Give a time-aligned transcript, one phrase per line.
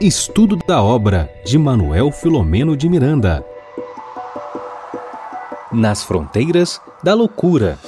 [0.00, 3.44] Estudo da obra de Manuel Filomeno de Miranda.
[5.72, 7.78] Nas fronteiras da loucura.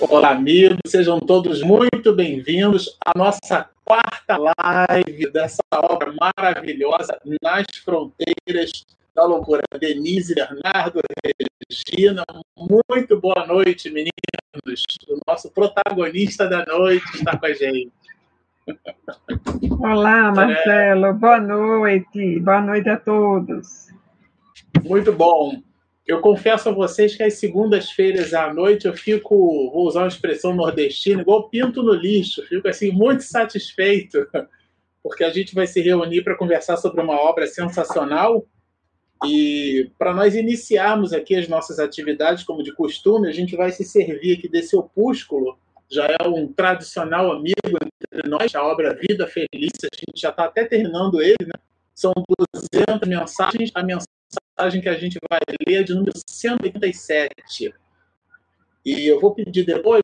[0.00, 8.84] Olá, amigos, sejam todos muito bem-vindos à nossa quarta live dessa obra maravilhosa, Nas Fronteiras
[9.14, 9.62] da Loucura.
[9.80, 11.00] Denise, Bernardo,
[11.70, 12.24] Regina,
[12.56, 14.82] muito boa noite, meninos.
[15.08, 17.92] O nosso protagonista da noite está com a gente.
[19.80, 21.14] Olá, Marcelo.
[21.14, 22.40] Boa noite.
[22.40, 23.86] Boa noite a todos.
[24.82, 25.62] Muito bom.
[26.04, 30.54] Eu confesso a vocês que às segundas-feiras à noite eu fico, vou usar uma expressão
[30.54, 32.42] nordestina, igual pinto no lixo.
[32.46, 34.26] Fico assim muito satisfeito,
[35.02, 38.44] porque a gente vai se reunir para conversar sobre uma obra sensacional.
[39.24, 43.84] E para nós iniciarmos aqui as nossas atividades, como de costume, a gente vai se
[43.84, 45.56] servir aqui desse opúsculo
[45.90, 50.44] já é um tradicional amigo entre nós, a obra Vida Feliz, a gente já está
[50.44, 51.52] até terminando ele, né?
[51.94, 52.12] São
[52.54, 57.74] 200 mensagens, a mensagem que a gente vai ler é de número 187.
[58.84, 60.02] E eu vou pedir depois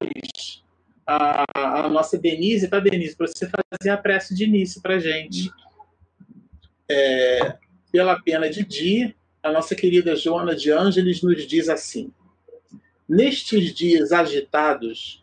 [1.06, 5.50] a, a nossa Denise, tá, Denise, para você fazer a prece de início para gente.
[6.90, 7.56] É,
[7.90, 12.12] pela pena de dia, a nossa querida Joana de Ângeles nos diz assim:
[13.08, 15.21] Nestes dias agitados,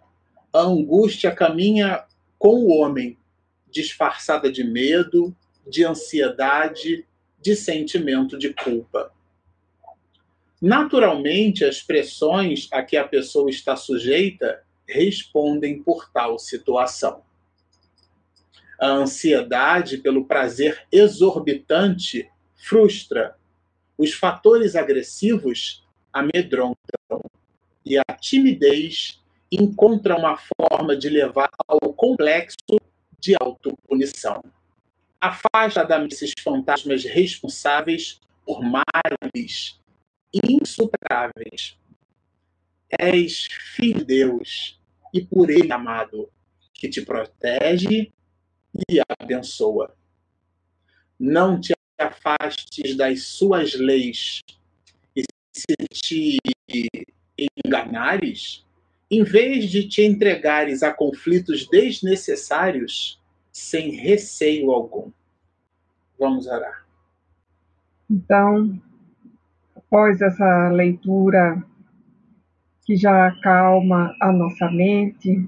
[0.53, 2.03] a angústia caminha
[2.38, 3.17] com o homem,
[3.69, 5.36] disfarçada de medo,
[5.67, 7.05] de ansiedade,
[7.42, 9.11] de sentimento de culpa.
[10.61, 17.23] Naturalmente, as pressões a que a pessoa está sujeita respondem por tal situação.
[18.80, 23.38] A ansiedade pelo prazer exorbitante frustra.
[23.97, 26.77] Os fatores agressivos amedrontam.
[27.86, 32.58] E a timidez encontra uma forma de levar ao complexo
[33.19, 34.44] de autopunição.
[35.19, 39.80] Afasta da esses fantasmas responsáveis por males
[40.33, 41.77] insuperáveis.
[42.99, 44.80] És filho de Deus
[45.14, 46.32] e por Ele amado,
[46.73, 48.11] que te protege
[48.89, 49.95] e abençoa.
[51.20, 54.42] Não te afastes das suas leis
[55.15, 56.38] e se te
[57.65, 58.65] enganares,
[59.09, 63.20] em vez de te entregares a conflitos desnecessários,
[63.52, 65.11] sem receio algum.
[66.20, 66.86] Vamos orar.
[68.09, 68.80] Então,
[69.75, 71.64] após essa leitura
[72.86, 75.47] que já acalma a nossa mente,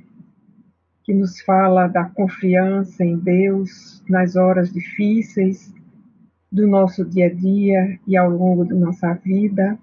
[1.03, 5.73] que nos fala da confiança em Deus nas horas difíceis
[6.51, 9.77] do nosso dia a dia e ao longo da nossa vida,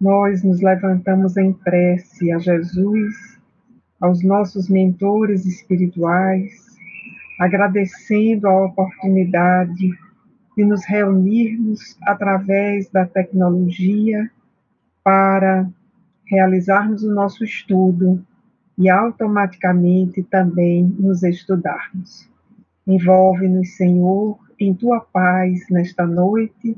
[0.00, 3.38] nós nos levantamos em prece a Jesus,
[4.00, 6.52] aos nossos mentores espirituais,
[7.40, 9.90] agradecendo a oportunidade
[10.56, 14.30] de nos reunirmos através da tecnologia
[15.02, 15.68] para
[16.26, 18.24] realizarmos o nosso estudo
[18.78, 22.28] e automaticamente também nos estudarmos.
[22.86, 26.76] Envolve-nos, Senhor, em tua paz nesta noite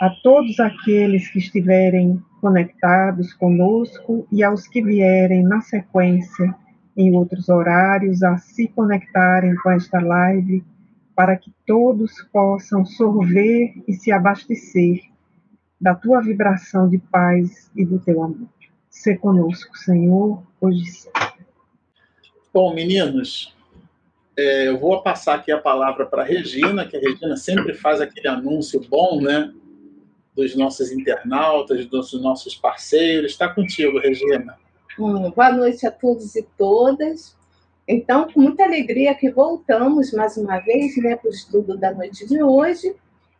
[0.00, 6.54] a todos aqueles que estiverem conectados conosco e aos que vierem na sequência
[6.96, 10.64] em outros horários a se conectarem com esta live,
[11.14, 15.00] para que todos possam sorver e se abastecer
[15.80, 18.48] da tua vibração de paz e do teu amor.
[18.88, 21.44] Se conosco, Senhor, hoje sempre.
[22.52, 23.54] Bom, meninos,
[24.36, 28.00] é, eu vou passar aqui a palavra para a Regina, que a Regina sempre faz
[28.00, 29.52] aquele anúncio bom, né?
[30.34, 33.32] Dos nossos internautas, dos nossos parceiros.
[33.32, 34.58] Está contigo, Regina.
[34.98, 37.36] Hum, boa noite a todos e todas.
[37.86, 42.26] Então, com muita alegria que voltamos mais uma vez né, para o estudo da noite
[42.26, 42.94] de hoje.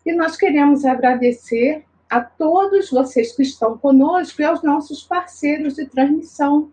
[0.04, 5.86] E nós queremos agradecer a todos vocês que estão conosco e aos nossos parceiros de
[5.86, 6.70] transmissão,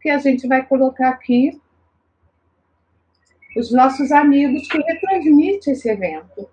[0.00, 1.60] que a gente vai colocar aqui
[3.56, 6.48] os nossos amigos que retransmitem esse evento.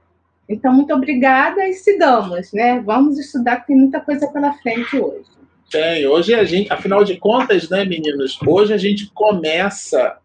[0.47, 2.79] Então, muito obrigada e sigamos, né?
[2.79, 5.25] Vamos estudar, que tem muita coisa pela frente hoje.
[5.71, 6.05] Tem.
[6.07, 8.37] Hoje a gente, afinal de contas, né, meninos?
[8.45, 10.17] Hoje a gente começa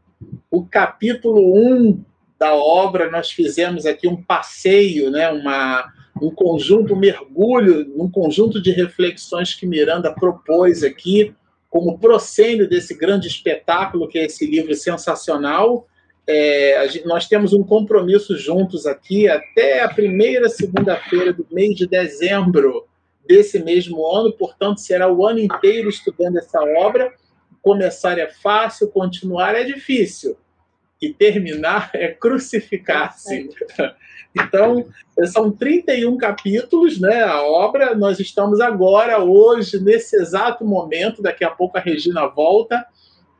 [0.51, 2.05] o capítulo 1
[2.39, 3.11] da obra.
[3.11, 5.31] Nós fizemos aqui um passeio, né?
[5.31, 5.91] Uma,
[6.21, 11.35] um conjunto, um mergulho, um conjunto de reflexões que Miranda propôs aqui
[11.71, 15.87] como proscênio desse grande espetáculo que é esse livro sensacional
[16.31, 21.87] é, gente, nós temos um compromisso juntos aqui até a primeira segunda-feira do mês de
[21.87, 22.87] dezembro
[23.27, 27.13] desse mesmo ano, portanto, será o ano inteiro estudando essa obra.
[27.63, 30.37] Começar é fácil, continuar é difícil.
[31.01, 33.49] e terminar é crucificar-se.
[34.33, 34.87] Então,
[35.27, 37.23] são 31 capítulos, né?
[37.23, 37.97] A obra.
[37.97, 42.87] Nós estamos agora, hoje, nesse exato momento, daqui a pouco a Regina volta.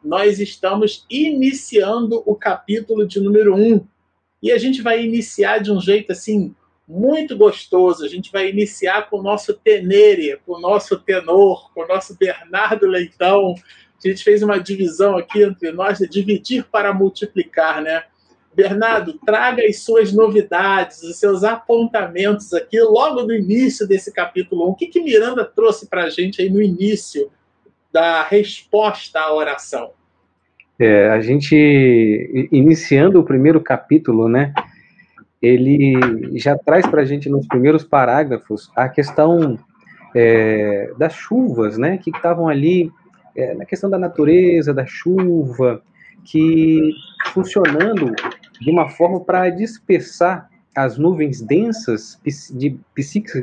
[0.03, 3.87] Nós estamos iniciando o capítulo de número 1.
[4.43, 6.55] E a gente vai iniciar de um jeito assim
[6.89, 8.05] muito gostoso.
[8.05, 12.17] A gente vai iniciar com o nosso tenere, com o nosso tenor, com o nosso
[12.17, 13.55] Bernardo Leitão.
[14.03, 18.05] A gente fez uma divisão aqui entre nós de dividir para multiplicar, né?
[18.53, 24.71] Bernardo, traga as suas novidades, os seus apontamentos aqui logo no início desse capítulo 1.
[24.71, 27.31] O que, que Miranda trouxe para a gente aí no início
[27.93, 29.91] da resposta à oração?
[30.79, 34.55] É, a gente, iniciando o primeiro capítulo, né,
[35.43, 39.59] ele já traz para a gente nos primeiros parágrafos a questão
[40.15, 42.91] é, das chuvas, né, que estavam ali,
[43.37, 45.83] é, na questão da natureza, da chuva,
[46.25, 46.93] que
[47.33, 48.15] funcionando
[48.61, 52.21] de uma forma para dispersar as nuvens densas
[52.55, 52.79] de,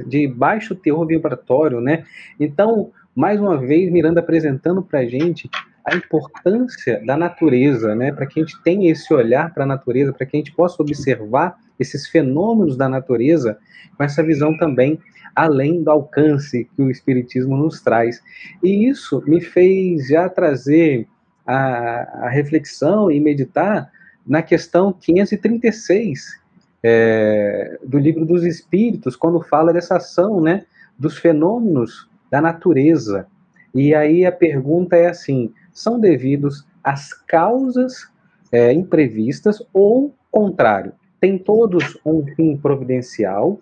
[0.07, 2.05] de baixo teor vibratório, né?
[2.39, 5.49] Então, mais uma vez, Miranda apresentando para a gente
[5.83, 8.11] a importância da natureza, né?
[8.11, 10.83] Para que a gente tenha esse olhar para a natureza, para que a gente possa
[10.83, 13.57] observar esses fenômenos da natureza
[13.97, 14.99] com essa visão também
[15.35, 18.21] além do alcance que o Espiritismo nos traz.
[18.63, 21.07] E isso me fez já trazer
[21.43, 23.91] a, a reflexão e meditar
[24.27, 26.39] na questão 536
[26.83, 30.65] é, do livro dos Espíritos, quando fala dessa ação né,
[30.99, 33.27] dos fenômenos da natureza.
[33.73, 38.09] E aí a pergunta é assim: são devidos às causas
[38.51, 40.93] é, imprevistas ou contrário?
[41.19, 43.59] Tem todos um fim providencial,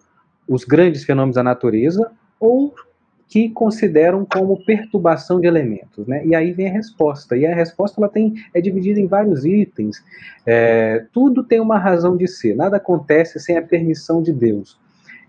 [0.48, 2.74] os grandes fenômenos da natureza, ou
[3.28, 6.26] que consideram como perturbação de elementos, né?
[6.26, 7.36] E aí vem a resposta.
[7.36, 10.04] E a resposta ela tem é dividida em vários itens.
[10.46, 12.56] É, tudo tem uma razão de ser.
[12.56, 14.80] Nada acontece sem a permissão de Deus.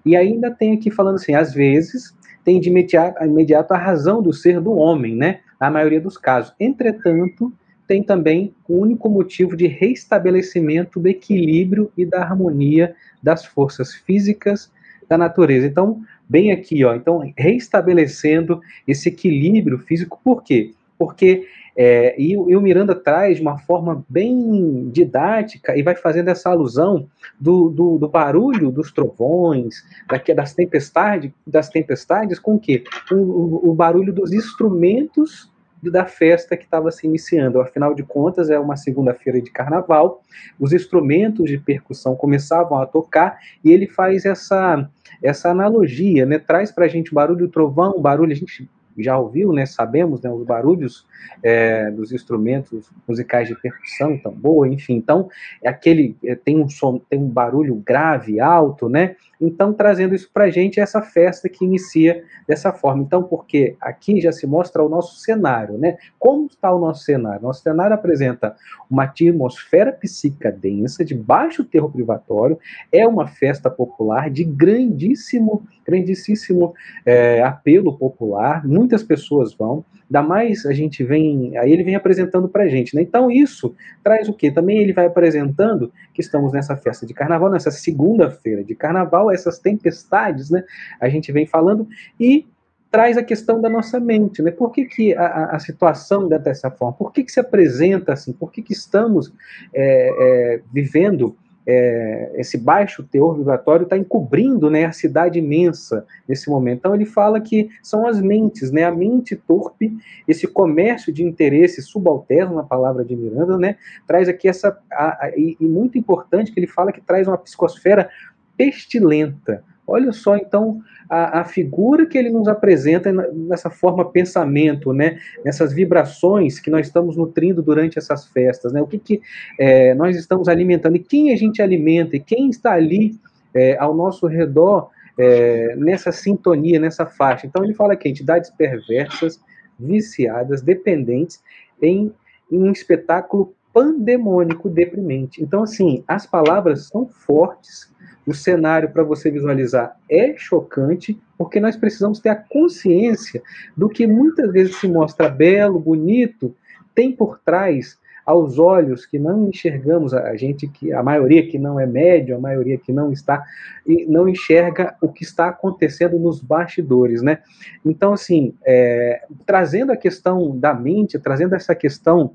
[0.05, 2.16] E ainda tem aqui falando assim, às vezes
[2.47, 5.41] tem de imediato, imediato a razão do ser do homem, né?
[5.61, 6.55] Na maioria dos casos.
[6.61, 7.53] Entretanto,
[7.89, 14.71] tem também o único motivo de reestabelecimento do equilíbrio e da harmonia das forças físicas
[15.09, 15.67] da natureza.
[15.67, 16.95] Então, bem aqui, ó.
[16.95, 20.73] Então, reestabelecendo esse equilíbrio físico, por quê?
[20.97, 26.29] Porque é, e, e, o Miranda traz de uma forma bem didática e vai fazendo
[26.29, 27.07] essa alusão
[27.39, 32.83] do, do, do barulho dos trovões, daqui, das tempestades, das tempestades com o quê?
[33.13, 35.53] O, o, o barulho dos instrumentos
[35.83, 37.61] da festa que estava se iniciando.
[37.61, 40.23] Afinal de contas, é uma segunda-feira de carnaval,
[40.59, 44.89] os instrumentos de percussão começavam a tocar e ele faz essa,
[45.23, 46.39] essa analogia, né?
[46.39, 48.69] traz para a gente barulho do trovão, barulho, a gente
[49.03, 51.07] já ouviu, né, sabemos, né, os barulhos
[51.43, 55.29] é, dos instrumentos musicais de percussão, tambor, enfim, então
[55.63, 59.17] é aquele é, tem um som, tem um barulho grave, alto, né?
[59.41, 63.03] Então trazendo isso para a gente essa festa que inicia dessa forma.
[63.03, 65.97] Então porque aqui já se mostra o nosso cenário, né?
[66.19, 67.43] Como está o nosso cenário?
[67.43, 68.57] Nosso cenário apresenta
[68.91, 72.59] uma atmosfera psíquica densa de baixo terror privatório,
[72.91, 76.75] é uma festa popular de grandíssimo, grandíssimo
[77.05, 82.49] é, apelo popular, muitas pessoas vão, ainda mais a gente vem, aí ele vem apresentando
[82.49, 83.03] para a gente, né?
[83.03, 84.51] Então isso traz o quê?
[84.51, 89.59] Também ele vai apresentando que estamos nessa festa de carnaval, nessa segunda-feira de carnaval, essas
[89.59, 90.65] tempestades, né?
[91.01, 91.89] A gente vem falando
[92.19, 92.47] e
[92.91, 94.51] traz a questão da nossa mente, né?
[94.51, 96.97] Por que, que a, a situação é dessa forma?
[96.97, 98.33] Por que, que se apresenta assim?
[98.33, 99.33] Por que, que estamos
[99.75, 106.49] é, é, vivendo é, esse baixo teor vibratório está encobrindo né, a cidade imensa nesse
[106.49, 106.79] momento.
[106.79, 109.93] Então ele fala que são as mentes, né, a mente torpe,
[110.29, 115.31] esse comércio de interesse subalterno, na palavra de Miranda, né, traz aqui essa, a, a,
[115.37, 118.09] e, e muito importante que ele fala que traz uma psicosfera
[118.57, 125.19] pestilenta, Olha só, então, a, a, figura que ele nos apresenta nessa forma pensamento, né?
[125.45, 128.83] Nessas vibrações que nós estamos nutrindo durante essas festas, né?
[128.83, 129.23] O que, que
[129.59, 133.19] é, nós estamos alimentando e quem a gente alimenta e quem está ali
[133.55, 137.47] é, ao nosso redor é, nessa sintonia, nessa faixa.
[137.47, 139.41] Então, ele fala que entidades perversas,
[139.79, 141.43] viciadas, dependentes
[141.81, 142.13] em,
[142.51, 145.43] em um espetáculo pandemônico deprimente.
[145.43, 147.93] Então, assim, as palavras são fortes,
[148.27, 153.43] o cenário para você visualizar é chocante, porque nós precisamos ter a consciência
[153.77, 156.55] do que muitas vezes se mostra belo, bonito,
[156.95, 161.79] tem por trás aos olhos que não enxergamos a gente que a maioria que não
[161.79, 163.45] é médio, a maioria que não está
[163.87, 167.39] e não enxerga o que está acontecendo nos bastidores, né?
[167.85, 172.33] Então assim, é, trazendo a questão da mente, trazendo essa questão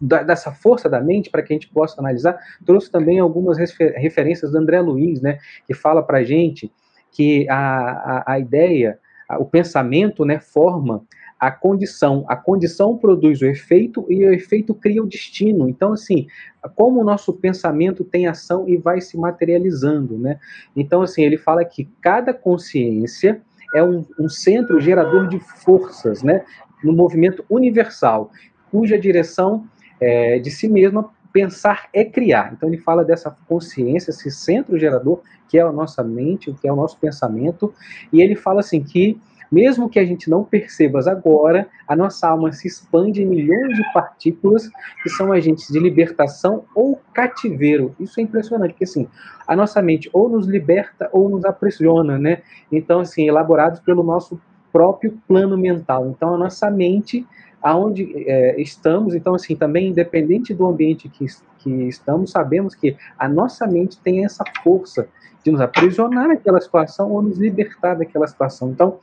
[0.00, 3.94] da, dessa força da mente para que a gente possa analisar, trouxe também algumas refer,
[3.96, 6.70] referências do André Luiz, né, que fala para a gente
[7.10, 11.04] que a, a, a ideia, a, o pensamento, né, forma
[11.42, 12.24] a condição.
[12.28, 15.68] A condição produz o efeito e o efeito cria o destino.
[15.68, 16.28] Então, assim,
[16.76, 20.38] como o nosso pensamento tem ação e vai se materializando, né?
[20.76, 23.42] Então, assim, ele fala que cada consciência
[23.74, 26.44] é um, um centro gerador de forças, né?
[26.84, 28.30] No movimento universal,
[28.70, 29.66] cuja direção
[30.02, 32.52] é, de si mesma pensar é criar.
[32.52, 36.72] Então ele fala dessa consciência, esse centro gerador que é a nossa mente, que é
[36.72, 37.74] o nosso pensamento,
[38.10, 39.20] e ele fala assim que
[39.52, 43.92] mesmo que a gente não perceba agora, a nossa alma se expande em milhões de
[43.92, 44.66] partículas
[45.02, 47.94] que são agentes de libertação ou cativeiro.
[48.00, 49.06] Isso é impressionante, porque assim,
[49.46, 52.40] a nossa mente ou nos liberta ou nos aprisiona, né?
[52.72, 54.40] Então, assim, elaborados pelo nosso
[54.72, 56.08] próprio plano mental.
[56.08, 57.26] Então, a nossa mente,
[57.62, 61.26] aonde é, estamos, então, assim, também independente do ambiente que,
[61.58, 65.06] que estamos, sabemos que a nossa mente tem essa força
[65.44, 68.70] de nos aprisionar naquela situação ou nos libertar daquela situação.
[68.70, 68.98] Então,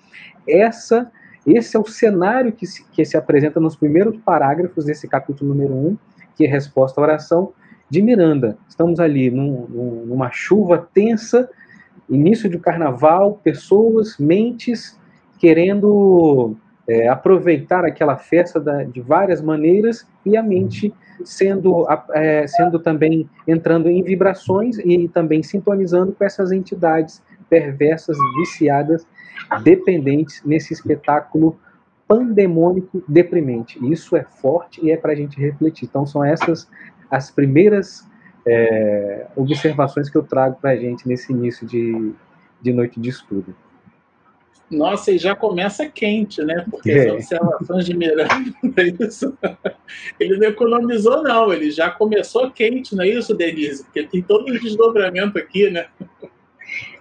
[0.48, 1.10] essa,
[1.46, 5.74] esse é o cenário que se, que se apresenta nos primeiros parágrafos desse capítulo número
[5.74, 5.98] 1,
[6.36, 7.54] que é resposta à oração
[7.90, 8.58] de Miranda.
[8.68, 11.50] Estamos ali num, numa chuva tensa,
[12.10, 14.98] início de carnaval, pessoas, mentes
[15.40, 16.56] querendo
[16.90, 20.92] é, aproveitar aquela festa da, de várias maneiras e a mente
[21.24, 29.06] sendo, é, sendo também entrando em vibrações e também sintonizando com essas entidades perversas, viciadas,
[29.62, 31.60] dependentes nesse espetáculo
[32.08, 33.80] pandemônico deprimente.
[33.92, 35.88] Isso é forte e é para a gente refletir.
[35.88, 36.68] Então, são essas
[37.10, 38.08] as primeiras
[38.48, 42.14] é, observações que eu trago para a gente nesse início de,
[42.62, 43.56] de noite de estudo.
[44.70, 46.66] Nossa, e já começa quente, né?
[46.70, 47.08] Porque é.
[47.08, 48.28] as observações de Miranda,
[48.78, 49.38] é isso.
[50.20, 51.52] Ele não economizou, não.
[51.52, 53.84] Ele já começou quente, não é isso, Denise?
[53.84, 55.88] Porque tem todo o desdobramento aqui, né?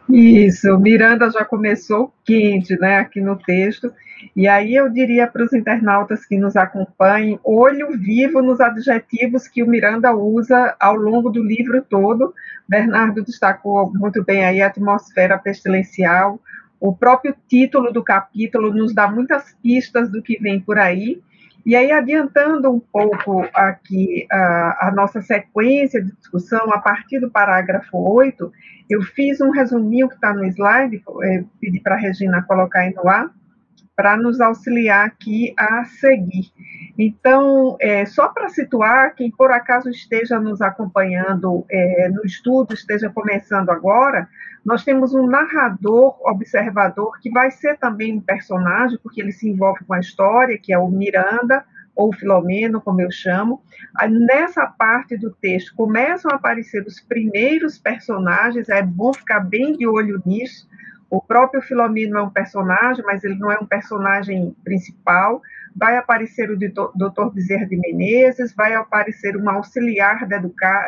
[0.09, 3.93] Isso, Miranda já começou quente, né, aqui no texto.
[4.35, 9.63] E aí eu diria para os internautas que nos acompanhem, olho vivo nos adjetivos que
[9.63, 12.35] o Miranda usa ao longo do livro todo.
[12.67, 16.41] Bernardo destacou muito bem aí a atmosfera pestilencial,
[16.81, 21.21] o próprio título do capítulo nos dá muitas pistas do que vem por aí.
[21.67, 27.31] E aí, adiantando um pouco aqui a, a, nossa sequência de discussão, a partir do
[27.31, 28.51] parágrafo 8,
[28.89, 32.95] eu fiz um resuminho que está no slide, é, pedi para a Regina colocar aí
[32.95, 33.31] no ar,
[33.99, 36.53] para nos auxiliar aqui a seguir.
[36.97, 43.11] Então, é, só para situar, quem por acaso esteja nos acompanhando é, no estudo, esteja
[43.11, 44.29] começando agora,
[44.65, 49.85] nós temos um narrador, observador, que vai ser também um personagem, porque ele se envolve
[49.85, 53.61] com a história, que é o Miranda, ou Filomeno, como eu chamo.
[54.09, 59.89] Nessa parte do texto começam a aparecer os primeiros personagens, é bom ficar bem de
[59.89, 60.69] olho nisso,
[61.11, 65.41] o próprio Filomeno é um personagem, mas ele não é um personagem principal.
[65.75, 67.33] Vai aparecer o Dr.
[67.33, 70.27] Bezerra de Menezes, vai aparecer um auxiliar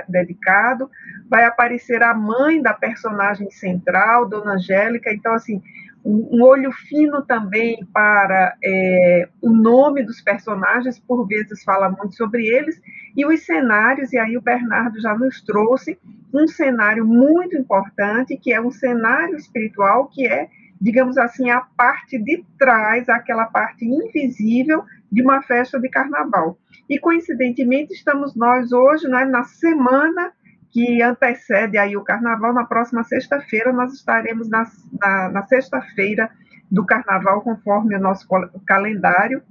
[0.09, 0.91] dedicado,
[1.29, 5.13] vai aparecer a mãe da personagem central, Dona Angélica.
[5.13, 5.63] Então, assim,
[6.05, 12.47] um, olho fino também para é, o nome dos personagens, por vezes fala muito sobre
[12.47, 12.81] eles,
[13.17, 15.99] e os cenários, e aí o Bernardo já nos trouxe
[16.33, 20.49] um cenário muito importante, que é um cenário espiritual, que é,
[20.81, 26.57] digamos assim, a parte de trás, aquela parte invisível de uma festa de carnaval.
[26.89, 30.33] E, coincidentemente, estamos nós hoje né, na semana
[30.71, 32.53] que antecede aí o carnaval.
[32.53, 34.67] Na próxima sexta-feira, nós estaremos na,
[35.01, 36.31] na, na sexta-feira
[36.71, 38.27] do carnaval, conforme o nosso
[38.65, 39.43] calendário.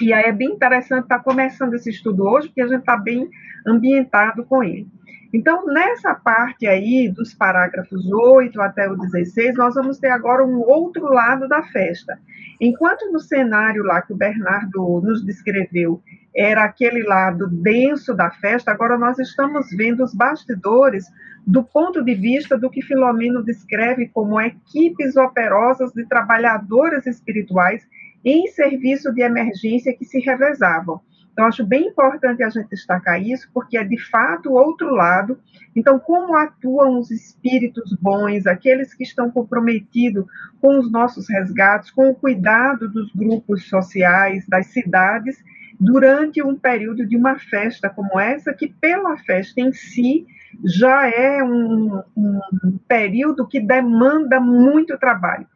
[0.00, 3.28] E aí é bem interessante estar começando esse estudo hoje, porque a gente está bem
[3.66, 4.88] ambientado com ele.
[5.32, 10.58] Então, nessa parte aí, dos parágrafos 8 até o 16, nós vamos ter agora um
[10.60, 12.18] outro lado da festa.
[12.60, 16.02] Enquanto no cenário lá que o Bernardo nos descreveu
[16.34, 21.06] era aquele lado denso da festa, agora nós estamos vendo os bastidores
[21.46, 27.86] do ponto de vista do que Filomeno descreve como equipes operosas de trabalhadores espirituais
[28.24, 31.00] em serviço de emergência que se revezavam.
[31.32, 35.38] Então, acho bem importante a gente destacar isso, porque é de fato o outro lado.
[35.74, 40.26] Então, como atuam os espíritos bons, aqueles que estão comprometidos
[40.60, 45.42] com os nossos resgates, com o cuidado dos grupos sociais, das cidades,
[45.78, 50.26] durante um período de uma festa como essa, que pela festa em si
[50.62, 55.46] já é um, um período que demanda muito trabalho.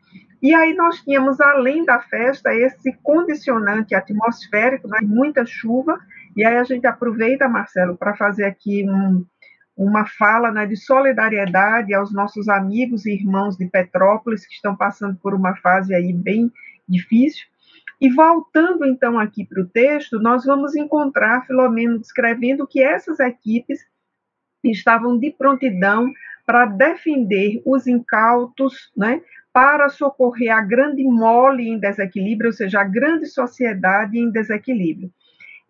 [0.45, 5.99] E aí nós tínhamos, além da festa, esse condicionante atmosférico, né, muita chuva,
[6.37, 9.25] E aí a gente aproveita, Marcelo, para fazer aqui um,
[9.75, 15.17] uma fala né, de solidariedade aos nossos amigos e irmãos de Petrópolis que estão passando
[15.17, 16.53] por uma fase aí bem
[16.87, 17.47] difícil.
[17.99, 23.81] E voltando então aqui para o texto, nós vamos encontrar Filomeno descrevendo que essas equipes
[24.63, 26.13] estavam de prontidão
[26.45, 29.23] para defender os incautos, né,
[29.55, 35.13] para socorrer a grande mole em desequilíbrio, ou seja, a grande sociedade em desequilíbrio.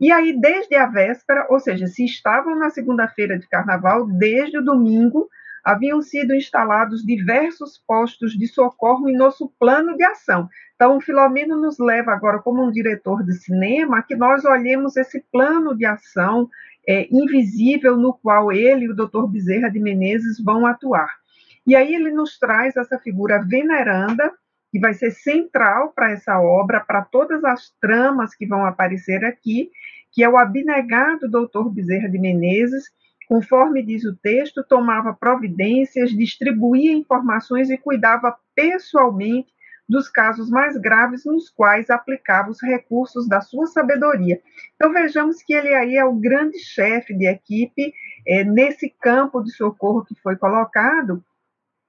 [0.01, 4.65] E aí, desde a véspera, ou seja, se estavam na segunda-feira de carnaval, desde o
[4.65, 5.29] domingo,
[5.63, 10.49] haviam sido instalados diversos postos de socorro em nosso plano de ação.
[10.75, 15.23] Então, o Filomeno nos leva agora, como um diretor de cinema, que nós olhemos esse
[15.31, 16.49] plano de ação
[16.89, 19.27] é, invisível no qual ele e o Dr.
[19.29, 21.23] Bezerra de Menezes vão atuar.
[21.67, 24.33] E aí ele nos traz essa figura veneranda,
[24.71, 29.71] que vai ser central para essa obra, para todas as tramas que vão aparecer aqui,
[30.13, 32.91] que é o abnegado doutor Bezerra de Menezes,
[33.29, 39.55] conforme diz o texto, tomava providências, distribuía informações e cuidava pessoalmente
[39.89, 44.41] dos casos mais graves nos quais aplicava os recursos da sua sabedoria.
[44.75, 47.93] Então vejamos que ele aí é o grande chefe de equipe
[48.27, 51.23] é, nesse campo de socorro que foi colocado,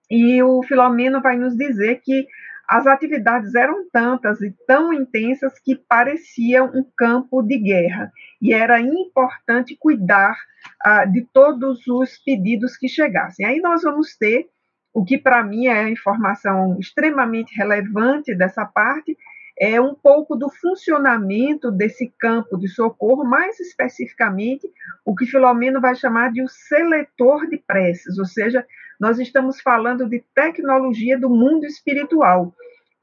[0.10, 2.28] e o Filomeno vai nos dizer que
[2.68, 8.82] as atividades eram tantas e tão intensas que pareciam um campo de guerra, e era
[8.82, 10.36] importante cuidar
[10.82, 13.46] ah, de todos os pedidos que chegassem.
[13.46, 14.48] Aí nós vamos ter
[14.94, 19.16] o que para mim é a informação extremamente relevante dessa parte,
[19.58, 24.68] é um pouco do funcionamento desse campo de socorro, mais especificamente
[25.06, 28.66] o que Filomeno vai chamar de o seletor de preces, ou seja,
[29.00, 32.54] nós estamos falando de tecnologia do mundo espiritual,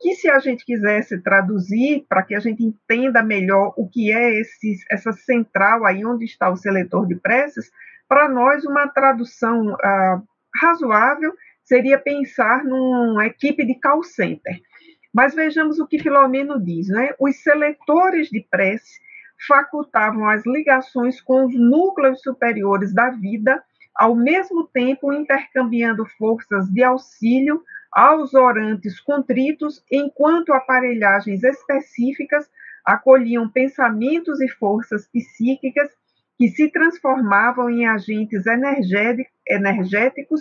[0.00, 4.40] que se a gente quisesse traduzir para que a gente entenda melhor o que é
[4.40, 7.70] esse, essa central aí onde está o seletor de preces,
[8.08, 10.20] para nós uma tradução ah,
[10.60, 11.32] razoável
[11.64, 14.60] seria pensar numa equipe de call center.
[15.14, 17.14] Mas vejamos o que Filomeno diz, né?
[17.18, 19.00] Os seletores de prece
[19.46, 23.62] facultavam as ligações com os núcleos superiores da vida,
[23.94, 32.48] ao mesmo tempo intercambiando forças de auxílio aos orantes contritos, enquanto aparelhagens específicas
[32.84, 35.90] acolhiam pensamentos e forças psíquicas
[36.38, 38.44] que se transformavam em agentes
[39.46, 40.40] energéticos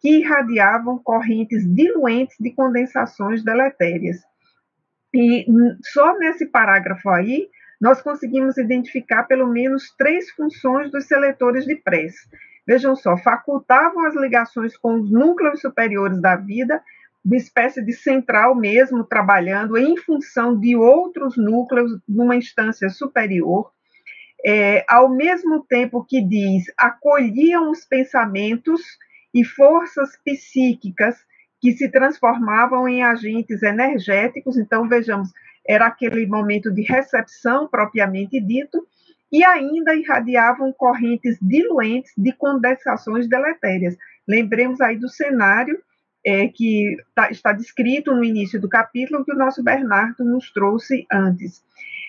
[0.00, 4.18] que irradiavam correntes diluentes de condensações deletérias.
[5.14, 5.46] E
[5.92, 7.48] só nesse parágrafo aí,
[7.80, 12.28] nós conseguimos identificar pelo menos três funções dos seletores de prece.
[12.68, 16.82] Vejam só, facultavam as ligações com os núcleos superiores da vida,
[17.24, 23.72] uma espécie de central mesmo, trabalhando em função de outros núcleos numa instância superior,
[24.44, 28.82] é, ao mesmo tempo que diz, acolhiam os pensamentos
[29.32, 31.16] e forças psíquicas
[31.62, 34.58] que se transformavam em agentes energéticos.
[34.58, 35.30] Então, vejamos,
[35.66, 38.86] era aquele momento de recepção propriamente dito,
[39.30, 43.96] e ainda irradiavam correntes diluentes de condensações deletérias.
[44.26, 45.78] Lembremos aí do cenário
[46.24, 51.06] é, que tá, está descrito no início do capítulo que o nosso Bernardo nos trouxe
[51.10, 51.62] antes.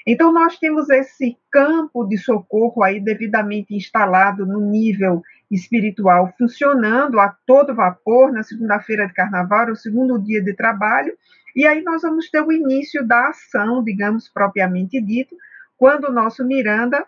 [0.08, 7.36] Então, nós temos esse campo de socorro aí devidamente instalado no nível espiritual funcionando a
[7.46, 11.14] todo vapor na segunda-feira de carnaval, o segundo dia de trabalho,
[11.56, 15.36] e aí nós vamos ter o início da ação, digamos propriamente dito,
[15.80, 17.08] quando o nosso Miranda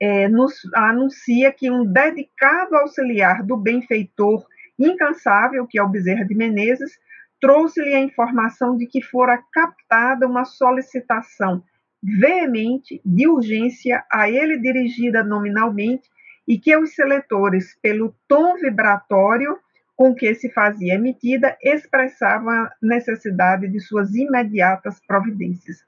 [0.00, 4.46] é, nos anuncia que um dedicado auxiliar do benfeitor
[4.78, 6.92] incansável, que é o Bezerra de Menezes,
[7.40, 11.64] trouxe-lhe a informação de que fora captada uma solicitação
[12.00, 16.08] veemente de urgência a ele dirigida nominalmente
[16.46, 19.58] e que os seletores, pelo tom vibratório
[19.96, 25.84] com que se fazia emitida, expressavam a necessidade de suas imediatas providências.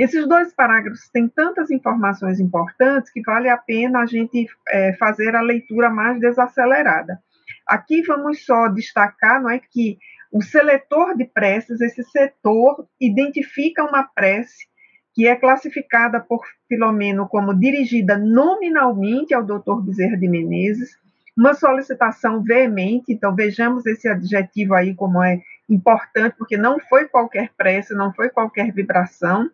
[0.00, 5.36] Esses dois parágrafos têm tantas informações importantes que vale a pena a gente é, fazer
[5.36, 7.20] a leitura mais desacelerada.
[7.66, 9.98] Aqui vamos só destacar, não é que
[10.32, 14.70] o seletor de preces, esse setor, identifica uma prece
[15.12, 19.82] que é classificada por Filomeno como dirigida nominalmente ao Dr.
[19.84, 20.96] Bezerra de Menezes,
[21.36, 27.50] uma solicitação veemente, então vejamos esse adjetivo aí como é importante, porque não foi qualquer
[27.54, 29.50] prece, não foi qualquer vibração,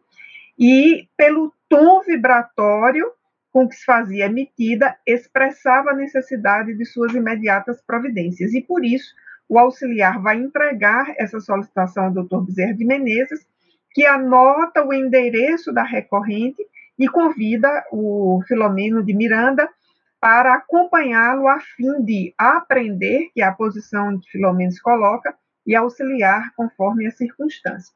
[0.58, 3.10] e pelo tom vibratório
[3.52, 9.14] com que se fazia emitida, expressava a necessidade de suas imediatas providências, e por isso
[9.48, 12.44] o auxiliar vai entregar essa solicitação ao Dr.
[12.44, 13.46] Bezerra de Menezes,
[13.92, 16.62] que anota o endereço da recorrente
[16.98, 19.68] e convida o Filomeno de Miranda
[20.20, 25.34] para acompanhá-lo a fim de aprender, que é a posição que Filomeno se coloca,
[25.66, 27.94] e auxiliar conforme a circunstância.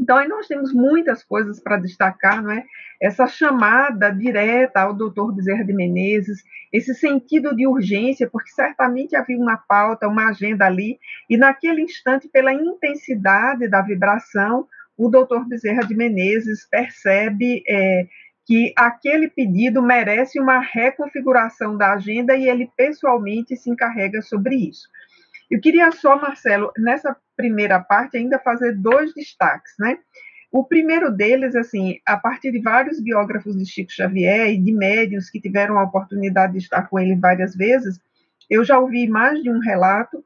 [0.00, 2.64] Então, aí nós temos muitas coisas para destacar, não é?
[3.00, 9.38] Essa chamada direta ao doutor Bezerra de Menezes, esse sentido de urgência, porque certamente havia
[9.38, 15.82] uma pauta, uma agenda ali, e naquele instante, pela intensidade da vibração, o doutor Bezerra
[15.82, 18.06] de Menezes percebe é,
[18.44, 24.88] que aquele pedido merece uma reconfiguração da agenda e ele pessoalmente se encarrega sobre isso.
[25.52, 29.98] Eu queria só, Marcelo, nessa primeira parte, ainda fazer dois destaques, né?
[30.50, 35.28] O primeiro deles, assim, a partir de vários biógrafos de Chico Xavier e de médios
[35.28, 38.00] que tiveram a oportunidade de estar com ele várias vezes,
[38.48, 40.24] eu já ouvi mais de um relato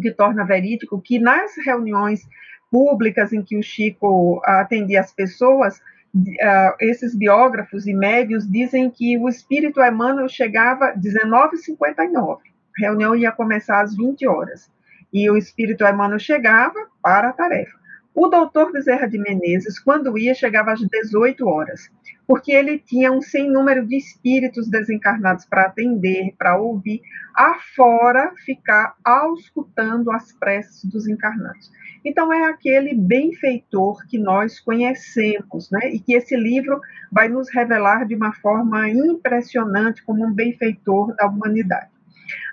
[0.00, 2.26] que torna verídico que nas reuniões
[2.70, 9.18] públicas em que o Chico atendia as pessoas, uh, esses biógrafos e médios dizem que
[9.18, 12.47] o espírito Emmanuel chegava 19h59
[12.78, 14.70] reunião ia começar às 20 horas.
[15.12, 17.78] E o espírito Emmanuel chegava para a tarefa.
[18.14, 21.88] O doutor Bezerra de Menezes, quando ia, chegava às 18 horas,
[22.26, 27.00] porque ele tinha um sem número de espíritos desencarnados para atender, para ouvir,
[27.32, 31.70] afora ficar auscultando as preces dos encarnados.
[32.04, 35.90] Então, é aquele benfeitor que nós conhecemos, né?
[35.92, 36.80] e que esse livro
[37.12, 41.97] vai nos revelar de uma forma impressionante como um benfeitor da humanidade.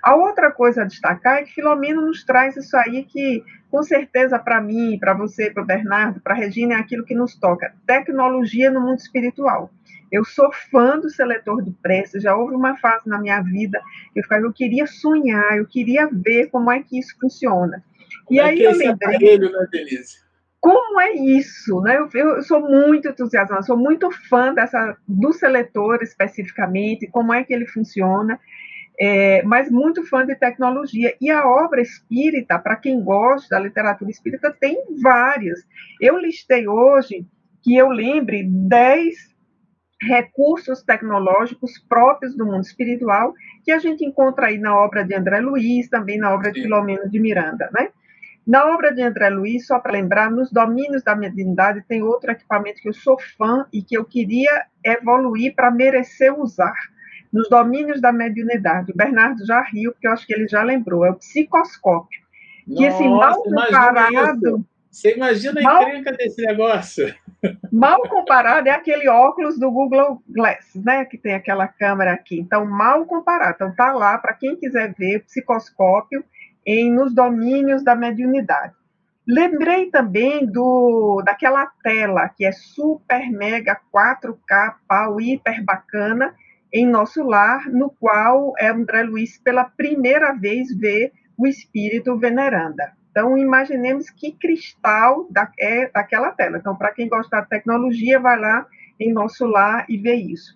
[0.02, 4.38] A outra coisa a destacar é que Filomeno nos traz isso aí que, com certeza,
[4.38, 7.74] para mim, para você, para o Bernardo, para a Regina, é aquilo que nos toca:
[7.86, 9.70] tecnologia no mundo espiritual.
[10.10, 13.80] Eu sou fã do seletor de preces, já houve uma fase na minha vida
[14.12, 17.82] que eu, ficava, eu queria sonhar, eu queria ver como é que isso funciona.
[18.24, 19.16] Como e é aí é eu lembrei.
[19.16, 20.26] Aparelho, né, Denise?
[20.60, 21.80] Como é isso?
[21.80, 21.96] Né?
[21.96, 27.52] Eu, eu sou muito entusiasmada, sou muito fã dessa, do seletor especificamente, como é que
[27.52, 28.38] ele funciona
[28.98, 31.14] é, mas muito fã de tecnologia.
[31.20, 35.60] E a obra espírita, para quem gosta da literatura espírita, tem várias.
[36.00, 37.26] Eu listei hoje,
[37.62, 39.34] que eu lembre, dez
[40.00, 43.32] recursos tecnológicos próprios do mundo espiritual
[43.64, 47.08] que a gente encontra aí na obra de André Luiz, também na obra de Filomeno
[47.08, 47.88] de Miranda, né?
[48.46, 52.80] Na obra de André Luiz, só para lembrar, nos domínios da mediunidade tem outro equipamento
[52.80, 56.76] que eu sou fã e que eu queria evoluir para merecer usar,
[57.32, 58.92] nos domínios da mediunidade.
[58.92, 62.20] O Bernardo já riu, porque eu acho que ele já lembrou, é o psicoscópio.
[62.66, 64.64] Nossa, que esse mal comparado.
[64.90, 67.14] Você imagina a mal, encrenca desse negócio?
[67.70, 71.04] Mal comparado é aquele óculos do Google Glass, né?
[71.04, 72.40] Que tem aquela câmera aqui.
[72.40, 73.54] Então, mal comparado.
[73.56, 76.24] Então, tá lá para quem quiser ver o psicoscópio
[76.64, 78.74] em nos domínios da mediunidade.
[79.28, 86.34] Lembrei também do daquela tela que é super mega 4K pau hiper bacana
[86.72, 92.92] em nosso lar, no qual André Luiz pela primeira vez vê o espírito veneranda.
[93.10, 96.58] Então, imaginemos que cristal da, é daquela tela.
[96.58, 98.66] Então, para quem gosta da tecnologia, vai lá
[99.00, 100.54] em nosso lar e vê isso.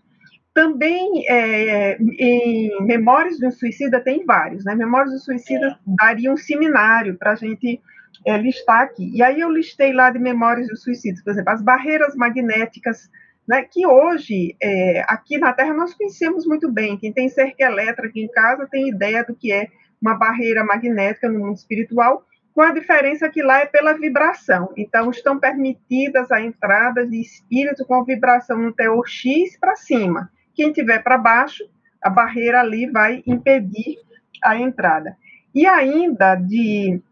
[0.53, 4.75] Também é, em Memórias do Suicida tem vários, né?
[4.75, 7.81] Memórias do Suicida daria um seminário para a gente
[8.27, 9.11] é, listar aqui.
[9.14, 13.09] E aí eu listei lá de Memórias do Suicida, por exemplo, as barreiras magnéticas
[13.50, 16.96] né, que hoje, é, aqui na Terra, nós conhecemos muito bem.
[16.96, 19.66] Quem tem cerca elétrica em casa tem ideia do que é
[20.00, 24.72] uma barreira magnética no mundo espiritual, com a diferença que lá é pela vibração.
[24.76, 30.30] Então, estão permitidas a entrada de espírito com vibração no teor X para cima.
[30.54, 31.64] Quem tiver para baixo,
[32.00, 33.96] a barreira ali vai impedir
[34.44, 35.16] a entrada.
[35.52, 37.02] E ainda de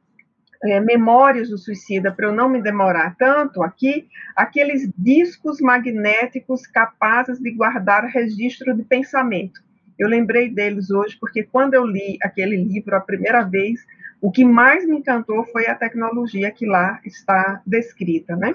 [0.64, 7.38] é, Memórias do Suicida, para eu não me demorar tanto aqui, aqueles discos magnéticos capazes
[7.38, 9.60] de guardar registro de pensamento.
[9.98, 13.80] Eu lembrei deles hoje porque quando eu li aquele livro a primeira vez,
[14.20, 18.54] o que mais me encantou foi a tecnologia que lá está descrita, né?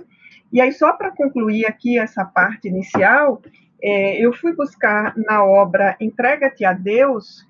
[0.51, 3.41] E aí, só para concluir aqui essa parte inicial,
[3.81, 7.45] é, eu fui buscar na obra Entrega-te a Deus,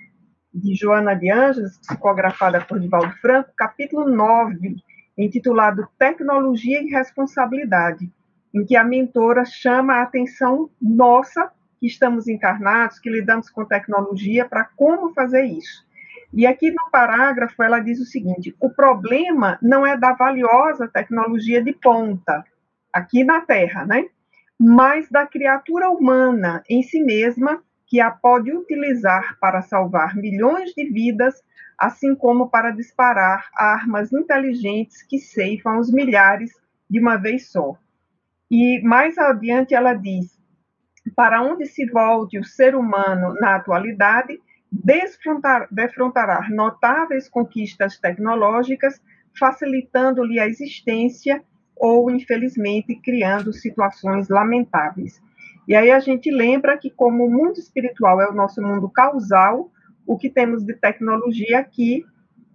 [0.53, 4.75] de Joana de Ângeles, psicografada por Divaldo Franco, capítulo 9,
[5.17, 8.11] intitulado Tecnologia e Responsabilidade,
[8.53, 14.45] em que a mentora chama a atenção nossa, que estamos encarnados, que lidamos com tecnologia,
[14.45, 15.83] para como fazer isso.
[16.31, 21.63] E aqui no parágrafo ela diz o seguinte: o problema não é da valiosa tecnologia
[21.63, 22.43] de ponta,
[22.91, 24.05] aqui na Terra, né?
[24.59, 27.61] Mas da criatura humana em si mesma
[27.93, 31.43] que a pode utilizar para salvar milhões de vidas,
[31.77, 36.49] assim como para disparar armas inteligentes que ceifam os milhares
[36.89, 37.77] de uma vez só.
[38.49, 40.41] E mais adiante ela diz:
[41.15, 48.99] para onde se volte o ser humano na atualidade, desfrontar, defrontará notáveis conquistas tecnológicas,
[49.37, 51.43] facilitando-lhe a existência
[51.75, 55.21] ou, infelizmente, criando situações lamentáveis.
[55.67, 59.71] E aí a gente lembra que, como o mundo espiritual é o nosso mundo causal,
[60.05, 62.03] o que temos de tecnologia aqui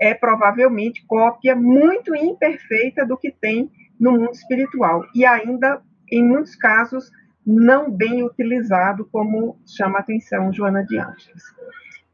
[0.00, 5.04] é provavelmente cópia muito imperfeita do que tem no mundo espiritual.
[5.14, 7.10] E ainda, em muitos casos,
[7.44, 11.42] não bem utilizado, como chama a atenção Joana de Ângeles.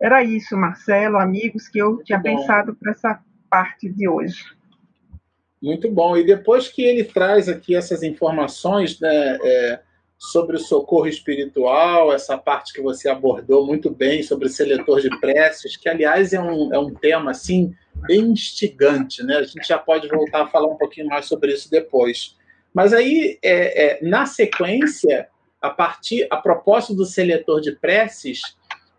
[0.00, 4.44] Era isso, Marcelo, amigos, que eu tinha pensado para essa parte de hoje.
[5.62, 6.16] Muito bom.
[6.16, 9.80] E depois que ele traz aqui essas informações né, é,
[10.32, 15.10] sobre o socorro espiritual, essa parte que você abordou muito bem sobre o seletor de
[15.20, 17.74] preces, que aliás é um, é um tema assim
[18.06, 19.36] bem instigante, né?
[19.36, 22.36] A gente já pode voltar a falar um pouquinho mais sobre isso depois.
[22.72, 25.28] Mas aí, é, é, na sequência,
[25.60, 28.40] a partir, a propósito do seletor de preces,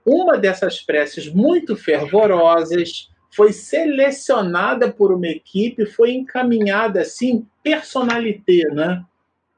[0.05, 9.03] uma dessas preces muito fervorosas foi selecionada por uma equipe, foi encaminhada assim, personalité, né?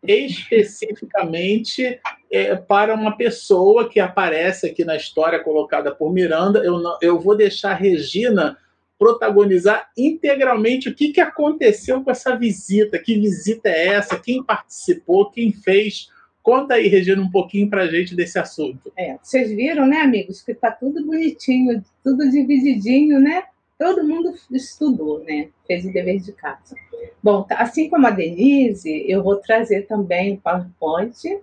[0.04, 2.00] Especificamente
[2.32, 6.60] é, para uma pessoa que aparece aqui na história colocada por Miranda.
[6.60, 8.58] Eu, não, eu vou deixar Regina
[8.98, 15.30] protagonizar integralmente o que, que aconteceu com essa visita, que visita é essa, quem participou,
[15.30, 16.10] quem fez.
[16.42, 18.92] Conta aí, Regina, um pouquinho para gente desse assunto.
[18.98, 23.44] É, vocês viram, né, amigos, que está tudo bonitinho, tudo divididinho, né?
[23.78, 25.50] Todo mundo estudou, né?
[25.68, 26.76] Fez o dever de casa.
[27.22, 31.40] Bom, tá, assim como a Denise, eu vou trazer também o PowerPoint.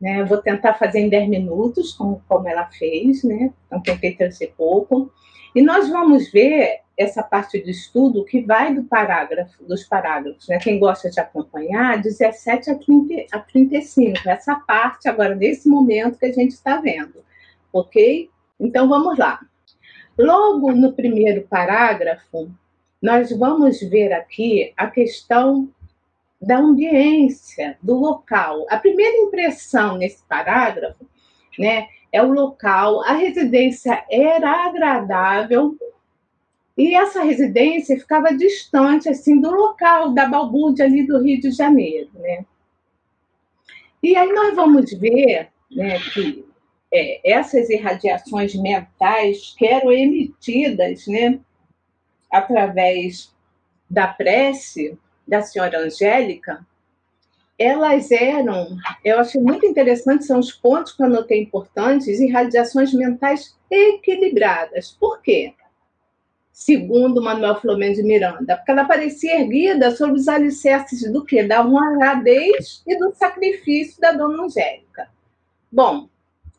[0.00, 0.22] Né?
[0.24, 3.52] Vou tentar fazer em 10 minutos, como, como ela fez, né?
[3.66, 5.10] Então, tentei trazer pouco.
[5.54, 10.58] E nós vamos ver essa parte do estudo que vai do parágrafo, dos parágrafos, né?
[10.58, 16.26] Quem gosta de acompanhar, 17 a, 30, a 35, essa parte agora, nesse momento que
[16.26, 17.24] a gente está vendo,
[17.72, 18.30] ok?
[18.60, 19.40] Então vamos lá.
[20.18, 22.50] Logo no primeiro parágrafo,
[23.02, 25.68] nós vamos ver aqui a questão
[26.40, 28.66] da ambiência, do local.
[28.68, 31.04] A primeira impressão nesse parágrafo,
[31.58, 35.76] né, é o local, a residência era agradável
[36.76, 42.10] e essa residência ficava distante assim do local da balbúrdia ali do Rio de Janeiro,
[42.14, 42.44] né?
[44.02, 46.44] E aí nós vamos ver, né, que
[46.94, 51.40] é, essas irradiações mentais que eram emitidas, né,
[52.30, 53.34] através
[53.90, 56.64] da prece da senhora Angélica,
[57.58, 62.92] elas eram, eu achei muito interessante, são os pontos que eu anotei importantes, e radiações
[62.92, 64.92] mentais equilibradas.
[64.92, 65.52] Por quê?
[66.52, 71.42] Segundo Manuel Flamengo de Miranda, porque ela parecia erguida sobre os alicerces do quê?
[71.42, 75.08] Da honradez e do sacrifício da dona Angélica.
[75.70, 76.08] Bom,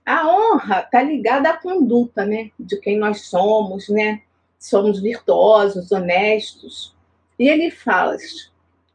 [0.06, 2.52] a honra está ligada à conduta, né?
[2.60, 4.22] De quem nós somos, né?
[4.60, 6.96] Somos virtuosos, honestos.
[7.40, 8.16] E ele fala,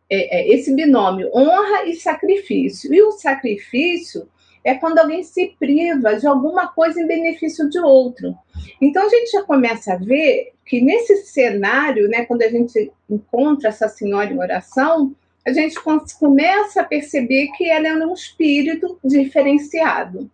[0.09, 2.94] é, é, esse binômio honra e sacrifício.
[2.94, 4.29] E o sacrifício
[4.62, 8.37] é quando alguém se priva de alguma coisa em benefício de outro.
[8.81, 13.70] Então a gente já começa a ver que nesse cenário, né, quando a gente encontra
[13.70, 15.14] essa senhora em oração,
[15.46, 15.77] a gente
[16.18, 20.31] começa a perceber que ela é um espírito diferenciado.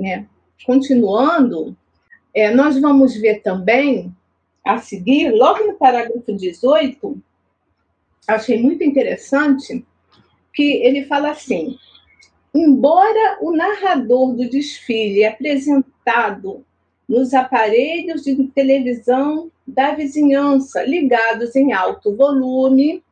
[0.00, 0.26] Né?
[0.64, 1.76] Continuando,
[2.34, 4.14] é, nós vamos ver também,
[4.64, 7.22] a seguir, logo no parágrafo 18,
[8.26, 9.84] achei muito interessante
[10.52, 11.76] que ele fala assim:
[12.54, 16.64] embora o narrador do desfile apresentado
[17.08, 23.02] nos aparelhos de televisão da vizinhança ligados em alto volume,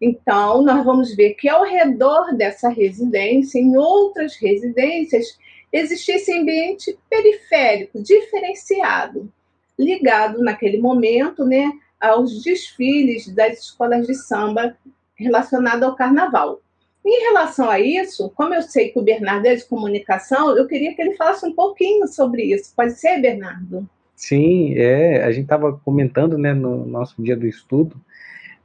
[0.00, 5.38] então nós vamos ver que ao redor dessa residência, em outras residências,
[5.72, 9.30] existisse ambiente periférico, diferenciado,
[9.78, 14.76] ligado naquele momento, né, aos desfiles das escolas de samba
[15.14, 16.60] relacionado ao carnaval.
[17.04, 20.94] Em relação a isso, como eu sei que o Bernardo é de comunicação, eu queria
[20.94, 22.72] que ele falasse um pouquinho sobre isso.
[22.74, 23.88] Pode ser, Bernardo?
[24.16, 28.00] Sim, é, a gente estava comentando né, no nosso dia do estudo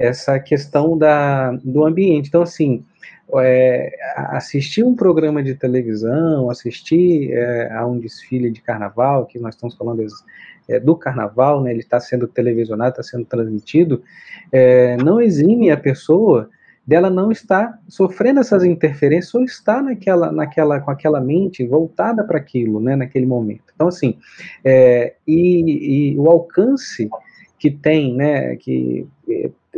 [0.01, 2.27] essa questão da, do ambiente.
[2.27, 2.83] Então, assim,
[3.39, 9.55] é, assistir um programa de televisão, assistir é, a um desfile de carnaval, que nós
[9.55, 10.05] estamos falando
[10.67, 14.03] é, do carnaval, né, ele está sendo televisionado, está sendo transmitido,
[14.51, 16.49] é, não exime a pessoa
[16.85, 22.37] dela não estar sofrendo essas interferências ou estar naquela, naquela, com aquela mente voltada para
[22.37, 23.71] aquilo, né, naquele momento.
[23.73, 24.17] Então, assim,
[24.65, 27.09] é, e, e o alcance
[27.59, 29.07] que tem, né, que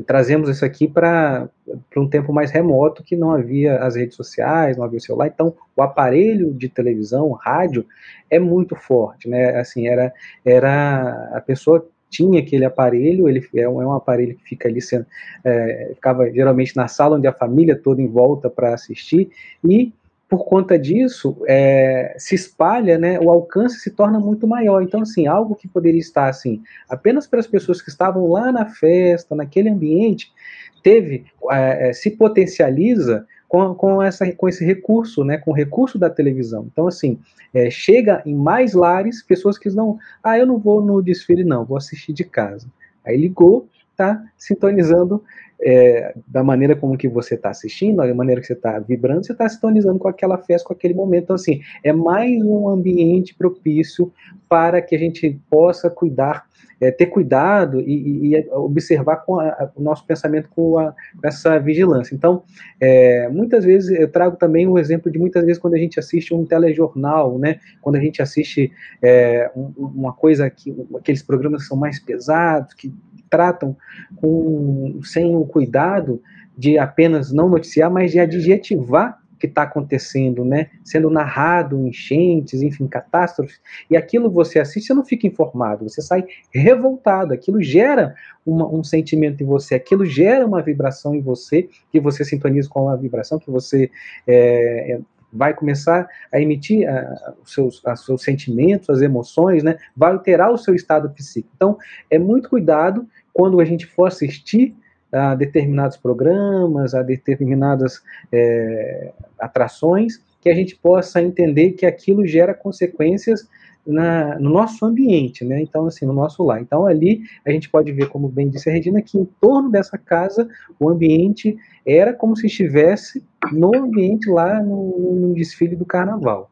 [0.01, 1.47] trazemos isso aqui para
[1.95, 5.53] um tempo mais remoto que não havia as redes sociais, não havia o celular, então
[5.75, 7.85] o aparelho de televisão, rádio,
[8.29, 10.11] é muito forte, né, assim, era,
[10.43, 14.81] era a pessoa tinha aquele aparelho, ele é um, é um aparelho que fica ali,
[14.81, 15.05] sendo,
[15.43, 19.29] é, ficava geralmente na sala onde a família toda em volta para assistir,
[19.63, 19.91] e
[20.33, 24.81] por conta disso, é, se espalha, né, o alcance se torna muito maior.
[24.81, 28.65] Então, assim, algo que poderia estar assim, apenas para as pessoas que estavam lá na
[28.65, 30.33] festa, naquele ambiente,
[30.81, 35.99] teve, é, é, se potencializa com, com, essa, com esse recurso, né, com o recurso
[35.99, 36.67] da televisão.
[36.71, 37.19] Então, assim,
[37.53, 41.63] é, chega em mais lares pessoas que não, ah, eu não vou no desfile, não,
[41.63, 42.67] vou assistir de casa.
[43.05, 45.23] Aí ligou, tá sintonizando
[45.65, 49.31] é, da maneira como que você está assistindo, da maneira que você está vibrando, você
[49.31, 51.23] está sintonizando com aquela festa, com aquele momento.
[51.23, 54.11] Então, assim, é mais um ambiente propício
[54.49, 56.45] para que a gente possa cuidar,
[56.81, 61.57] é, ter cuidado e, e observar com a, o nosso pensamento com, a, com essa
[61.59, 62.13] vigilância.
[62.13, 62.43] Então,
[62.79, 66.33] é, muitas vezes eu trago também o exemplo de muitas vezes quando a gente assiste
[66.33, 68.69] um telejornal, né, quando a gente assiste
[69.01, 72.93] é, um, uma coisa que aqueles programas que são mais pesados, que
[73.33, 73.75] tratam
[74.17, 76.21] com, sem o cuidado
[76.55, 80.69] de apenas não noticiar, mas de adjetivar o que está acontecendo, né?
[80.83, 86.23] Sendo narrado enchentes, enfim, catástrofes, e aquilo você assiste, você não fica informado, você sai
[86.53, 88.13] revoltado, aquilo gera
[88.45, 92.83] uma, um sentimento em você, aquilo gera uma vibração em você, que você sintoniza com
[92.83, 93.89] uma vibração, que você
[94.27, 94.99] é,
[95.33, 99.77] vai começar a emitir a, os, seus, a, seus sentimentos, as emoções, né?
[99.97, 101.51] vai alterar o seu estado psíquico.
[101.55, 101.77] Então,
[102.09, 104.75] é muito cuidado quando a gente for assistir
[105.11, 112.53] a determinados programas, a determinadas é, atrações, que a gente possa entender que aquilo gera
[112.53, 113.47] consequências
[113.85, 115.61] na, no nosso ambiente, né?
[115.61, 116.61] Então, assim, no nosso lar.
[116.61, 119.97] Então, ali a gente pode ver, como bem disse a Regina, que em torno dessa
[119.97, 120.47] casa
[120.79, 126.49] o ambiente era como se estivesse no ambiente lá no, no desfile do carnaval.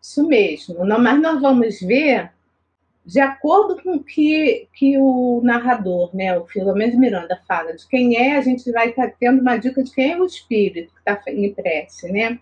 [0.00, 0.76] Isso mesmo.
[0.86, 2.30] Mas nós vamos ver
[3.04, 8.16] de acordo com o que, que o narrador, né, o Filomeno Miranda, fala de quem
[8.16, 11.10] é, a gente vai estar tá tendo uma dica de quem é o espírito que
[11.10, 12.38] está em prece, né?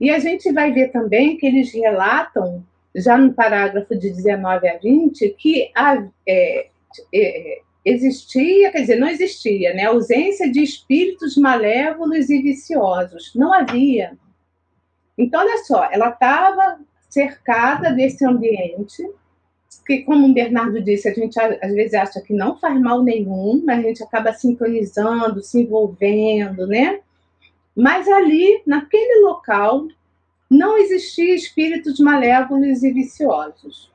[0.00, 4.78] E a gente vai ver também que eles relatam, já no parágrafo de 19 a
[4.78, 6.68] 20, que a, é,
[7.12, 9.84] é, existia, quer dizer, não existia, né?
[9.84, 13.32] ausência de espíritos malévolos e viciosos.
[13.34, 14.16] Não havia.
[15.18, 19.06] Então, olha só, ela estava cercada desse ambiente
[19.90, 23.60] que, como o Bernardo disse, a gente às vezes acha que não faz mal nenhum,
[23.66, 27.00] mas a gente acaba sintonizando, se envolvendo, né?
[27.74, 29.88] Mas ali, naquele local,
[30.48, 33.90] não existia espíritos malévolos e viciosos.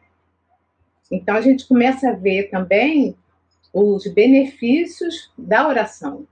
[1.10, 3.16] Então a gente começa a ver também
[3.72, 6.28] os benefícios da oração.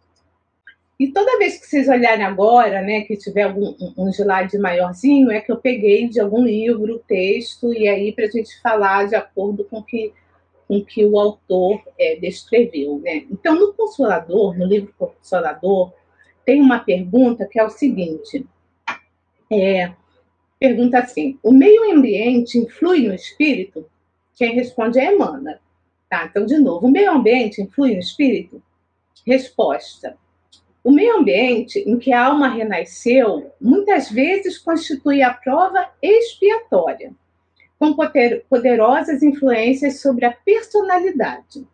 [0.99, 5.41] E toda vez que vocês olharem agora, né, que tiver algum um slide maiorzinho, é
[5.41, 9.63] que eu peguei de algum livro, texto, e aí para a gente falar de acordo
[9.65, 10.13] com que,
[10.67, 12.99] com que o autor é, descreveu.
[12.99, 13.25] Né?
[13.31, 15.91] Então, no Consolador, no livro Consolador,
[16.45, 18.45] tem uma pergunta que é o seguinte:
[19.51, 19.91] é,
[20.59, 23.89] pergunta assim: o meio ambiente influi no espírito?
[24.35, 25.57] Quem responde é Emmanuel.
[26.09, 28.61] Tá, então, de novo, o meio ambiente influi no espírito?
[29.25, 30.17] Resposta:
[30.83, 37.13] o meio ambiente em que a alma renasceu muitas vezes constitui a prova expiatória,
[37.79, 37.95] com
[38.49, 41.65] poderosas influências sobre a personalidade.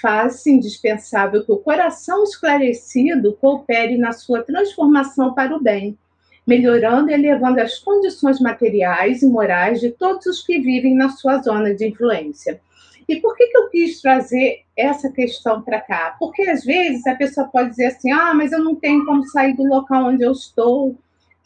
[0.00, 5.98] Faz-se indispensável que o coração esclarecido coopere na sua transformação para o bem,
[6.46, 11.42] melhorando e elevando as condições materiais e morais de todos os que vivem na sua
[11.42, 12.60] zona de influência
[13.08, 16.14] e por que, que eu quis trazer essa questão para cá?
[16.18, 19.56] Porque às vezes a pessoa pode dizer assim: ah, mas eu não tenho como sair
[19.56, 20.96] do local onde eu estou,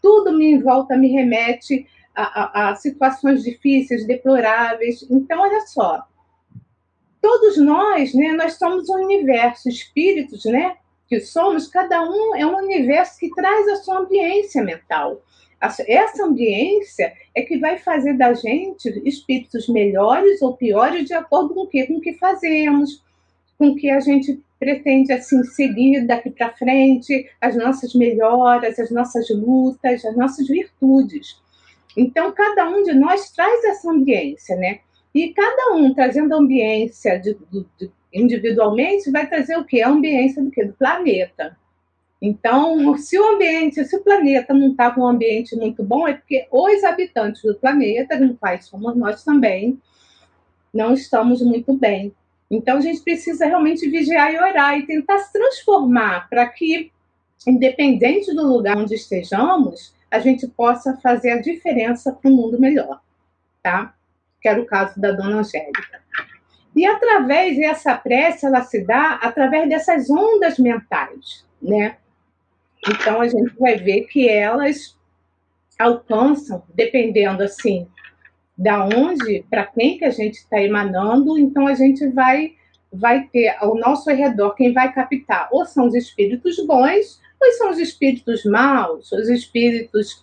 [0.03, 5.07] tudo me em volta me remete a, a, a situações difíceis, deploráveis.
[5.09, 6.03] Então, olha só,
[7.20, 10.77] todos nós, né, nós somos um universo, espíritos, né,
[11.09, 15.22] que somos, cada um é um universo que traz a sua ambiência mental.
[15.62, 21.60] Essa ambiência é que vai fazer da gente espíritos melhores ou piores de acordo com
[21.60, 23.00] o que, com o que fazemos,
[23.56, 28.90] com o que a gente pretende assim seguir daqui para frente, as nossas melhoras, as
[28.90, 31.40] nossas lutas, as nossas virtudes.
[31.96, 34.81] Então, cada um de nós traz essa ambiência, né?
[35.15, 37.37] E cada um trazendo a ambiência de,
[37.79, 39.83] de, individualmente vai trazer o quê?
[39.83, 40.65] A ambiência do quê?
[40.65, 41.56] Do planeta.
[42.25, 46.14] Então, se o ambiente, se o planeta não está com um ambiente muito bom, é
[46.14, 49.77] porque os habitantes do planeta, no quais somos nós também,
[50.73, 52.14] não estamos muito bem.
[52.48, 56.92] Então, a gente precisa realmente vigiar e orar e tentar se transformar para que,
[57.44, 63.00] independente do lugar onde estejamos, a gente possa fazer a diferença para um mundo melhor,
[63.60, 63.96] tá?
[64.40, 66.00] Que era o caso da dona Angélica.
[66.77, 71.96] E através dessa prece, ela se dá através dessas ondas mentais, né?
[72.89, 74.97] Então a gente vai ver que elas
[75.79, 77.87] alcançam, dependendo assim
[78.57, 82.55] da onde, para quem que a gente está emanando, então a gente vai
[82.93, 87.71] vai ter ao nosso redor quem vai captar ou são os espíritos bons ou são
[87.71, 90.23] os espíritos maus, os espíritos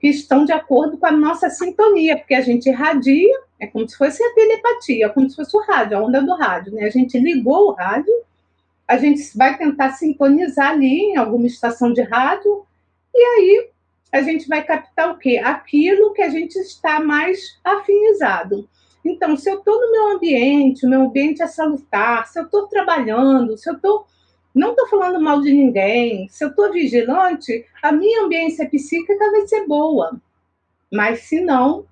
[0.00, 3.96] que estão de acordo com a nossa sintonia, porque a gente irradia, é como se
[3.96, 6.84] fosse a telepatia, como se fosse o rádio, a onda do rádio, né?
[6.84, 8.14] A gente ligou o rádio,
[8.90, 12.66] a gente vai tentar sintonizar ali em alguma estação de rádio,
[13.14, 13.70] e aí
[14.10, 15.38] a gente vai captar o quê?
[15.38, 18.68] Aquilo que a gente está mais afinizado.
[19.04, 22.66] Então, se eu estou no meu ambiente, o meu ambiente é salutar, se eu estou
[22.66, 24.06] trabalhando, se eu estou
[24.52, 26.26] não estou falando mal de ninguém.
[26.28, 30.20] Se eu estou vigilante, a minha ambiência psíquica vai ser boa.
[30.92, 31.86] Mas se não,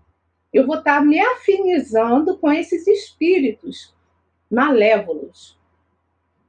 [0.53, 3.95] eu vou estar tá me afinizando com esses espíritos
[4.51, 5.58] malévolos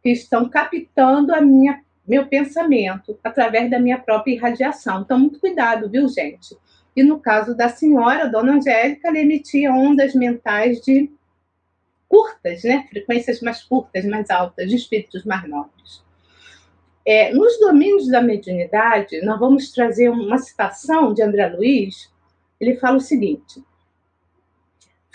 [0.01, 5.01] que estão captando a minha meu pensamento através da minha própria irradiação.
[5.01, 6.57] Então, muito cuidado, viu, gente?
[6.95, 11.11] E no caso da senhora, Dona Angélica, ela emitia ondas mentais de
[12.07, 12.87] curtas, né?
[12.89, 16.03] frequências mais curtas, mais altas, de espíritos mais nobres.
[17.05, 22.11] É, nos domínios da mediunidade, nós vamos trazer uma citação de André Luiz.
[22.59, 23.63] Ele fala o seguinte: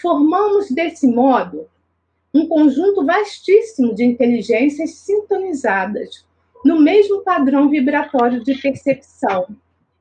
[0.00, 1.68] formamos desse modo
[2.34, 6.26] um conjunto vastíssimo de inteligências sintonizadas
[6.64, 9.46] no mesmo padrão vibratório de percepção,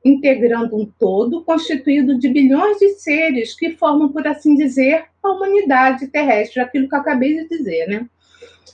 [0.04, 6.08] integrando um todo constituído de bilhões de seres que formam, por assim dizer, a humanidade
[6.08, 8.08] terrestre, aquilo que eu acabei de dizer, né?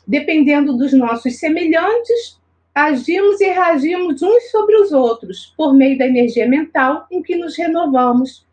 [0.07, 2.41] Dependendo dos nossos semelhantes,
[2.75, 7.57] agimos e reagimos uns sobre os outros por meio da energia mental em que nos
[7.57, 8.47] renovamos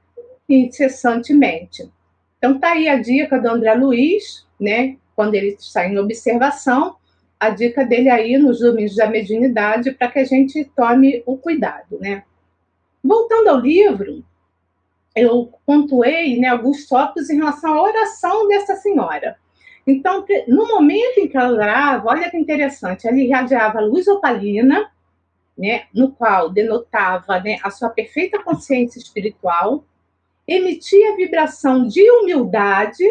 [0.50, 1.90] incessantemente.
[2.38, 4.98] Então tá aí a dica do André Luiz, né?
[5.16, 6.96] Quando ele está em observação,
[7.40, 12.00] a dica dele aí nos domínios da mediunidade para que a gente tome o cuidado,
[12.00, 12.24] né?
[13.04, 14.24] Voltando ao livro,
[15.16, 19.38] eu pontuei né, alguns tópicos em relação à oração dessa senhora.
[19.86, 24.92] Então, no momento em que ela orava, olha que interessante, ela irradiava luz opalina,
[25.58, 29.86] né, no qual denotava né, a sua perfeita consciência espiritual,
[30.48, 33.04] emitia vibração de humildade,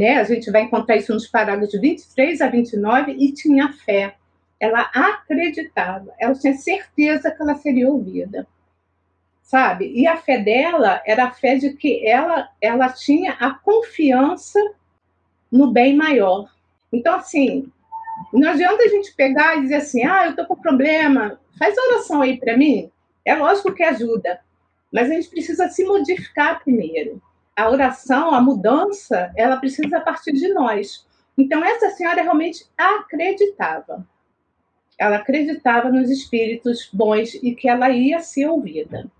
[0.00, 4.14] né, a gente vai encontrar isso nos parágrafos 23 a 29, e tinha fé.
[4.58, 8.46] Ela acreditava, ela tinha certeza que ela seria ouvida
[9.50, 9.90] sabe?
[9.92, 14.60] E a fé dela era a fé de que ela, ela tinha a confiança
[15.50, 16.48] no bem maior.
[16.92, 17.68] Então, assim,
[18.32, 22.22] não adianta a gente pegar e dizer assim, ah, eu tô com problema, faz oração
[22.22, 22.92] aí para mim.
[23.24, 24.38] É lógico que ajuda,
[24.92, 27.20] mas a gente precisa se modificar primeiro.
[27.56, 31.06] A oração, a mudança, ela precisa partir de nós.
[31.36, 34.06] Então, essa senhora realmente acreditava.
[34.98, 39.10] Ela acreditava nos espíritos bons e que ela ia ser ouvida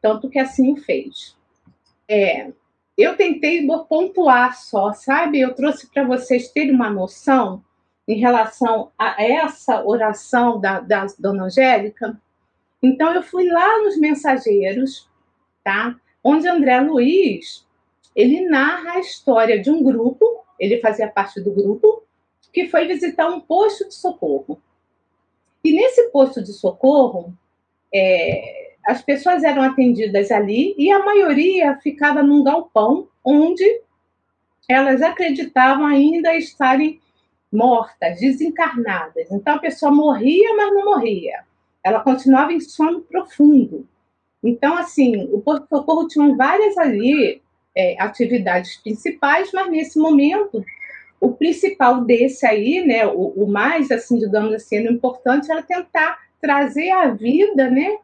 [0.00, 1.36] tanto que assim fez.
[2.08, 2.52] É,
[2.96, 5.40] eu tentei pontuar só, sabe?
[5.40, 7.62] Eu trouxe para vocês terem uma noção
[8.08, 12.20] em relação a essa oração da, da Dona Angélica.
[12.82, 15.08] Então, eu fui lá nos Mensageiros,
[15.62, 15.94] tá?
[16.24, 17.66] Onde André Luiz,
[18.14, 22.02] ele narra a história de um grupo, ele fazia parte do grupo,
[22.52, 24.60] que foi visitar um posto de socorro.
[25.64, 27.32] E nesse posto de socorro,
[27.94, 33.82] é, as pessoas eram atendidas ali e a maioria ficava num galpão onde
[34.68, 37.00] elas acreditavam ainda estarem
[37.52, 39.30] mortas, desencarnadas.
[39.30, 41.44] Então a pessoa morria, mas não morria.
[41.84, 43.86] Ela continuava em sono profundo.
[44.42, 47.42] Então, assim, o Porto Socorro tinha várias ali
[47.76, 50.64] é, atividades principais, mas nesse momento
[51.20, 56.18] o principal desse aí, né, o, o mais, assim, digamos assim, o importante era tentar
[56.40, 57.98] trazer a vida, né,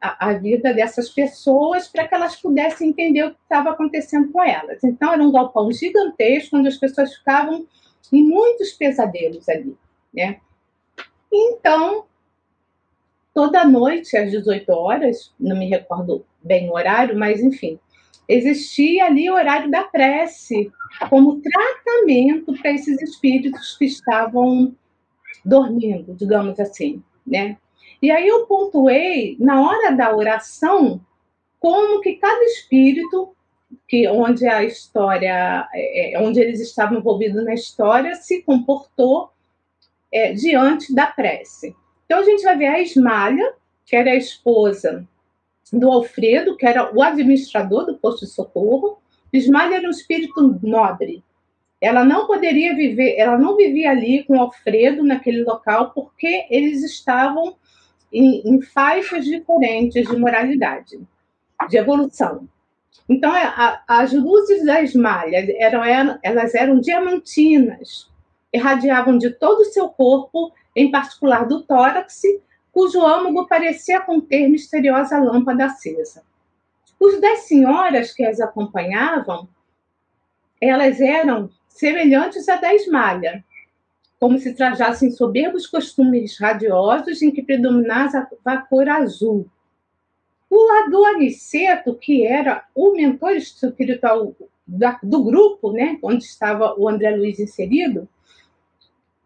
[0.00, 4.42] a, a vida dessas pessoas para que elas pudessem entender o que estava acontecendo com
[4.42, 4.82] elas.
[4.82, 7.66] Então, era um galpão gigantesco, onde as pessoas ficavam
[8.12, 9.76] em muitos pesadelos ali,
[10.12, 10.40] né?
[11.32, 12.04] Então,
[13.32, 17.78] toda noite, às 18 horas, não me recordo bem o horário, mas enfim,
[18.28, 20.70] existia ali o horário da prece,
[21.08, 24.74] como tratamento para esses espíritos que estavam
[25.44, 27.56] dormindo, digamos assim, né?
[28.02, 31.00] E aí eu pontuei, na hora da oração,
[31.58, 33.34] como que cada espírito
[33.88, 39.30] que onde a história, é, é, onde eles estavam envolvidos na história, se comportou
[40.12, 41.74] é, diante da prece.
[42.04, 43.54] Então a gente vai ver a Esmalha,
[43.84, 45.06] que era a esposa
[45.72, 48.98] do Alfredo, que era o administrador do posto de socorro.
[49.32, 51.22] Esmalha era um espírito nobre.
[51.80, 57.56] Ela não poderia viver, ela não vivia ali com Alfredo naquele local porque eles estavam
[58.12, 60.98] em, em faixas diferentes de moralidade,
[61.68, 62.48] de evolução.
[63.08, 65.82] Então, é, a, as luzes das malhas eram,
[66.22, 68.10] elas eram diamantinas,
[68.52, 72.22] irradiavam de todo o seu corpo, em particular do tórax,
[72.76, 76.22] cujo âmago parecia conter misteriosa lâmpada acesa.
[77.00, 79.48] Os das senhoras que as acompanhavam,
[80.60, 83.42] elas eram semelhantes a da esmalha,
[84.20, 89.48] como se trajassem soberbos costumes radiosos em que predominava a cor azul.
[90.50, 94.36] O Adoniceto, que era o mentor espiritual
[95.02, 98.06] do grupo, né, onde estava o André Luiz inserido,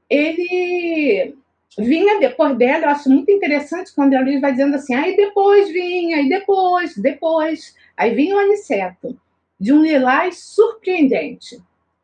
[0.09, 1.37] ele
[1.79, 5.17] vinha depois dela, eu acho muito interessante que o André Luiz vai dizendo assim, aí
[5.17, 9.19] depois vinha, aí depois, depois, aí vinha o Aniceto,
[9.59, 11.63] de um lilás surpreendente.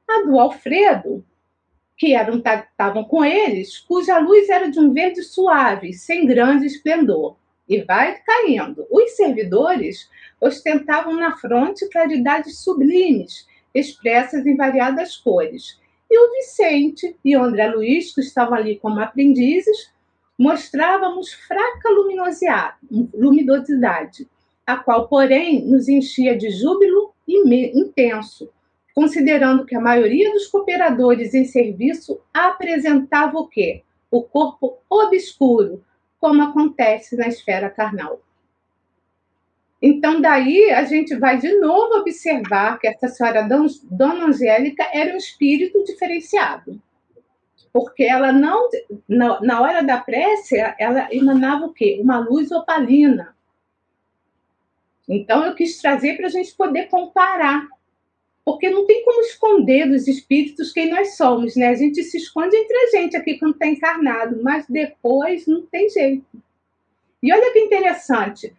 [0.08, 1.24] A do Alfredo,
[1.96, 7.36] que eram estavam com eles, cuja luz era de um verde suave, sem grande esplendor,
[7.68, 8.86] e vai caindo.
[8.90, 10.08] Os servidores
[10.40, 15.80] ostentavam na fronte claridades sublimes, expressas em variadas cores.
[16.11, 19.92] E o Vicente e o André Luiz, que estavam ali como aprendizes,
[20.38, 21.88] mostrávamos fraca
[23.14, 24.28] luminosidade,
[24.66, 28.50] a qual, porém, nos enchia de júbilo intenso,
[28.94, 33.82] considerando que a maioria dos cooperadores em serviço apresentava o quê?
[34.11, 35.82] O corpo obscuro,
[36.18, 38.20] como acontece na esfera carnal.
[39.81, 43.47] Então, daí a gente vai de novo observar que essa senhora
[43.91, 46.81] Dona Angélica era um espírito diferenciado.
[47.72, 48.70] Porque ela não,
[49.07, 51.99] na, na hora da prece, ela emanava o quê?
[52.03, 53.37] Uma luz opalina.
[55.07, 57.68] Então, eu quis trazer para a gente poder comparar
[58.47, 61.66] porque não tem como esconder dos espíritos quem nós somos, né?
[61.66, 65.91] A gente se esconde entre a gente aqui quando está encarnado, mas depois não tem
[65.91, 66.24] jeito.
[67.20, 68.55] E olha que interessante,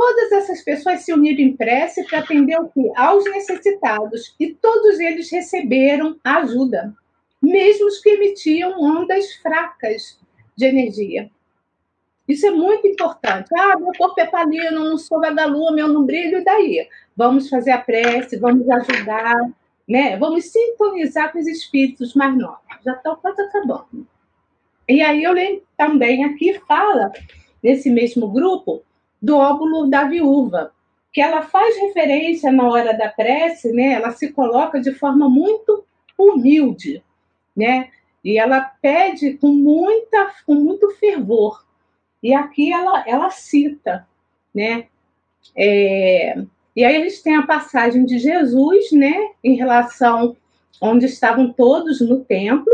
[0.00, 5.30] todas essas pessoas se uniram em prece para atender o aos necessitados, e todos eles
[5.30, 6.94] receberam ajuda,
[7.42, 10.18] mesmo os que emitiam ondas fracas
[10.56, 11.30] de energia.
[12.26, 13.50] Isso é muito importante.
[13.54, 16.88] Ah, meu corpo é palino, não sou vagalume, eu não brilho, e daí?
[17.14, 19.50] Vamos fazer a prece, vamos ajudar,
[19.86, 20.16] né?
[20.16, 22.58] Vamos sintonizar com os espíritos mais novos.
[22.82, 24.06] Já está quase acabando.
[24.88, 27.12] E aí eu lembro também aqui fala,
[27.62, 28.82] nesse mesmo grupo,
[29.20, 30.72] do óvulo da viúva,
[31.12, 33.94] que ela faz referência na hora da prece, né?
[33.94, 35.84] Ela se coloca de forma muito
[36.16, 37.02] humilde,
[37.56, 37.90] né?
[38.24, 41.64] E ela pede com muita, com muito fervor
[42.22, 44.06] e aqui ela, ela cita,
[44.54, 44.86] né?
[45.56, 46.36] É,
[46.76, 49.30] e aí eles têm a passagem de Jesus, né?
[49.42, 50.36] Em relação
[50.80, 52.72] onde estavam todos no templo,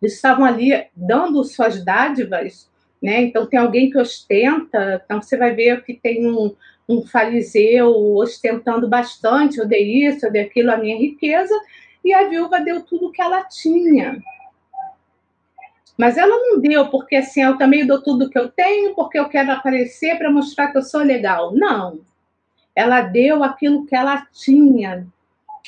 [0.00, 2.70] estavam ali dando suas dádivas,
[3.02, 3.22] né?
[3.22, 6.54] Então tem alguém que ostenta, então você vai ver que tem um,
[6.88, 11.54] um fariseu ostentando bastante, eu dei isso, eu dei aquilo, a minha riqueza,
[12.04, 14.20] e a viúva deu tudo o que ela tinha,
[15.96, 19.28] mas ela não deu porque assim, eu também dou tudo que eu tenho, porque eu
[19.28, 21.54] quero aparecer para mostrar que eu sou legal.
[21.54, 22.00] Não.
[22.74, 25.06] Ela deu aquilo que ela tinha.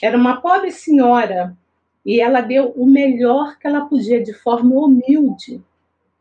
[0.02, 1.56] Era uma pobre senhora
[2.04, 5.62] e ela deu o melhor que ela podia de forma humilde,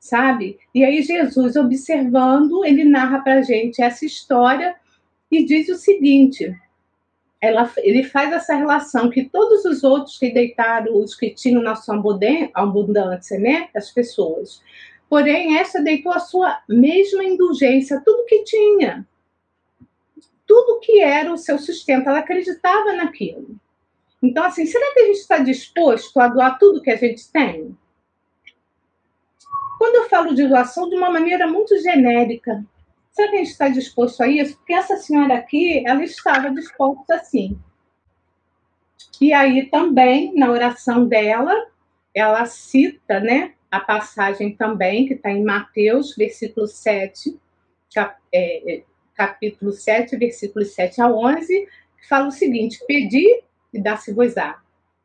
[0.03, 0.59] sabe?
[0.75, 4.75] E aí Jesus, observando, ele narra para gente essa história
[5.31, 6.53] e diz o seguinte:
[7.39, 11.75] ela, ele faz essa relação que todos os outros que deitaram, os que tinham na
[11.75, 11.95] sua
[12.53, 14.61] abundância, né, as pessoas.
[15.09, 19.07] Porém, essa deitou a sua mesma indulgência, tudo que tinha,
[20.45, 23.55] tudo que era o seu sustento, ela acreditava naquilo.
[24.21, 27.77] Então, assim, será que a gente está disposto a doar tudo que a gente tem?
[29.83, 32.65] Quando eu falo de doação, de uma maneira muito genérica,
[33.11, 34.55] Será que a gente está disposto a isso?
[34.55, 37.59] Porque essa senhora aqui, ela estava disposta sim.
[39.19, 41.53] E aí também, na oração dela,
[42.15, 47.37] ela cita, né, a passagem também, que está em Mateus, versículo 7,
[47.93, 51.67] cap, é, é capítulo 7, versículos 7 a 11,
[51.99, 54.61] que fala o seguinte: Pedi e dá-se-vos-á,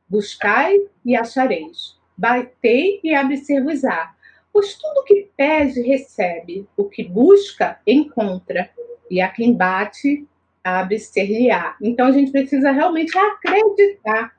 [0.08, 4.14] buscai e achareis, batei e abre-se-vos-á
[4.58, 8.68] Pois tudo que pede, recebe, o que busca, encontra,
[9.08, 10.26] e a quem bate,
[10.64, 11.76] abre-se-lhe-á.
[11.80, 14.36] Então a gente precisa realmente acreditar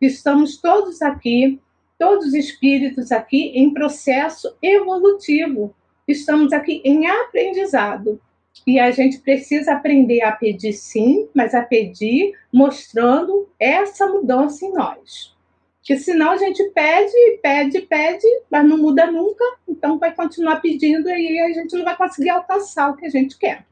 [0.00, 1.60] que estamos todos aqui,
[1.98, 5.74] todos os espíritos aqui em processo evolutivo.
[6.08, 8.18] Estamos aqui em aprendizado.
[8.66, 14.72] E a gente precisa aprender a pedir sim, mas a pedir mostrando essa mudança em
[14.72, 15.36] nós.
[15.88, 21.08] Porque senão a gente pede, pede, pede, mas não muda nunca, então vai continuar pedindo
[21.08, 23.64] e a gente não vai conseguir alcançar o que a gente quer.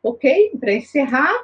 [0.00, 0.52] Ok?
[0.60, 1.34] Para encerrar,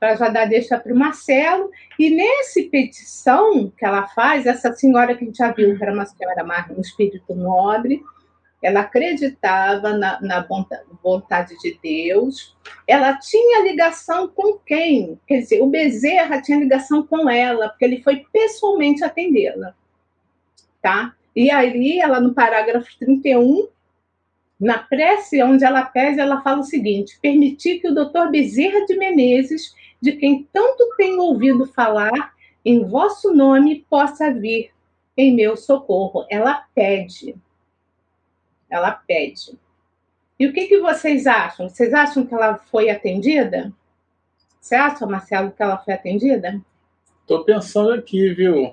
[0.00, 1.70] para já dar deixa para o Marcelo.
[1.98, 5.92] E nesse petição que ela faz, essa senhora que a gente já viu, que era
[5.92, 6.42] uma senhora
[6.74, 8.02] um espírito nobre,
[8.66, 10.44] ela acreditava na, na
[11.00, 15.20] vontade de Deus, ela tinha ligação com quem?
[15.24, 19.72] Quer dizer, o Bezerra tinha ligação com ela, porque ele foi pessoalmente atendê-la.
[20.82, 21.14] Tá?
[21.34, 23.68] E aí, ela no parágrafo 31,
[24.58, 28.96] na prece onde ela pede, ela fala o seguinte: permitir que o doutor Bezerra de
[28.96, 34.72] Menezes, de quem tanto tenho ouvido falar, em vosso nome possa vir
[35.16, 36.26] em meu socorro.
[36.28, 37.36] Ela pede.
[38.70, 39.58] Ela pede.
[40.38, 41.68] E o que, que vocês acham?
[41.68, 43.72] Vocês acham que ela foi atendida?
[44.60, 46.60] Você acha, Marcelo, que ela foi atendida?
[47.22, 48.72] Estou pensando aqui, viu?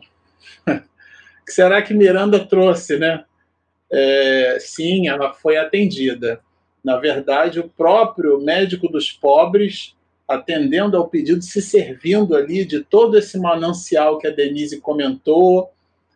[1.46, 3.24] que será que Miranda trouxe, né?
[3.92, 6.42] É, sim, ela foi atendida.
[6.84, 9.96] Na verdade, o próprio médico dos pobres,
[10.28, 15.72] atendendo ao pedido, se servindo ali de todo esse manancial que a Denise comentou,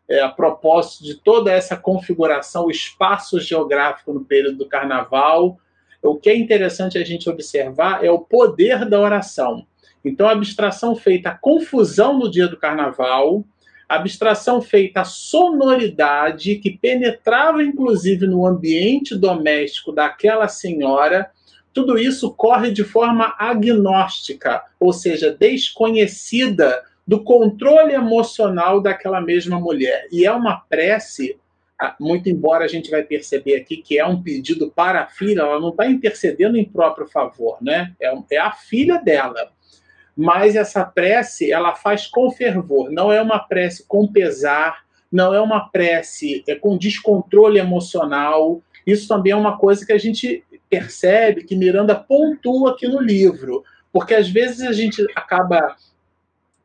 [0.10, 5.60] é, a propósito de toda essa configuração, o espaço geográfico no período do carnaval.
[6.01, 9.66] O que é interessante a gente observar é o poder da oração.
[10.05, 13.43] Então, a abstração feita a confusão no dia do carnaval,
[13.89, 21.30] a abstração feita a sonoridade que penetrava inclusive no ambiente doméstico daquela senhora,
[21.74, 30.08] tudo isso corre de forma agnóstica, ou seja, desconhecida do controle emocional daquela mesma mulher.
[30.12, 31.39] E é uma prece,
[31.80, 35.41] ah, muito embora a gente vai perceber aqui que é um pedido para a filha,
[35.41, 37.93] ela não está intercedendo em próprio favor, né?
[38.01, 39.51] É, é a filha dela.
[40.16, 45.39] Mas essa prece, ela faz com fervor, não é uma prece com pesar, não é
[45.39, 48.62] uma prece é, com descontrole emocional.
[48.86, 53.64] Isso também é uma coisa que a gente percebe que Miranda pontua aqui no livro,
[53.93, 55.78] porque às vezes a gente acaba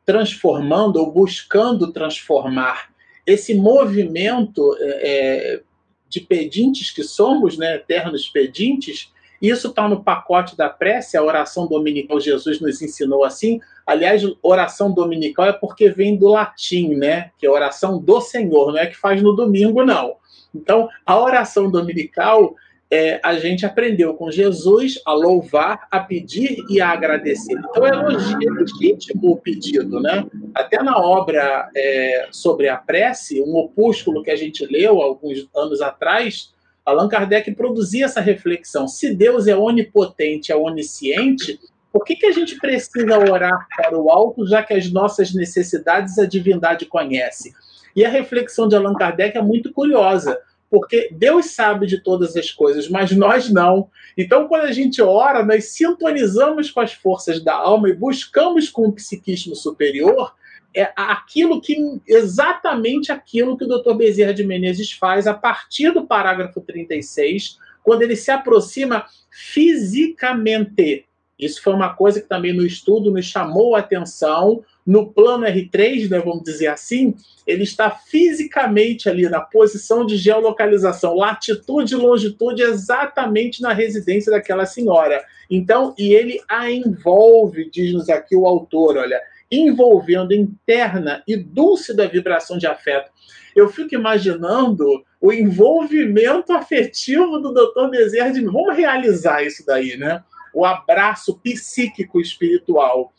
[0.05, 2.89] transformando ou buscando transformar
[3.25, 5.61] esse movimento é, é,
[6.09, 11.67] de pedintes que somos, né, eternos pedintes, isso está no pacote da prece, a oração
[11.67, 13.59] dominical, Jesus nos ensinou assim.
[13.85, 17.31] Aliás, oração dominical é porque vem do latim, né?
[17.37, 20.15] Que é oração do Senhor, não é que faz no domingo, não.
[20.55, 22.55] Então, a oração dominical
[22.93, 27.53] é, a gente aprendeu com Jesus a louvar, a pedir e a agradecer.
[27.57, 30.23] Então, é legítimo o pedido, né?
[30.53, 35.81] Até na obra é, sobre a prece, um opúsculo que a gente leu alguns anos
[35.81, 36.53] atrás,
[36.85, 38.87] Allan Kardec produzia essa reflexão.
[38.87, 41.59] Se Deus é onipotente, é onisciente,
[41.91, 46.19] por que, que a gente precisa orar para o alto, já que as nossas necessidades
[46.19, 47.53] a divindade conhece?
[47.95, 50.39] E a reflexão de Allan Kardec é muito curiosa
[50.73, 53.91] porque Deus sabe de todas as coisas, mas nós não.
[54.17, 58.87] Então, quando a gente ora, nós sintonizamos com as forças da alma e buscamos com
[58.87, 60.33] o psiquismo superior
[60.75, 63.93] é aquilo que exatamente aquilo que o Dr.
[63.93, 71.05] Bezerra de Menezes faz a partir do parágrafo 36, quando ele se aproxima fisicamente.
[71.37, 76.09] Isso foi uma coisa que também no estudo nos chamou a atenção, no plano R3,
[76.09, 77.15] né, vamos dizer assim,
[77.47, 84.65] ele está fisicamente ali na posição de geolocalização, latitude e longitude exatamente na residência daquela
[84.65, 85.23] senhora.
[85.49, 92.57] Então, e ele a envolve, diz-nos aqui o autor, olha, envolvendo interna e dúlcida vibração
[92.57, 93.11] de afeto.
[93.55, 94.85] Eu fico imaginando
[95.21, 97.89] o envolvimento afetivo do Dr.
[97.89, 100.23] Bezerra de Vamos realizar isso daí, né?
[100.53, 103.13] O abraço psíquico espiritual.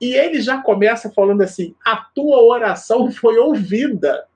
[0.00, 4.26] E ele já começa falando assim: a tua oração foi ouvida.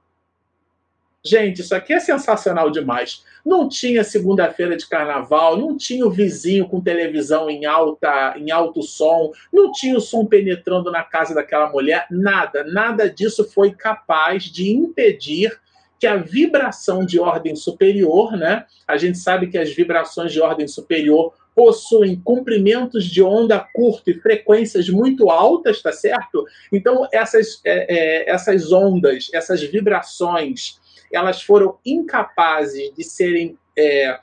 [1.26, 3.24] Gente, isso aqui é sensacional demais.
[3.42, 8.82] Não tinha segunda-feira de carnaval, não tinha o vizinho com televisão em alta, em alto
[8.82, 14.44] som, não tinha o som penetrando na casa daquela mulher, nada, nada disso foi capaz
[14.44, 15.58] de impedir
[15.98, 18.66] que a vibração de ordem superior, né?
[18.86, 24.20] A gente sabe que as vibrações de ordem superior possuem comprimentos de onda curto e
[24.20, 26.44] frequências muito altas, tá certo?
[26.72, 30.80] Então, essas, é, é, essas ondas, essas vibrações,
[31.12, 34.18] elas foram incapazes de serem, é,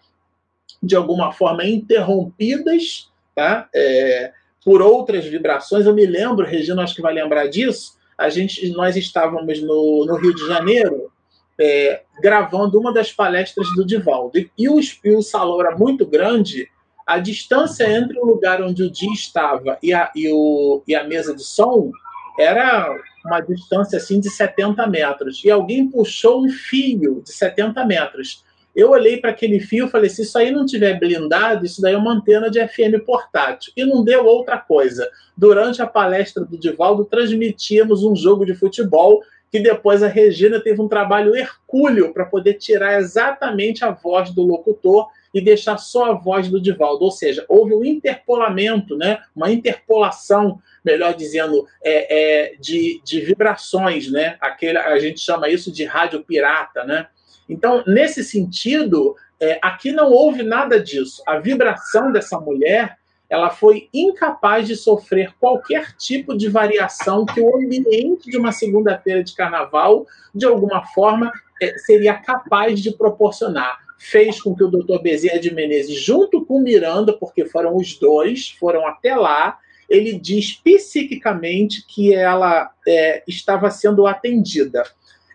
[0.83, 3.69] de alguma forma, interrompidas, tá?
[3.73, 5.85] É, por outras vibrações.
[5.85, 7.97] Eu me lembro, Regina, acho que vai lembrar disso.
[8.17, 11.11] A gente, nós estávamos no, no Rio de Janeiro
[11.59, 16.69] é, gravando uma das palestras do Divaldo e o, e o salão era muito grande.
[17.11, 21.03] A distância entre o lugar onde o Di estava e a, e, o, e a
[21.03, 21.91] mesa de som
[22.39, 22.89] era
[23.25, 25.43] uma distância assim de 70 metros.
[25.43, 28.45] E alguém puxou um fio de 70 metros.
[28.73, 31.95] Eu olhei para aquele fio e falei: se isso aí não tiver blindado, isso daí
[31.95, 33.73] é uma antena de FM portátil.
[33.75, 35.05] E não deu outra coisa.
[35.35, 40.81] Durante a palestra do Divaldo, transmitíamos um jogo de futebol que depois a Regina teve
[40.81, 46.13] um trabalho hercúleo para poder tirar exatamente a voz do locutor e deixar só a
[46.13, 47.05] voz do Divaldo.
[47.05, 49.19] Ou seja, houve um interpolamento, né?
[49.35, 54.11] uma interpolação, melhor dizendo, é, é, de, de vibrações.
[54.11, 54.37] Né?
[54.41, 56.83] Aquele, a gente chama isso de rádio pirata.
[56.83, 57.07] Né?
[57.47, 61.23] Então, nesse sentido, é, aqui não houve nada disso.
[61.25, 62.97] A vibração dessa mulher
[63.31, 69.23] ela foi incapaz de sofrer qualquer tipo de variação que o ambiente de uma segunda-feira
[69.23, 70.05] de carnaval,
[70.35, 73.79] de alguma forma, é, seria capaz de proporcionar.
[74.03, 78.49] Fez com que o doutor Bezerra de Menezes, junto com Miranda, porque foram os dois,
[78.59, 84.83] foram até lá, ele diz psiquicamente que ela é, estava sendo atendida.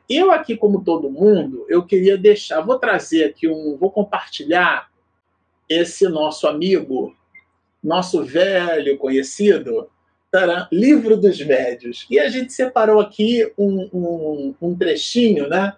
[0.08, 4.88] Eu aqui, como todo mundo, eu queria deixar, vou trazer aqui um, vou compartilhar
[5.68, 7.14] esse nosso amigo
[7.86, 9.88] nosso velho conhecido,
[10.30, 12.04] tará, Livro dos Médios.
[12.10, 15.74] E a gente separou aqui um, um, um trechinho, né?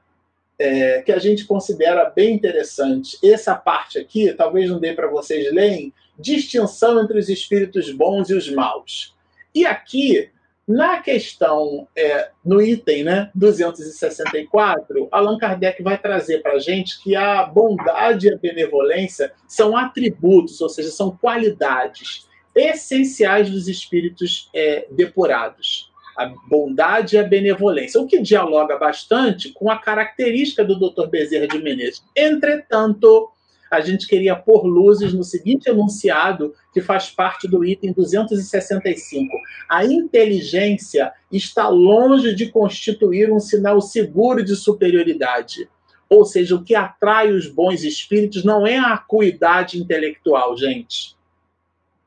[0.58, 3.16] É, que a gente considera bem interessante.
[3.22, 8.34] Essa parte aqui, talvez não dê para vocês lerem, distinção entre os espíritos bons e
[8.34, 9.14] os maus.
[9.54, 10.30] E aqui
[10.68, 17.16] na questão, é, no item né, 264, Allan Kardec vai trazer para a gente que
[17.16, 24.86] a bondade e a benevolência são atributos, ou seja, são qualidades essenciais dos espíritos é,
[24.90, 25.87] depurados.
[26.18, 31.06] A bondade e a benevolência, o que dialoga bastante com a característica do Dr.
[31.06, 32.02] Bezerra de Menezes.
[32.16, 33.30] Entretanto,
[33.70, 39.36] a gente queria pôr luzes no seguinte enunciado, que faz parte do item 265.
[39.68, 45.68] A inteligência está longe de constituir um sinal seguro de superioridade.
[46.08, 51.17] Ou seja, o que atrai os bons espíritos não é a acuidade intelectual, gente.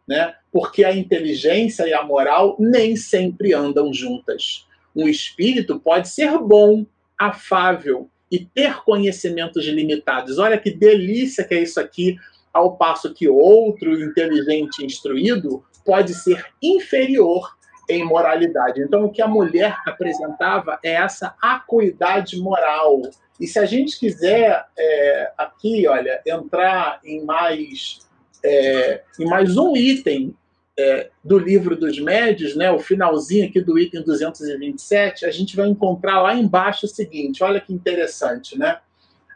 [0.07, 0.33] Né?
[0.51, 4.67] Porque a inteligência e a moral nem sempre andam juntas.
[4.95, 6.85] Um espírito pode ser bom,
[7.17, 10.39] afável, e ter conhecimentos limitados.
[10.39, 12.15] Olha que delícia que é isso aqui,
[12.53, 17.55] ao passo que outro inteligente instruído pode ser inferior
[17.89, 18.81] em moralidade.
[18.81, 23.01] Então, o que a mulher apresentava é essa acuidade moral.
[23.39, 27.99] E se a gente quiser é, aqui, olha, entrar em mais,
[28.43, 30.35] é, em mais um item
[30.77, 35.67] é, do livro dos médios, né, o finalzinho aqui do item 227, a gente vai
[35.67, 38.79] encontrar lá embaixo o seguinte: olha que interessante, né?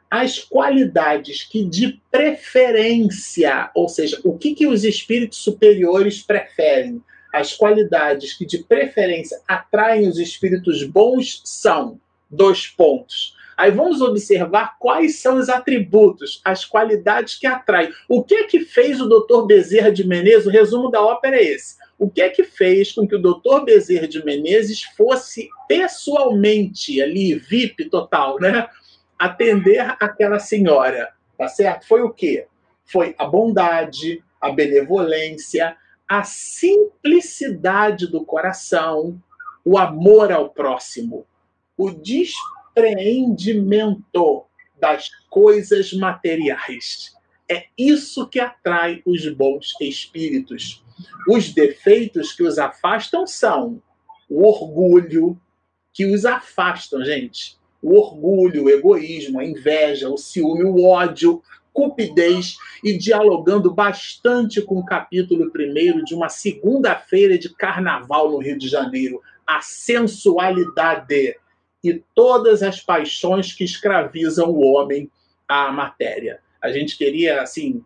[0.10, 7.02] As qualidades que de preferência, ou seja, o que, que os espíritos superiores preferem?
[7.34, 12.00] As qualidades que de preferência atraem os espíritos bons são
[12.30, 17.92] dois pontos Aí vamos observar quais são os atributos, as qualidades que atraem.
[18.10, 19.46] O que é que fez o Dr.
[19.46, 20.46] Bezerra de Menezes?
[20.46, 21.76] O resumo da ópera é esse.
[21.98, 23.64] O que é que fez com que o Dr.
[23.64, 28.68] Bezerra de Menezes fosse pessoalmente ali, VIP total, né?
[29.18, 31.88] Atender aquela senhora, tá certo?
[31.88, 32.48] Foi o quê?
[32.84, 35.78] Foi a bondade, a benevolência,
[36.08, 39.18] a simplicidade do coração,
[39.64, 41.26] o amor ao próximo,
[41.78, 41.90] o
[42.76, 44.44] despreendimento
[44.80, 47.16] das coisas materiais.
[47.50, 50.84] É isso que atrai os bons espíritos.
[51.30, 53.82] Os defeitos que os afastam são
[54.30, 55.40] o orgulho,
[55.94, 57.58] que os afastam, gente.
[57.82, 64.80] O orgulho, o egoísmo, a inveja, o ciúme, o ódio, cupidez e dialogando bastante com
[64.80, 71.36] o capítulo primeiro de uma segunda-feira de carnaval no Rio de Janeiro, a sensualidade
[71.86, 75.10] e todas as paixões que escravizam o homem
[75.48, 76.40] à matéria.
[76.62, 77.84] A gente queria, assim,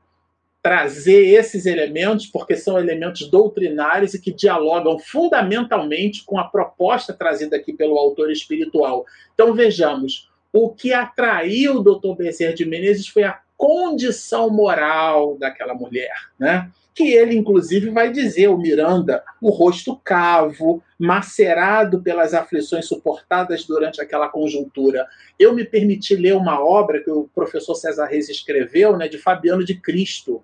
[0.62, 7.56] trazer esses elementos, porque são elementos doutrinários e que dialogam fundamentalmente com a proposta trazida
[7.56, 9.06] aqui pelo autor espiritual.
[9.34, 12.16] Então, vejamos, o que atraiu o Dr.
[12.16, 16.72] Bezerra de Menezes foi a condição moral daquela mulher, né?
[16.96, 24.02] que ele, inclusive, vai dizer, o Miranda, o rosto cavo, macerado pelas aflições suportadas durante
[24.02, 25.06] aquela conjuntura.
[25.38, 29.64] Eu me permiti ler uma obra que o professor César Reis escreveu, né, de Fabiano
[29.64, 30.42] de Cristo.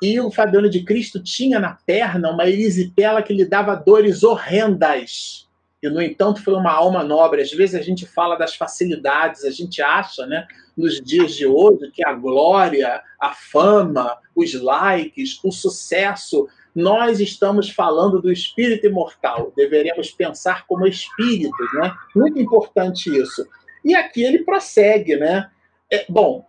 [0.00, 5.48] E o Fabiano de Cristo tinha na perna uma erisipela que lhe dava dores horrendas.
[5.82, 7.42] E, no entanto, foi uma alma nobre.
[7.42, 11.90] Às vezes a gente fala das facilidades, a gente acha, né, nos dias de hoje,
[11.90, 19.52] que a glória, a fama, os likes, o sucesso, nós estamos falando do espírito imortal.
[19.56, 21.92] Deveríamos pensar como espíritos, né?
[22.14, 23.46] Muito importante isso.
[23.84, 25.50] E aqui ele prossegue, né?
[25.90, 26.46] É, bom,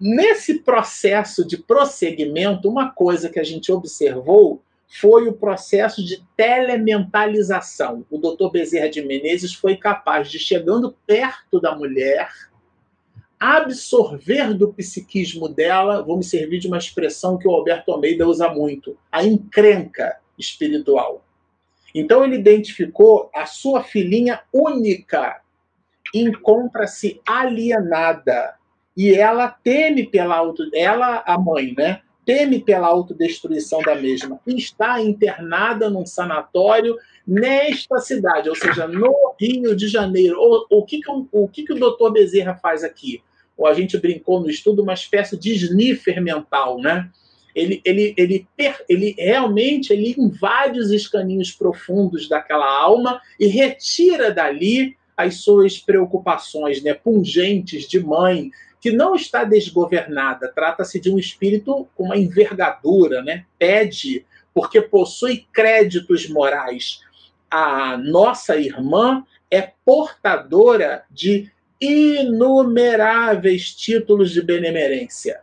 [0.00, 8.04] nesse processo de prosseguimento, uma coisa que a gente observou foi o processo de telementalização.
[8.10, 12.28] O doutor Bezerra de Menezes foi capaz de, chegando perto da mulher,
[13.38, 18.48] absorver do psiquismo dela, vou me servir de uma expressão que o Alberto Almeida usa
[18.48, 21.24] muito, a encrenca espiritual.
[21.94, 25.40] Então ele identificou a sua filhinha única,
[26.12, 28.56] encontra-se alienada,
[28.96, 32.02] e ela teme pela auto, ela a mãe, né?
[32.24, 36.96] Teme pela autodestruição da mesma está internada num sanatório
[37.26, 40.36] nesta cidade, ou seja, no Rio de Janeiro.
[40.38, 43.22] O, o, que, que, o, o que, que o doutor Bezerra faz aqui?
[43.56, 47.10] Ou a gente brincou no estudo, uma espécie de sniffer mental, né?
[47.54, 48.46] Ele, ele, ele,
[48.88, 56.82] ele realmente ele invade os escaninhos profundos daquela alma e retira dali as suas preocupações
[56.82, 58.50] né, pungentes de mãe,
[58.80, 63.44] que não está desgovernada, trata-se de um espírito com uma envergadura, né?
[63.58, 64.24] pede,
[64.54, 67.00] porque possui créditos morais.
[67.50, 71.50] A nossa irmã é portadora de
[71.80, 75.40] inumeráveis títulos de benemerência.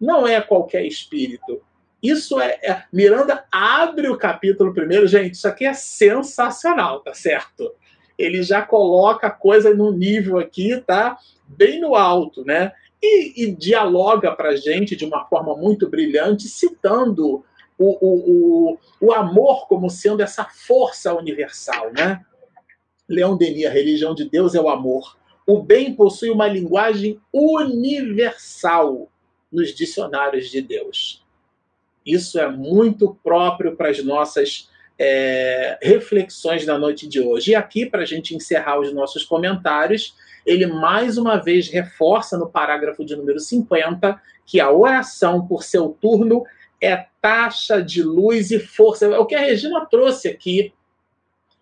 [0.00, 1.62] Não é qualquer espírito.
[2.02, 5.34] Isso é, é, Miranda abre o capítulo primeiro, gente.
[5.34, 7.72] Isso aqui é sensacional, tá certo?
[8.18, 11.16] Ele já coloca a coisa no nível aqui, tá?
[11.56, 12.72] Bem no alto, né?
[13.02, 17.44] E, e dialoga para a gente de uma forma muito brilhante, citando
[17.78, 22.24] o, o, o, o amor como sendo essa força universal, né?
[23.08, 25.16] Leão Denis, a religião de Deus é o amor.
[25.46, 29.10] O bem possui uma linguagem universal
[29.50, 31.24] nos dicionários de Deus.
[32.06, 37.50] Isso é muito próprio para as nossas é, reflexões da noite de hoje.
[37.50, 40.14] E aqui, para a gente encerrar os nossos comentários,
[40.46, 45.90] ele mais uma vez reforça no parágrafo de número 50 que a oração por seu
[46.00, 46.44] turno
[46.80, 49.06] é taxa de luz e força.
[49.06, 50.74] É o que a Regina trouxe aqui.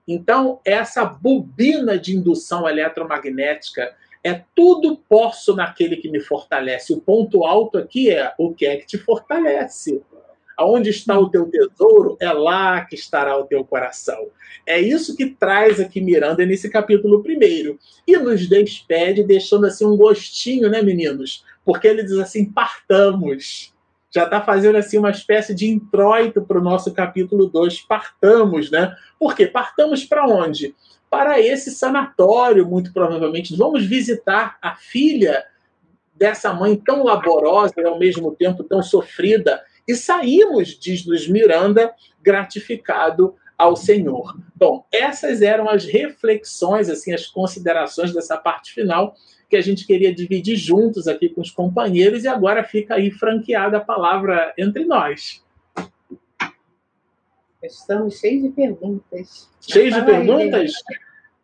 [0.08, 6.92] Então, essa bobina de indução eletromagnética é tudo posso naquele que me fortalece.
[6.92, 10.02] O ponto alto aqui é o que é que te fortalece.
[10.60, 14.28] Aonde está o teu tesouro, é lá que estará o teu coração.
[14.66, 17.78] É isso que traz aqui Miranda nesse capítulo primeiro.
[18.06, 21.46] E nos despede, deixando assim um gostinho, né, meninos?
[21.64, 23.72] Porque ele diz assim: partamos.
[24.10, 27.80] Já está fazendo assim uma espécie de introito para o nosso capítulo 2.
[27.80, 28.94] Partamos, né?
[29.18, 29.46] Por quê?
[29.46, 30.74] Partamos para onde?
[31.08, 33.56] Para esse sanatório, muito provavelmente.
[33.56, 35.42] Vamos visitar a filha
[36.14, 41.92] dessa mãe tão laborosa e ao mesmo tempo tão sofrida e saímos, diz Luiz Miranda,
[42.22, 44.36] gratificado ao Senhor.
[44.54, 49.14] Bom, essas eram as reflexões, assim, as considerações dessa parte final
[49.48, 53.78] que a gente queria dividir juntos aqui com os companheiros e agora fica aí franqueada
[53.78, 55.44] a palavra entre nós.
[57.62, 59.50] Estamos cheios de perguntas.
[59.60, 60.72] Cheios de perguntas?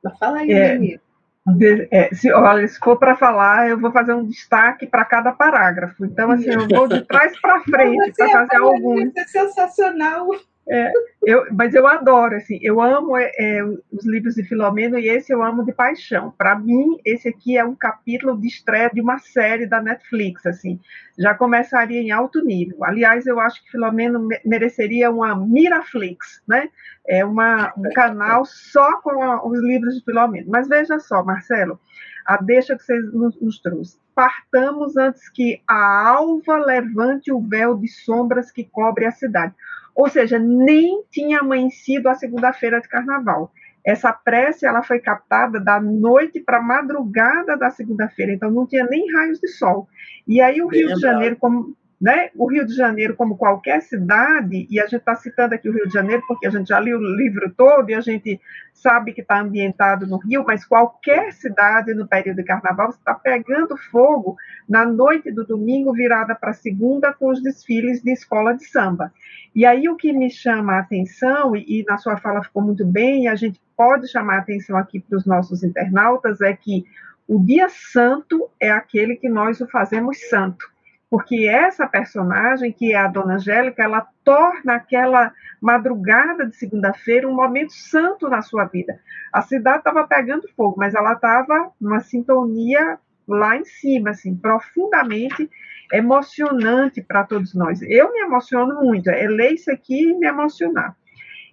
[0.07, 0.99] Aí, fala aí, é,
[1.47, 5.33] de, é, se, olha, se for para falar, eu vou fazer um destaque para cada
[5.33, 6.05] parágrafo.
[6.05, 9.05] Então, assim, eu vou de trás para frente para fazer alguns.
[9.05, 10.29] Isso é sensacional.
[10.69, 10.91] É,
[11.23, 15.33] eu, mas eu adoro, assim, eu amo é, é, os livros de Filomeno e esse
[15.33, 16.35] eu amo de paixão.
[16.37, 20.81] Para mim, esse aqui é um capítulo de estreia de uma série da Netflix, assim,
[21.17, 22.85] já começaria em alto nível.
[22.85, 26.69] Aliás, eu acho que Filomeno mereceria uma Miraflix, né?
[27.07, 30.51] É uma, um canal só com a, os livros de Filomeno.
[30.51, 31.79] Mas veja só, Marcelo,
[32.27, 33.99] a deixa que você nos, nos trouxe.
[34.14, 39.55] Partamos antes que a alva levante o véu de sombras que cobre a cidade.
[39.95, 43.53] Ou seja, nem tinha amanhecido a segunda-feira de carnaval.
[43.85, 48.85] Essa prece ela foi captada da noite para a madrugada da segunda-feira, então não tinha
[48.85, 49.89] nem raios de sol.
[50.27, 52.31] E aí o Rio de Janeiro, como né?
[52.35, 55.87] O Rio de Janeiro, como qualquer cidade, e a gente está citando aqui o Rio
[55.87, 58.39] de Janeiro porque a gente já leu o livro todo e a gente
[58.75, 63.77] sabe que está ambientado no Rio, mas qualquer cidade no período de carnaval está pegando
[63.91, 64.37] fogo
[64.69, 69.11] na noite do domingo, virada para segunda, com os desfiles de escola de samba.
[69.55, 72.85] E aí o que me chama a atenção, e, e na sua fala ficou muito
[72.85, 76.85] bem, e a gente pode chamar a atenção aqui para os nossos internautas, é que
[77.27, 80.76] o dia santo é aquele que nós o fazemos santo.
[81.09, 87.35] Porque essa personagem, que é a Dona Angélica, ela torna aquela madrugada de segunda-feira um
[87.35, 88.99] momento santo na sua vida.
[89.33, 95.49] A cidade estava pegando fogo, mas ela estava numa sintonia lá em cima, assim, profundamente
[95.93, 97.81] emocionante para todos nós.
[97.83, 100.97] Eu me emociono muito, é ler isso aqui e me emocionar.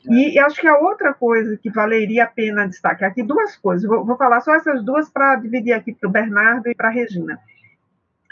[0.09, 3.87] E, e, acho que a outra coisa que valeria a pena destacar aqui, duas coisas,
[3.87, 6.91] vou, vou falar só essas duas para dividir aqui para o Bernardo e para a
[6.91, 7.39] Regina,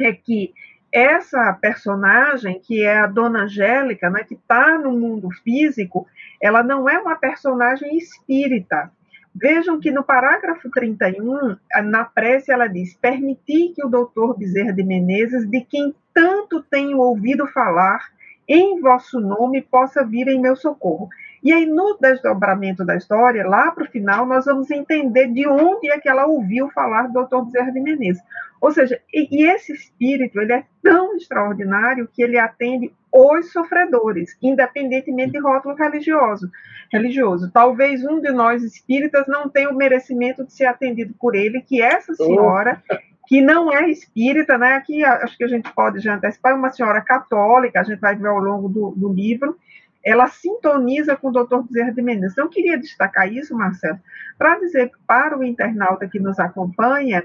[0.01, 0.51] é que
[0.91, 6.07] essa personagem, que é a Dona Angélica, né, que está no mundo físico,
[6.41, 8.91] ela não é uma personagem espírita.
[9.33, 14.83] Vejam que no parágrafo 31, na prece, ela diz: Permiti que o doutor Bezerra de
[14.83, 18.11] Menezes, de quem tanto tenho ouvido falar,
[18.45, 21.07] em vosso nome possa vir em meu socorro.
[21.41, 25.89] E aí, no desdobramento da história, lá para o final, nós vamos entender de onde
[25.89, 27.45] é que ela ouviu falar do Dr.
[27.45, 28.21] Bezerra de Menezes.
[28.61, 35.31] Ou seja, e, esse espírito, ele é tão extraordinário que ele atende os sofredores, independentemente
[35.31, 36.49] de rótulo religioso.
[36.93, 37.51] religioso.
[37.51, 41.81] Talvez um de nós espíritas não tenha o merecimento de ser atendido por ele, que
[41.81, 42.81] essa senhora...
[43.27, 44.73] que não é espírita, né?
[44.73, 48.13] Aqui acho que a gente pode já antecipar, é uma senhora católica, a gente vai
[48.13, 49.57] ver ao longo do, do livro,
[50.03, 52.33] ela sintoniza com o doutor Bezerra de Menezes.
[52.33, 53.99] Então, eu queria destacar isso, Marcelo,
[54.37, 57.23] para dizer para o internauta que nos acompanha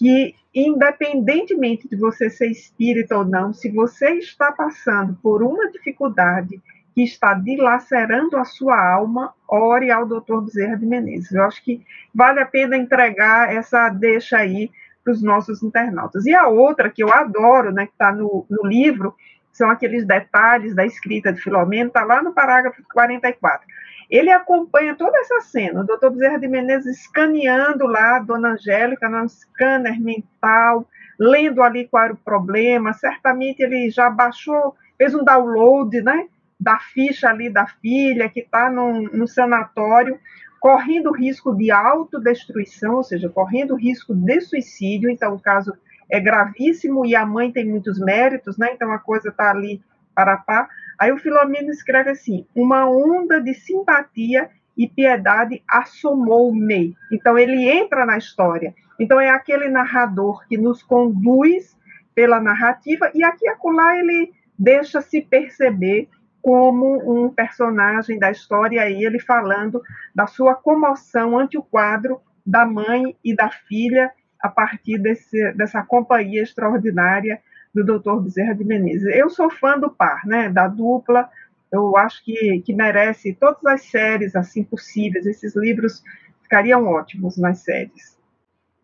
[0.00, 6.58] que, independentemente de você ser espírita ou não, se você está passando por uma dificuldade
[6.94, 11.32] que está dilacerando a sua alma, ore ao doutor Bezerra de Menezes.
[11.32, 11.84] Eu acho que
[12.14, 14.70] vale a pena entregar essa deixa aí
[15.04, 16.24] para os nossos internautas.
[16.24, 19.14] E a outra, que eu adoro, né, que está no, no livro,
[19.52, 23.66] são aqueles detalhes da escrita de Filomeno, está lá no parágrafo 44.
[24.10, 29.08] Ele acompanha toda essa cena, o doutor Bezerra de Menezes escaneando lá a dona Angélica
[29.08, 30.86] no scanner mental,
[31.18, 36.26] lendo ali qual era o problema, certamente ele já baixou, fez um download, né,
[36.58, 40.18] da ficha ali da filha, que está no, sanatório,
[40.60, 45.72] correndo risco de autodestruição, ou seja, correndo risco de suicídio, então o caso
[46.10, 48.72] é gravíssimo e a mãe tem muitos méritos, né?
[48.74, 49.80] Então a coisa está ali
[50.14, 50.68] para pá.
[51.00, 56.94] Aí o Filomeno escreve assim: uma onda de simpatia e piedade assomou-me.
[57.10, 58.74] Então ele entra na história.
[58.98, 61.74] Então é aquele narrador que nos conduz
[62.14, 66.06] pela narrativa e aqui acolá ele deixa se perceber
[66.42, 69.82] como um personagem da história e ele falando
[70.14, 75.82] da sua comoção ante o quadro da mãe e da filha a partir desse, dessa
[75.82, 77.40] companhia extraordinária
[77.74, 78.20] do Dr.
[78.20, 79.14] Bezerra de Menezes.
[79.14, 81.28] Eu sou fã do par, né, da dupla,
[81.72, 86.02] eu acho que, que merece todas as séries assim possíveis, esses livros
[86.42, 88.18] ficariam ótimos nas séries.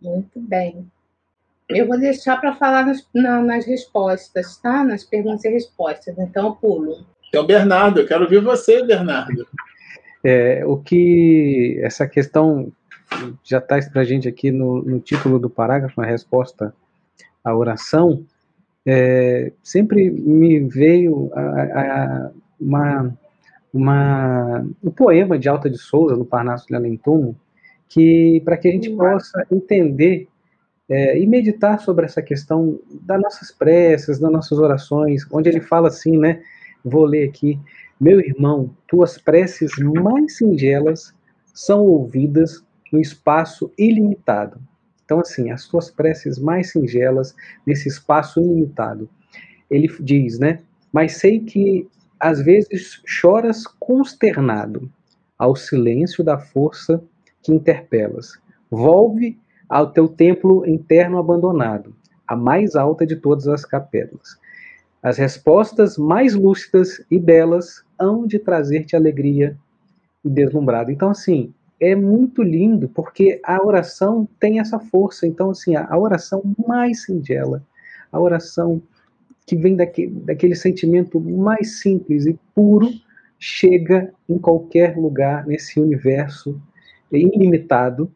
[0.00, 0.86] Muito bem.
[1.68, 4.84] Eu vou deixar para falar nas, na, nas respostas, tá?
[4.84, 7.04] Nas perguntas e respostas, então eu pulo.
[7.28, 9.46] Então, Bernardo, eu quero ouvir você, Bernardo.
[10.22, 12.72] É, o que essa questão
[13.42, 16.74] já traz para a gente aqui no, no, título do parágrafo, a resposta
[17.44, 18.24] à oração,
[18.86, 22.30] é, sempre me veio a, a,
[22.60, 23.18] uma,
[23.74, 27.00] uma, um poema de Alta de Souza, no Parnaso de Além
[27.88, 30.28] que para que a gente possa entender
[30.88, 35.88] é, e meditar sobre essa questão das nossas preces, das nossas orações, onde ele fala
[35.88, 36.42] assim, né?
[36.84, 37.58] Vou ler aqui.
[38.00, 41.12] Meu irmão, tuas preces mais singelas
[41.52, 44.60] são ouvidas no espaço ilimitado.
[45.06, 47.34] Então, assim, as tuas preces mais singelas
[47.64, 49.08] nesse espaço ilimitado.
[49.70, 50.60] Ele diz, né?
[50.92, 51.88] Mas sei que
[52.18, 54.90] às vezes choras consternado
[55.38, 57.02] ao silêncio da força
[57.40, 58.38] que interpelas.
[58.68, 59.38] Volve
[59.68, 61.94] ao teu templo interno abandonado,
[62.26, 64.36] a mais alta de todas as capelas.
[65.02, 69.56] As respostas mais lúcidas e belas hão de trazer-te alegria
[70.24, 70.90] e deslumbrado.
[70.90, 75.26] Então, assim, é muito lindo porque a oração tem essa força.
[75.26, 77.62] Então, assim, a, oração mais singela,
[78.10, 78.82] a oração
[79.46, 82.88] que vem daquele, daquele sentimento mais simples e puro,
[83.38, 86.60] chega em qualquer lugar nesse universo
[87.12, 88.10] ilimitado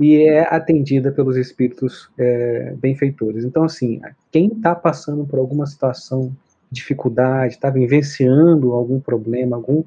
[0.00, 3.44] e é atendida pelos espíritos é, benfeitores.
[3.44, 4.00] Então, assim,
[4.32, 6.34] quem está passando por alguma situação
[6.70, 9.84] dificuldade, está vivenciando algum problema, algum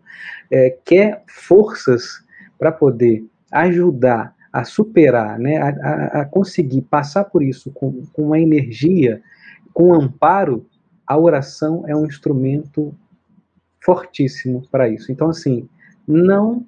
[0.49, 2.25] é, quer forças
[2.57, 8.39] para poder ajudar a superar, né, a, a, conseguir passar por isso com, com uma
[8.39, 9.21] energia,
[9.73, 10.65] com um amparo,
[11.05, 12.93] a oração é um instrumento
[13.83, 15.11] fortíssimo para isso.
[15.11, 15.67] Então, assim,
[16.07, 16.65] não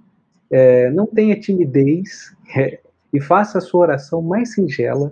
[0.50, 2.80] é, não tenha timidez é,
[3.14, 5.12] e faça a sua oração mais singela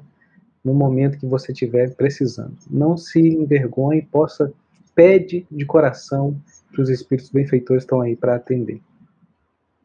[0.64, 2.56] no momento que você estiver precisando.
[2.70, 4.52] Não se envergonhe, possa
[4.96, 6.36] pede de coração
[6.74, 8.82] que os espíritos benfeitores estão aí para atender.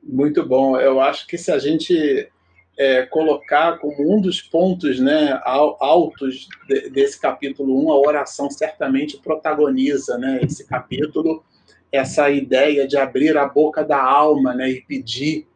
[0.03, 0.79] Muito bom.
[0.79, 2.29] Eu acho que se a gente
[2.77, 9.19] é, colocar como um dos pontos né, altos de, desse capítulo 1, a oração certamente
[9.19, 11.45] protagoniza né, esse capítulo,
[11.91, 15.47] essa ideia de abrir a boca da alma né, e pedir,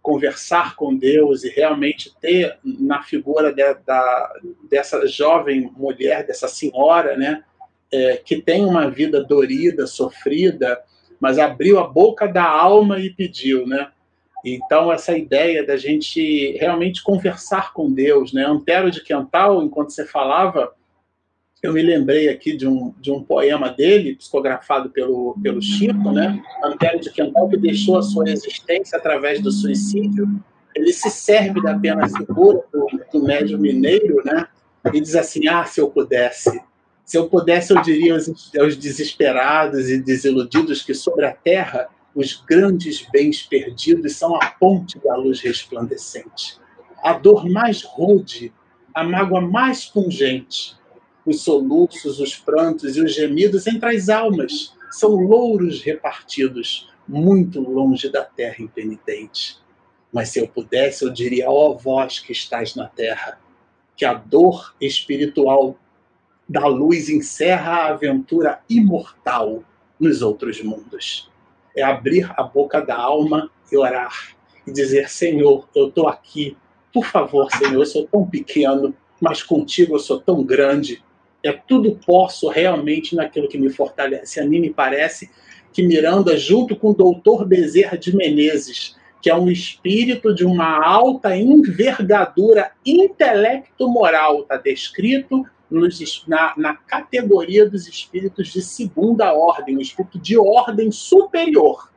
[0.00, 4.32] conversar com Deus e realmente ter na figura de, da,
[4.70, 7.42] dessa jovem mulher, dessa senhora, né,
[7.90, 10.80] é, que tem uma vida dorida, sofrida,
[11.20, 13.88] mas abriu a boca da alma e pediu, né?
[14.44, 18.44] Então, essa ideia da gente realmente conversar com Deus, né?
[18.44, 20.72] Antero de Quental, enquanto você falava,
[21.62, 26.40] eu me lembrei aqui de um, de um poema dele, psicografado pelo, pelo Chico, né?
[26.62, 30.28] Antero de Quental, que deixou a sua existência através do suicídio.
[30.74, 34.46] Ele se serve da pena segura do, do médium mineiro, né?
[34.92, 36.60] E diz assim: ah, se eu pudesse,
[37.08, 42.34] se eu pudesse, eu diria aos, aos desesperados e desiludidos que sobre a terra os
[42.34, 46.58] grandes bens perdidos são a ponte da luz resplandecente.
[47.02, 48.52] A dor mais rude,
[48.94, 50.76] a mágoa mais pungente,
[51.24, 58.10] os soluços, os prantos e os gemidos entre as almas são louros repartidos muito longe
[58.10, 59.56] da terra impenitente.
[60.12, 63.40] Mas se eu pudesse, eu diria, ó vós que estáis na terra,
[63.96, 65.78] que a dor espiritual
[66.48, 69.62] da luz encerra a aventura imortal
[70.00, 71.30] nos outros mundos.
[71.76, 74.34] É abrir a boca da alma e orar
[74.66, 76.56] e dizer: Senhor, eu estou aqui.
[76.92, 81.02] Por favor, Senhor, eu sou tão pequeno, mas contigo eu sou tão grande.
[81.42, 84.40] É tudo posso realmente naquilo que me fortalece.
[84.40, 85.30] A mim me parece
[85.72, 90.84] que Miranda, junto com o doutor Bezerra de Menezes, que é um espírito de uma
[90.84, 99.80] alta envergadura intelecto-moral, está descrito nos, na, na categoria dos espíritos de segunda ordem, o
[99.80, 101.90] espírito de ordem superior.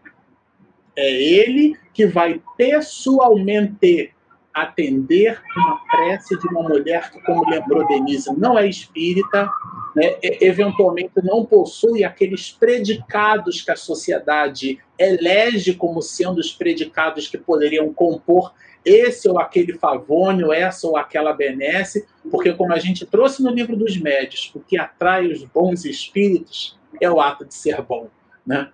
[0.96, 4.14] É ele que vai pessoalmente
[4.54, 9.50] atender uma prece de uma mulher que, como lembrou Denise, não é espírita,
[9.96, 17.38] né, eventualmente não possui aqueles predicados que a sociedade elege como sendo os predicados que
[17.38, 18.54] poderiam compor
[18.84, 23.76] esse ou aquele favônio, essa ou aquela benesse, porque como a gente trouxe no livro
[23.76, 28.08] dos médios, o que atrai os bons espíritos é o ato de ser bom,
[28.46, 28.70] né?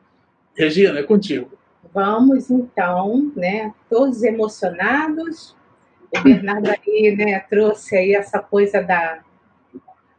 [0.56, 1.52] Regina, é contigo.
[1.94, 3.74] Vamos então, né?
[3.90, 5.56] Todos emocionados.
[6.16, 9.20] O Bernardo aí, né, trouxe aí essa coisa da,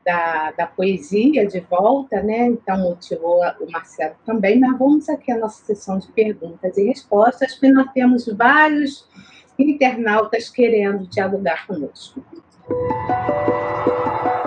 [0.05, 2.47] da, da poesia de volta, né?
[2.47, 4.59] Então motivou o Marcelo também.
[4.61, 9.09] Mas vamos aqui à nossa sessão de perguntas e respostas, porque nós temos vários
[9.59, 12.23] internautas querendo dialogar conosco.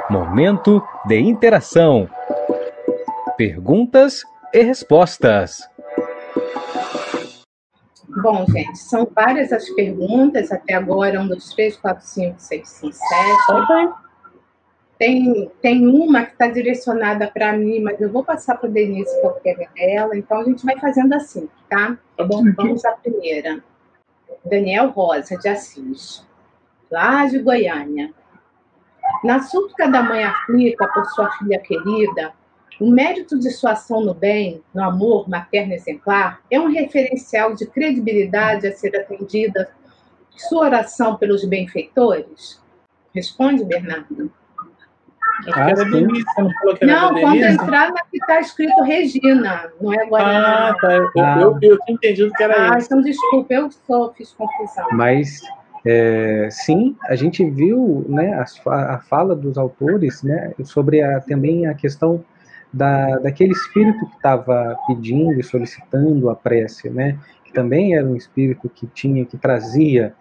[0.09, 2.09] Momento de interação.
[3.37, 5.59] Perguntas e respostas.
[8.21, 12.93] Bom, gente, são várias as perguntas até agora, um, dois, três, quatro, cinco, seis, cinco,
[12.93, 13.93] sete.
[14.99, 19.19] Tem, tem uma que está direcionada para mim, mas eu vou passar para a Denise
[19.21, 21.97] qualquer dela, então a gente vai fazendo assim, tá?
[22.15, 22.43] Tá bom.
[22.55, 23.63] Vamos à primeira.
[24.45, 26.25] Daniel Rosa de Assis,
[26.89, 28.13] lá de Goiânia.
[29.23, 32.33] Na súplica da mãe aflita por sua filha querida,
[32.79, 37.67] o mérito de sua ação no bem, no amor materno exemplar, é um referencial de
[37.67, 39.69] credibilidade a ser atendida
[40.35, 42.59] sua oração pelos benfeitores?
[43.13, 44.31] Responde, Bernardo.
[45.53, 47.25] Ah, era Denise, você não falou que era Não, Denise?
[47.25, 50.69] quando entrar na que está escrito Regina, não é Guaraná.
[50.69, 50.93] Ah, tá.
[50.93, 51.37] Eu, Ah.
[51.41, 52.87] eu, eu tinha entendido que era Ah, isso.
[52.87, 54.87] então desculpa, eu só fiz confusão.
[54.91, 55.41] Mas
[55.85, 61.65] é, sim, a gente viu né, fa- a fala dos autores né, sobre a, também
[61.65, 62.23] a questão
[62.71, 68.15] da, daquele espírito que estava pedindo e solicitando a prece, né, que também era um
[68.15, 70.13] espírito que tinha, que trazia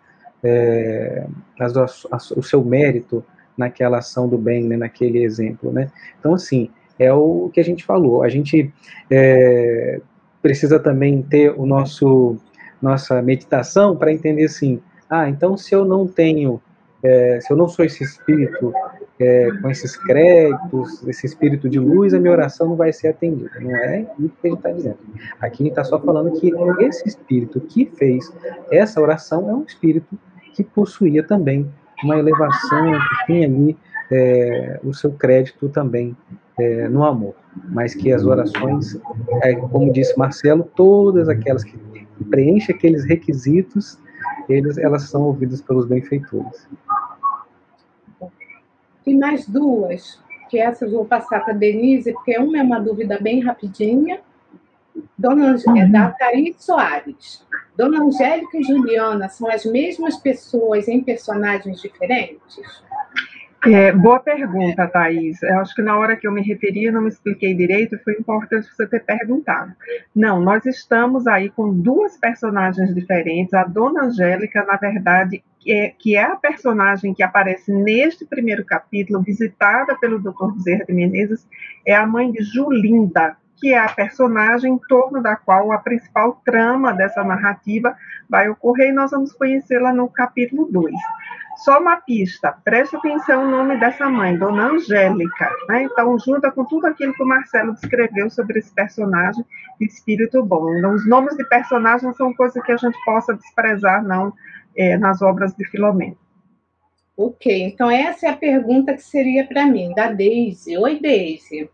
[0.42, 1.26] é,
[1.60, 3.22] as- as- o seu mérito
[3.60, 5.70] naquela ação do bem, né, naquele exemplo.
[5.70, 5.90] Né.
[6.18, 8.22] Então, assim, é o que a gente falou.
[8.22, 8.72] A gente
[9.10, 10.00] é,
[10.42, 12.36] precisa também ter o nosso
[12.80, 16.58] nossa meditação para entender assim, ah, então se eu não tenho,
[17.02, 18.72] é, se eu não sou esse espírito
[19.18, 23.50] é, com esses créditos, esse espírito de luz, a minha oração não vai ser atendida.
[23.60, 24.98] Não é isso que a gente está dizendo.
[25.38, 26.50] Aqui a gente está só falando que
[26.82, 28.32] esse espírito que fez
[28.70, 30.18] essa oração é um espírito
[30.54, 31.70] que possuía também
[32.04, 33.76] uma elevação, que tinha ali
[34.10, 36.16] é, o seu crédito também
[36.58, 37.34] é, no amor.
[37.68, 39.00] Mas que as orações,
[39.42, 41.76] é, como disse Marcelo, todas aquelas que
[42.28, 43.98] preenchem aqueles requisitos,
[44.48, 46.68] eles, elas são ouvidas pelos benfeitores.
[49.04, 53.40] Tem mais duas, que essas vou passar para Denise, porque uma é uma dúvida bem
[53.40, 54.20] rapidinha.
[55.16, 55.80] Dona Ang...
[55.80, 57.46] é da Thaís Soares.
[57.76, 62.82] Dona Angélica e Juliana são as mesmas pessoas em personagens diferentes?
[63.66, 65.42] É, boa pergunta, Thaís.
[65.42, 68.66] Eu acho que na hora que eu me referi, não me expliquei direito, foi importante
[68.74, 69.72] você ter perguntado.
[70.14, 73.52] Não, nós estamos aí com duas personagens diferentes.
[73.52, 79.22] A Dona Angélica, na verdade, é, que é a personagem que aparece neste primeiro capítulo,
[79.22, 80.52] visitada pelo Dr.
[80.54, 81.46] Bezerra de Menezes,
[81.86, 86.40] é a mãe de Julinda, que é a personagem em torno da qual a principal
[86.44, 87.94] trama dessa narrativa
[88.28, 90.94] vai ocorrer, e nós vamos conhecê-la no capítulo 2.
[91.64, 95.50] Só uma pista, preste atenção no nome dessa mãe, Dona Angélica.
[95.68, 95.82] Né?
[95.82, 99.44] Então, junta com tudo aquilo que o Marcelo descreveu sobre esse personagem
[99.78, 100.74] de espírito bom.
[100.76, 104.32] Então, os nomes de personagens são coisas que a gente possa desprezar, não,
[104.74, 106.16] é, nas obras de Filomeno.
[107.14, 110.78] Ok, então essa é a pergunta que seria para mim, da Deise.
[110.78, 111.68] Oi, Deise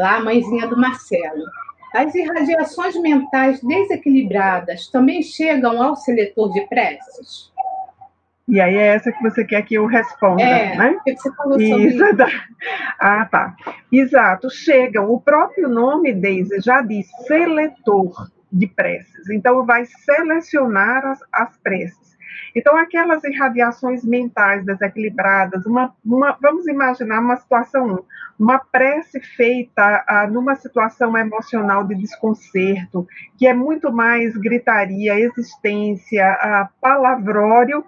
[0.00, 1.44] lá a mãezinha do Marcelo.
[1.94, 7.50] As irradiações mentais desequilibradas também chegam ao seletor de preces?
[8.50, 10.98] E aí é essa que você quer que eu responda, é, né?
[11.04, 12.04] que você falou sobre isso.
[12.98, 13.54] Ah, tá.
[13.92, 15.08] Exato, chegam.
[15.08, 19.30] O próprio nome, Deise, já diz seletor de preces.
[19.30, 22.09] Então, vai selecionar as, as preces.
[22.54, 28.04] Então, aquelas irradiações mentais desequilibradas, uma, uma, vamos imaginar uma situação,
[28.38, 36.26] uma prece feita ah, numa situação emocional de desconcerto, que é muito mais gritaria, existência,
[36.26, 37.84] ah, palavrório,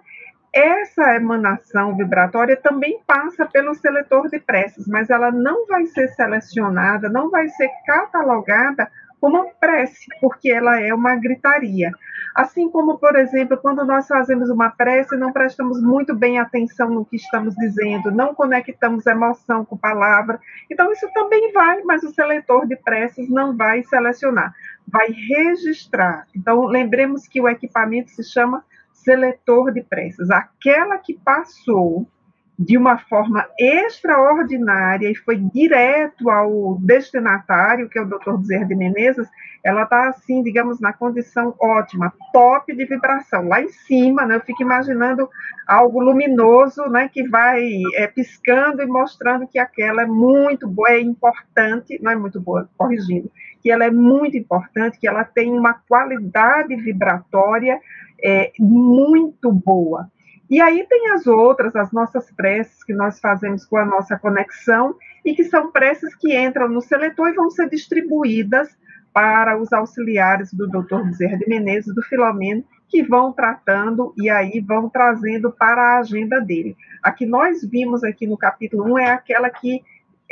[0.53, 7.09] essa emanação vibratória também passa pelo seletor de preces, mas ela não vai ser selecionada,
[7.09, 8.87] não vai ser catalogada
[9.23, 11.91] como prece, porque ela é uma gritaria.
[12.35, 17.05] Assim como, por exemplo, quando nós fazemos uma prece, não prestamos muito bem atenção no
[17.05, 20.41] que estamos dizendo, não conectamos emoção com palavra.
[20.69, 24.53] Então, isso também vai, mas o seletor de preces não vai selecionar,
[24.85, 26.27] vai registrar.
[26.35, 30.29] Então, lembremos que o equipamento se chama seletor de preces.
[30.31, 32.05] Aquela que passou
[32.57, 38.37] de uma forma extraordinária e foi direto ao destinatário, que é o Dr.
[38.37, 39.27] Bezerra de Menezes,
[39.63, 43.47] ela está assim, digamos, na condição ótima, top de vibração.
[43.47, 45.27] Lá em cima, né, eu fico imaginando
[45.65, 47.65] algo luminoso, né, que vai
[47.95, 52.69] é, piscando e mostrando que aquela é muito boa, é importante, não é muito boa,
[52.77, 53.31] corrigindo,
[53.61, 57.79] que ela é muito importante, que ela tem uma qualidade vibratória
[58.21, 60.11] é, muito boa.
[60.49, 64.95] E aí tem as outras, as nossas preces que nós fazemos com a nossa conexão
[65.25, 68.69] e que são preces que entram no seletor e vão ser distribuídas
[69.13, 71.03] para os auxiliares do Dr.
[71.05, 76.39] Bezerra de Menezes, do Filomeno, que vão tratando e aí vão trazendo para a agenda
[76.39, 76.75] dele.
[77.01, 79.81] A que nós vimos aqui no capítulo 1 é aquela que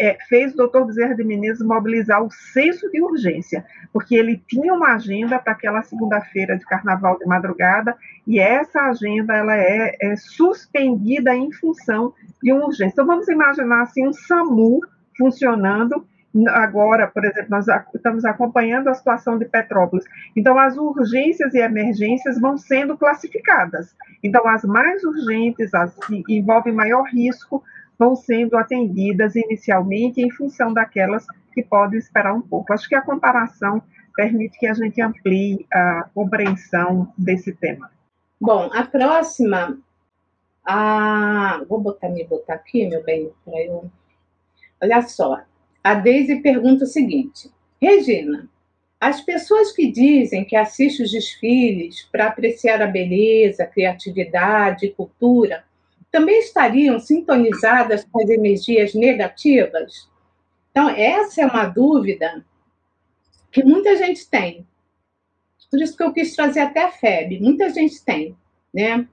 [0.01, 3.63] é, fez o doutor Bezerra de Menezes mobilizar o senso de urgência,
[3.93, 7.95] porque ele tinha uma agenda para aquela segunda-feira de carnaval de madrugada,
[8.25, 12.93] e essa agenda ela é, é, suspendida em função de uma urgência.
[12.93, 14.79] Então, vamos imaginar assim, um SAMU
[15.15, 16.03] funcionando.
[16.47, 20.05] Agora, por exemplo, nós estamos acompanhando a situação de Petrópolis.
[20.35, 23.93] Então, as urgências e emergências vão sendo classificadas.
[24.23, 27.61] Então, as mais urgentes, as que envolvem maior risco,
[28.01, 31.23] vão sendo atendidas inicialmente em função daquelas
[31.53, 32.73] que podem esperar um pouco.
[32.73, 33.79] Acho que a comparação
[34.15, 37.91] permite que a gente amplie a compreensão desse tema.
[38.39, 39.77] Bom, a próxima,
[40.65, 41.63] a...
[41.69, 43.91] vou botar me botar aqui, meu bem, para eu.
[44.81, 45.39] Olha só,
[45.83, 48.49] a Deise pergunta o seguinte: Regina,
[48.99, 55.63] as pessoas que dizem que assistem os desfiles para apreciar a beleza, criatividade e cultura
[56.11, 60.09] também estariam sintonizadas com as energias negativas?
[60.71, 62.45] Então, essa é uma dúvida
[63.51, 64.67] que muita gente tem.
[65.69, 67.39] Por isso que eu quis trazer até a FEB.
[67.39, 68.35] Muita gente tem,
[68.73, 69.07] né?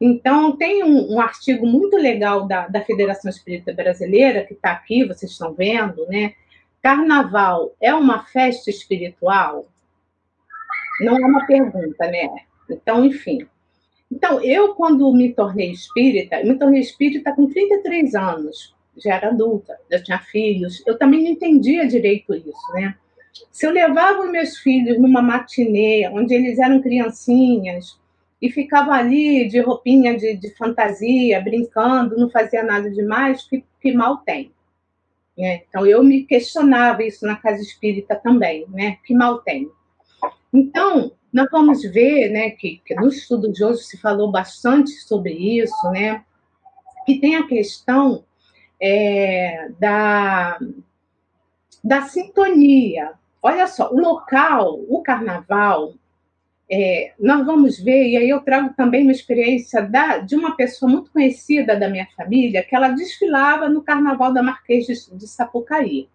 [0.00, 5.04] Então, tem um, um artigo muito legal da, da Federação Espírita Brasileira, que está aqui,
[5.04, 6.34] vocês estão vendo, né?
[6.82, 9.66] Carnaval é uma festa espiritual?
[11.00, 12.28] Não é uma pergunta, né?
[12.70, 13.46] Então, enfim.
[14.10, 19.76] Então, eu, quando me tornei espírita, me tornei espírita com 33 anos, já era adulta,
[19.90, 22.94] já tinha filhos, eu também não entendia direito isso, né?
[23.52, 27.98] Se eu levava os meus filhos numa matinê, onde eles eram criancinhas,
[28.40, 33.92] e ficava ali de roupinha de, de fantasia, brincando, não fazia nada demais, que, que
[33.92, 34.52] mal tem.
[35.36, 35.62] Né?
[35.68, 38.98] Então, eu me questionava isso na casa espírita também, né?
[39.04, 39.70] Que mal tem.
[40.52, 45.34] Então, nós vamos ver, né, que, que no estudo de hoje se falou bastante sobre
[45.34, 46.24] isso, né,
[47.04, 48.24] que tem a questão
[48.80, 50.58] é, da,
[51.84, 53.12] da sintonia.
[53.42, 55.92] Olha só, o local, o carnaval,
[56.70, 60.90] é, nós vamos ver, e aí eu trago também uma experiência da, de uma pessoa
[60.90, 66.08] muito conhecida da minha família, que ela desfilava no Carnaval da Marquês de, de Sapucaí,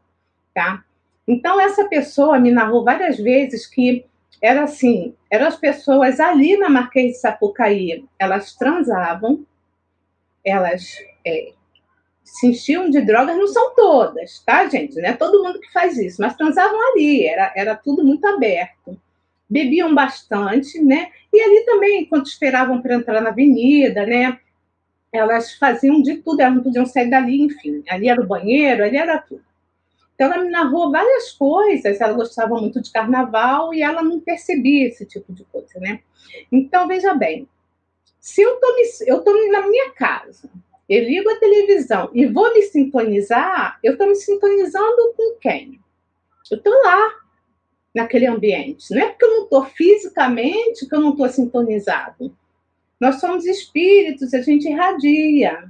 [0.51, 0.83] tá?
[1.27, 4.09] Então, essa pessoa me narrou várias vezes que
[4.41, 9.45] era assim, eram as pessoas ali na Marquês de Sapucaí, elas transavam,
[10.43, 11.53] elas é,
[12.23, 14.95] se enchiam de drogas, não são todas, tá, gente?
[14.99, 18.99] Não é todo mundo que faz isso, mas transavam ali, era, era tudo muito aberto.
[19.49, 21.09] Bebiam bastante, né?
[21.31, 24.39] E ali também, enquanto esperavam para entrar na avenida, né?
[25.11, 27.83] Elas faziam de tudo, elas não podiam sair dali, enfim.
[27.89, 29.43] Ali era o banheiro, ali era tudo.
[30.21, 31.99] Então, ela me narrou várias coisas.
[31.99, 36.01] Ela gostava muito de carnaval e ela não percebia esse tipo de coisa, né?
[36.51, 37.49] Então, veja bem,
[38.19, 38.59] se eu
[39.07, 40.47] estou na minha casa,
[40.87, 45.79] eu ligo a televisão e vou me sintonizar, eu estou me sintonizando com quem?
[46.51, 47.15] Eu estou lá,
[47.91, 48.93] naquele ambiente.
[48.93, 52.37] Não é porque eu não estou fisicamente que eu não estou sintonizado.
[52.99, 55.63] Nós somos espíritos, a gente irradia,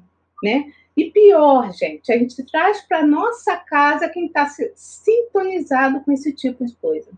[0.44, 0.74] né?
[0.96, 6.66] E pior, gente, a gente traz para nossa casa quem está sintonizado com esse tipo
[6.66, 7.10] de coisa.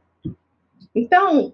[0.94, 1.54] Então,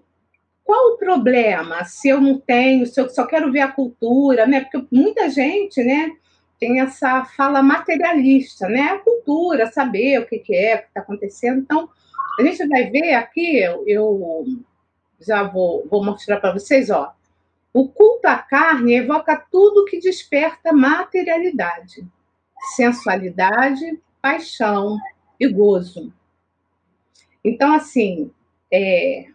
[0.62, 4.60] qual o problema se eu não tenho, se eu só quero ver a cultura, né?
[4.60, 6.12] Porque muita gente, né,
[6.60, 8.82] tem essa fala materialista, né?
[8.82, 11.60] A cultura, saber o que, que é, o que está acontecendo.
[11.60, 11.88] Então,
[12.38, 14.46] a gente vai ver aqui, eu,
[15.20, 17.12] já vou, vou mostrar para vocês, ó.
[17.72, 22.04] O culto à carne evoca tudo que desperta materialidade,
[22.74, 24.98] sensualidade, paixão
[25.38, 26.12] e gozo.
[27.44, 28.30] Então, assim,
[28.72, 29.26] é,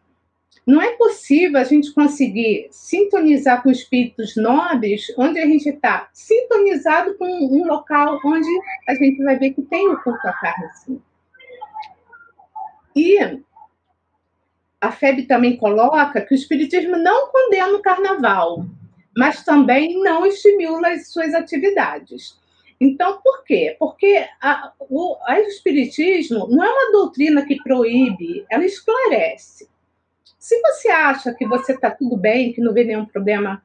[0.65, 7.15] não é possível a gente conseguir sintonizar com espíritos nobres onde a gente está sintonizado
[7.17, 8.49] com um local onde
[8.87, 11.01] a gente vai ver que tem o culto à carne.
[12.95, 13.43] E
[14.79, 18.65] a FEB também coloca que o espiritismo não condena o carnaval,
[19.15, 22.37] mas também não estimula as suas atividades.
[22.79, 23.75] Então, por quê?
[23.79, 29.69] Porque a, o, a espiritismo não é uma doutrina que proíbe, ela esclarece.
[30.37, 33.63] Se você acha que você está tudo bem, que não vê nenhum problema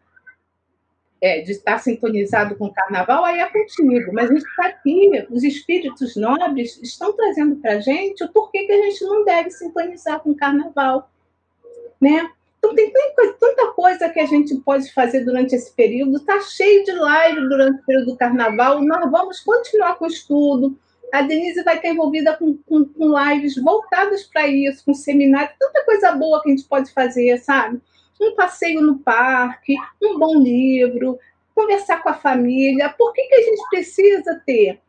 [1.20, 4.12] é, de estar sintonizado com o carnaval, aí é contigo.
[4.12, 8.66] Mas a gente está aqui, os espíritos nobres estão trazendo para a gente o porquê
[8.66, 11.10] que a gente não deve sintonizar com o carnaval.
[12.00, 12.30] Né?
[12.58, 12.92] Então, tem
[13.38, 16.16] tanta coisa que a gente pode fazer durante esse período.
[16.16, 18.82] Está cheio de live durante o período do carnaval.
[18.82, 20.78] Nós vamos continuar com o estudo
[21.12, 25.84] a Denise vai estar envolvida com, com, com lives voltadas para isso, com seminário, tanta
[25.84, 27.80] coisa boa que a gente pode fazer, sabe?
[28.20, 31.18] Um passeio no parque, um bom livro,
[31.54, 32.94] conversar com a família.
[32.96, 34.80] Por que, que a gente precisa ter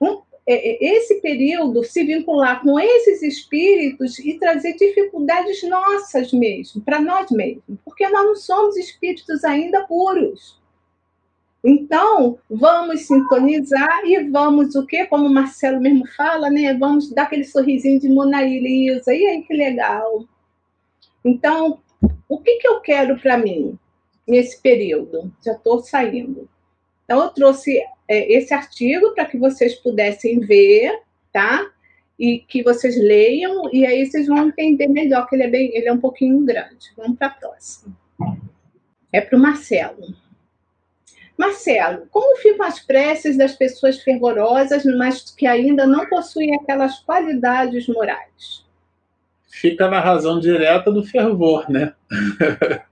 [0.00, 6.82] um, é, é, esse período, se vincular com esses espíritos e trazer dificuldades nossas mesmo,
[6.82, 7.78] para nós mesmos?
[7.84, 10.60] Porque nós não somos espíritos ainda puros.
[11.64, 15.06] Então, vamos sintonizar e vamos o quê?
[15.06, 16.74] Como o Marcelo mesmo fala, né?
[16.74, 19.14] Vamos dar aquele sorrisinho de Mona Lisa.
[19.14, 20.24] E aí, que legal.
[21.24, 21.78] Então,
[22.28, 23.78] o que, que eu quero para mim
[24.26, 25.32] nesse período?
[25.44, 26.48] Já estou saindo.
[27.04, 31.00] Então, eu trouxe é, esse artigo para que vocês pudessem ver,
[31.32, 31.70] tá?
[32.18, 35.88] E que vocês leiam, e aí vocês vão entender melhor, que ele é, bem, ele
[35.88, 36.92] é um pouquinho grande.
[36.96, 37.96] Vamos para a próxima.
[39.12, 40.14] É para o Marcelo.
[41.36, 47.88] Marcelo, como ficam as preces das pessoas fervorosas, mas que ainda não possuem aquelas qualidades
[47.88, 48.64] morais?
[49.52, 51.92] Fica na razão direta do fervor, né?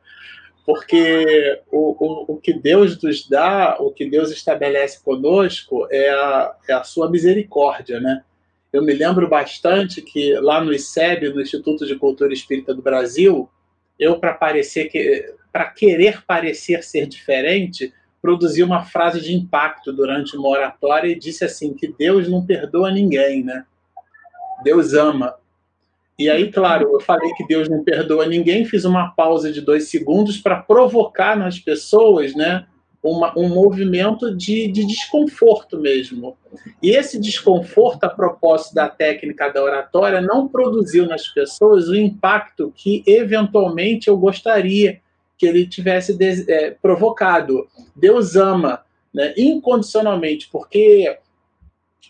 [0.66, 6.55] Porque o, o, o que Deus nos dá, o que Deus estabelece conosco é a,
[6.69, 8.23] é a sua misericórdia, né?
[8.70, 13.49] Eu me lembro bastante que lá no ICEB, no Instituto de Cultura Espírita do Brasil,
[13.99, 20.37] eu, para parecer que para querer parecer ser diferente, produziu uma frase de impacto durante
[20.37, 23.65] uma oratória e disse assim que Deus não perdoa ninguém, né?
[24.62, 25.40] Deus ama.
[26.21, 29.89] E aí, claro, eu falei que Deus não perdoa ninguém, fiz uma pausa de dois
[29.89, 32.67] segundos para provocar nas pessoas, né?
[33.03, 36.37] Uma, um movimento de, de desconforto mesmo.
[36.83, 42.71] E esse desconforto, a propósito da técnica da oratória, não produziu nas pessoas o impacto
[42.77, 45.01] que eventualmente eu gostaria
[45.39, 47.67] que ele tivesse é, provocado.
[47.97, 48.83] Deus ama
[49.15, 51.17] né, incondicionalmente, porque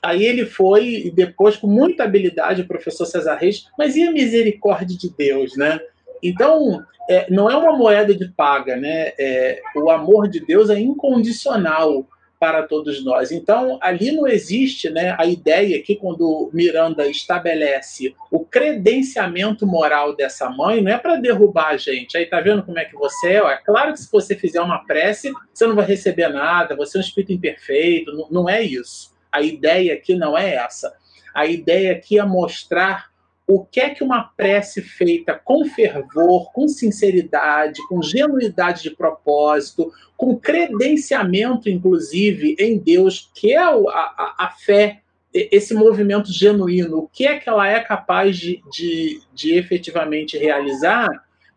[0.03, 4.13] aí ele foi, e depois, com muita habilidade, o professor César Reis, mas e a
[4.13, 5.81] misericórdia de Deus, né?
[6.23, 9.13] Então, é, não é uma moeda de paga, né?
[9.19, 12.07] É, o amor de Deus é incondicional.
[12.41, 13.31] para todos nós.
[13.31, 20.49] Então, ali não existe né, a ideia que, quando Miranda estabelece o credenciamento moral dessa
[20.49, 22.17] mãe, não é para derrubar a gente.
[22.17, 23.37] Aí tá vendo como é que você é?
[23.37, 27.01] É claro que se você fizer uma prece, você não vai receber nada, você é
[27.01, 29.11] um espírito imperfeito, não, não é isso.
[29.33, 30.95] A ideia aqui não é essa.
[31.35, 33.11] A ideia aqui é mostrar
[33.47, 39.93] o que é que uma prece feita com fervor, com sinceridade, com genuidade de propósito,
[40.17, 45.01] com credenciamento, inclusive, em Deus, que é a, a, a fé,
[45.35, 51.09] esse movimento genuíno, o que é que ela é capaz de, de, de efetivamente realizar,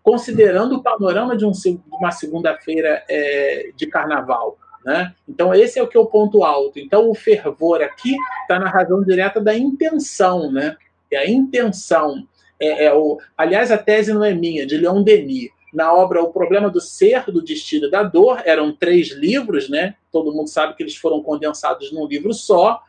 [0.01, 4.57] considerando o panorama de, um, de uma segunda-feira é, de carnaval.
[4.85, 5.13] Né?
[5.27, 6.79] Então, esse é o que é o ponto alto.
[6.79, 10.75] Então, o fervor aqui está na razão direta da intenção, né?
[11.15, 12.27] é a intenção.
[12.59, 15.49] É, é, o, aliás, a tese não é minha, de Leon Denis.
[15.73, 19.95] Na obra O Problema do Ser, do Destino e da Dor, eram três livros, né?
[20.11, 22.79] Todo mundo sabe que eles foram condensados num livro só.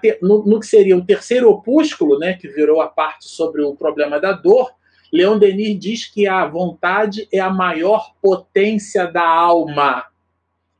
[0.00, 3.74] Te, no, no, que seria o terceiro opúsculo, né, que virou a parte sobre o
[3.74, 4.70] problema da dor,
[5.12, 10.04] Leon Denis diz que a vontade é a maior potência da alma.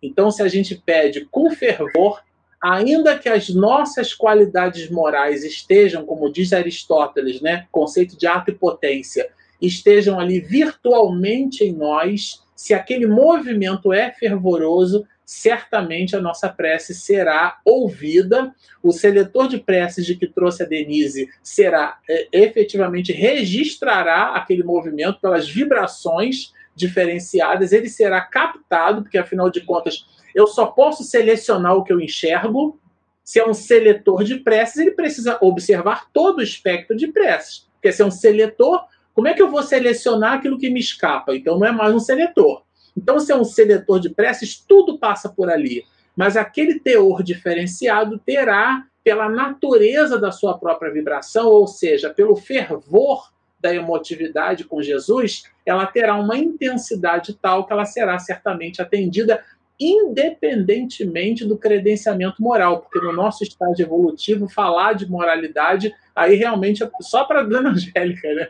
[0.02, 2.22] Então, se a gente pede com fervor,
[2.62, 8.54] ainda que as nossas qualidades morais estejam, como diz Aristóteles, né, conceito de ato e
[8.54, 9.28] potência,
[9.60, 17.58] estejam ali virtualmente em nós, se aquele movimento é fervoroso, certamente a nossa prece será
[17.64, 18.54] ouvida.
[18.82, 25.20] O seletor de preces de que trouxe a Denise será é, efetivamente registrará aquele movimento
[25.20, 31.82] pelas vibrações diferenciadas, ele será captado, porque afinal de contas eu só posso selecionar o
[31.82, 32.78] que eu enxergo.
[33.24, 37.66] Se é um seletor de preces, ele precisa observar todo o espectro de preces.
[37.72, 38.84] Porque se é um seletor,
[39.14, 41.34] como é que eu vou selecionar aquilo que me escapa?
[41.34, 42.66] Então não é mais um seletor.
[42.96, 45.84] Então, se é um seletor de preces, tudo passa por ali.
[46.16, 53.30] Mas aquele teor diferenciado terá, pela natureza da sua própria vibração, ou seja, pelo fervor
[53.66, 59.42] da emotividade com Jesus, ela terá uma intensidade tal que ela será certamente atendida
[59.78, 66.90] independentemente do credenciamento moral, porque no nosso estágio evolutivo, falar de moralidade, aí realmente é
[67.00, 68.48] só para a Dona Angélica, né?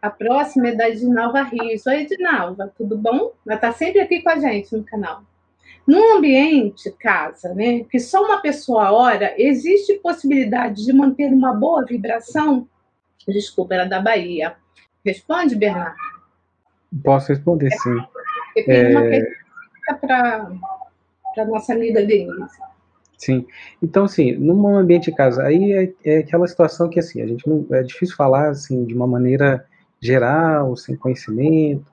[0.00, 1.86] A próxima é da Edinalva Rios.
[1.86, 3.32] Oi, Edinalva, tudo bom?
[3.46, 5.22] Ela está sempre aqui com a gente no canal.
[5.86, 11.84] Num ambiente, casa, né, que só uma pessoa ora, existe possibilidade de manter uma boa
[11.84, 12.68] vibração?
[13.28, 14.54] Desculpa, era da Bahia.
[15.04, 15.96] Responde, Bernardo.
[17.02, 17.96] Posso responder, sim.
[18.54, 18.90] Porque tem é...
[18.90, 22.60] uma questão para a nossa amiga Denise.
[23.16, 23.46] Sim.
[23.80, 27.48] Então, assim, num ambiente de casa, aí é, é, aquela situação que, assim, a gente
[27.48, 29.64] não, é difícil falar, assim, de uma maneira
[30.00, 31.86] geral, sem conhecimento,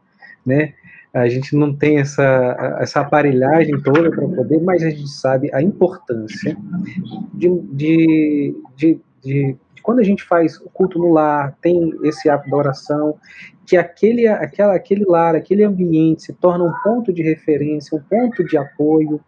[0.44, 0.74] né?
[1.14, 5.62] A gente não tem essa, essa aparelhagem toda para poder, mas a gente sabe a
[5.62, 6.58] importância
[7.34, 12.50] de, de, de, de quando a gente faz o culto no lar, tem esse ato
[12.50, 13.16] da oração,
[13.66, 18.44] que aquele, aquela, aquele lar, aquele ambiente se torna um ponto de referência, um ponto
[18.44, 19.22] de apoio,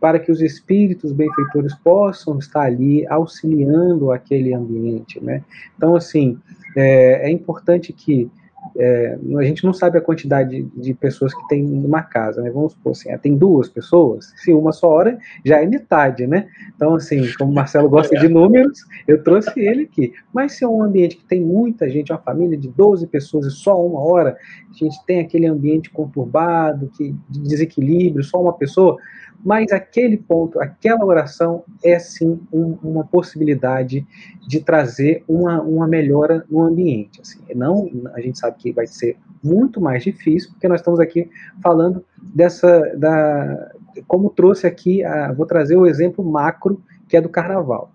[0.00, 5.22] para que os espíritos benfeitores possam estar ali auxiliando aquele ambiente.
[5.22, 5.42] Né?
[5.76, 6.38] Então, assim,
[6.76, 8.28] é, é importante que
[8.76, 12.50] é, a gente não sabe a quantidade de, de, pessoas que tem numa casa, né?
[12.50, 16.48] Vamos supor assim, tem duas pessoas, se uma só hora já é metade, né?
[16.74, 20.12] Então, assim, como o Marcelo gosta de números, eu trouxe ele aqui.
[20.32, 23.50] Mas se é um ambiente que tem muita gente, uma família de 12 pessoas e
[23.50, 24.36] só uma hora,
[24.70, 28.96] a gente tem aquele ambiente conturbado, que, de desequilíbrio, só uma pessoa,
[29.44, 34.06] mas aquele ponto, aquela oração é sim um, uma possibilidade
[34.46, 37.20] de trazer uma, uma melhora no ambiente.
[37.20, 37.40] Assim.
[37.54, 41.30] Não, a gente sabe que vai ser muito mais difícil, porque nós estamos aqui
[41.62, 43.72] falando dessa, da,
[44.06, 47.92] como trouxe aqui, a, vou trazer o exemplo macro, que é do carnaval.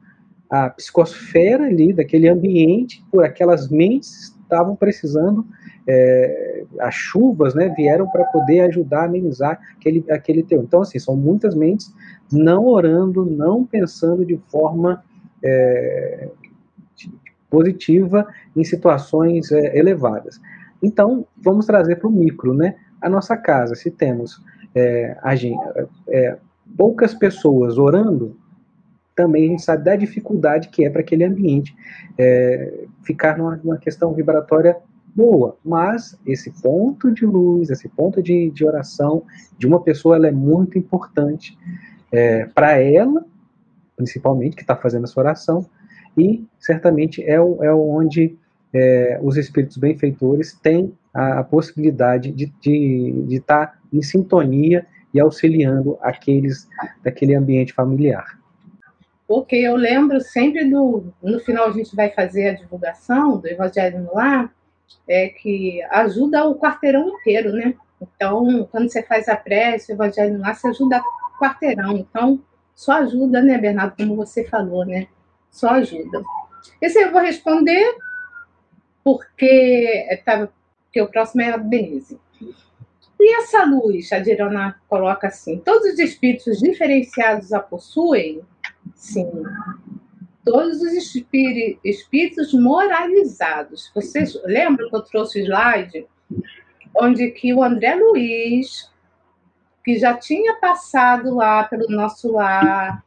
[0.49, 5.45] A psicosfera ali, daquele ambiente, por aquelas mentes estavam precisando
[5.91, 10.61] é, as chuvas né, vieram para poder ajudar a amenizar aquele, aquele teu.
[10.61, 11.91] Então, assim, são muitas mentes
[12.32, 15.03] não orando, não pensando de forma
[15.44, 16.30] é,
[17.49, 20.40] positiva em situações é, elevadas.
[20.82, 22.76] Então, vamos trazer para o micro, né?
[23.02, 24.40] A nossa casa, se temos
[24.76, 25.60] é, a gente,
[26.07, 26.38] é,
[26.78, 28.38] poucas pessoas orando,
[29.16, 31.76] também a gente sabe da dificuldade que é para aquele ambiente
[32.18, 34.78] é, ficar numa, numa, questão vibratória
[35.15, 39.23] boa, mas esse ponto de luz, esse ponto de, de oração
[39.57, 41.57] de uma pessoa, ela é muito importante
[42.11, 43.26] é, para ela,
[43.95, 45.65] principalmente, que está fazendo essa oração,
[46.18, 48.38] e certamente é, o, é onde
[48.73, 54.86] é, os espíritos benfeitores têm a, a possibilidade de estar de, de tá em sintonia
[55.14, 56.68] e auxiliando aqueles
[57.03, 58.40] daquele ambiente familiar.
[59.27, 61.14] Porque eu lembro sempre do.
[61.22, 64.52] No final, a gente vai fazer a divulgação do Evangelho no Lar,
[65.07, 67.74] é, que ajuda o quarteirão inteiro, né?
[68.02, 71.98] Então, quando você faz a prece, o Evangelho Lar, você ajuda o quarteirão.
[71.98, 72.41] Então,
[72.76, 73.95] só ajuda, né, Bernardo?
[73.98, 75.07] Como você falou, né?
[75.52, 76.22] Só ajuda.
[76.82, 77.95] Esse eu vou responder
[79.03, 80.48] porque, é, tá,
[80.86, 82.20] porque o próximo é a Denise.
[83.20, 88.41] E essa luz, a Dirana coloca assim: todos os espíritos diferenciados a possuem?
[88.95, 89.30] Sim.
[90.50, 91.16] Todos os
[91.84, 93.92] espíritos moralizados.
[93.94, 96.08] Vocês lembram que eu trouxe o slide
[96.96, 98.90] onde que o André Luiz,
[99.86, 103.04] que já tinha passado lá pelo nosso lar,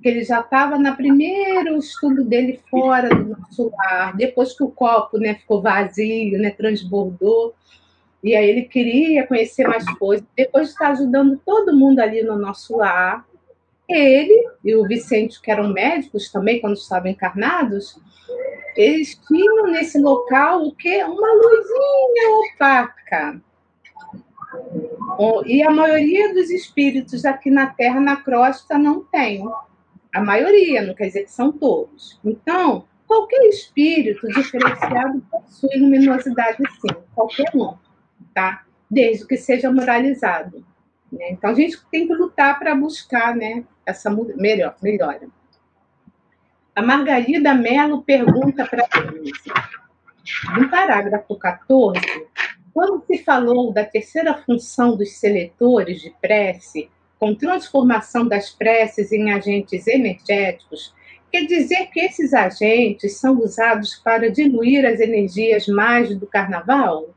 [0.00, 4.70] que ele já estava no primeiro estudo dele fora do nosso lar, depois que o
[4.70, 7.54] copo né, ficou vazio, né, transbordou,
[8.22, 10.24] e aí ele queria conhecer mais coisas.
[10.36, 13.26] Depois de estar ajudando todo mundo ali no nosso lar,
[13.88, 17.98] ele e o Vicente, que eram médicos também, quando estavam encarnados,
[18.76, 21.02] eles tinham nesse local o quê?
[21.04, 23.40] Uma luzinha opaca.
[25.46, 29.44] E a maioria dos espíritos aqui na Terra, na crosta, não tem.
[30.14, 32.18] A maioria, não quer dizer que são todos.
[32.24, 37.74] Então, qualquer espírito diferenciado possui luminosidade, sim, qualquer um
[38.32, 38.64] tá?
[38.90, 40.64] Desde que seja moralizado.
[41.14, 41.30] Né?
[41.30, 43.64] Então a gente tem que lutar para buscar, né?
[43.86, 45.28] Essa melhor, melhora.
[46.74, 49.32] A Margarida Mello pergunta para Denise,
[50.58, 52.00] no parágrafo 14,
[52.72, 59.30] quando se falou da terceira função dos seletores de prece, com transformação das preces em
[59.30, 60.92] agentes energéticos,
[61.30, 67.14] quer dizer que esses agentes são usados para diluir as energias mais do carnaval?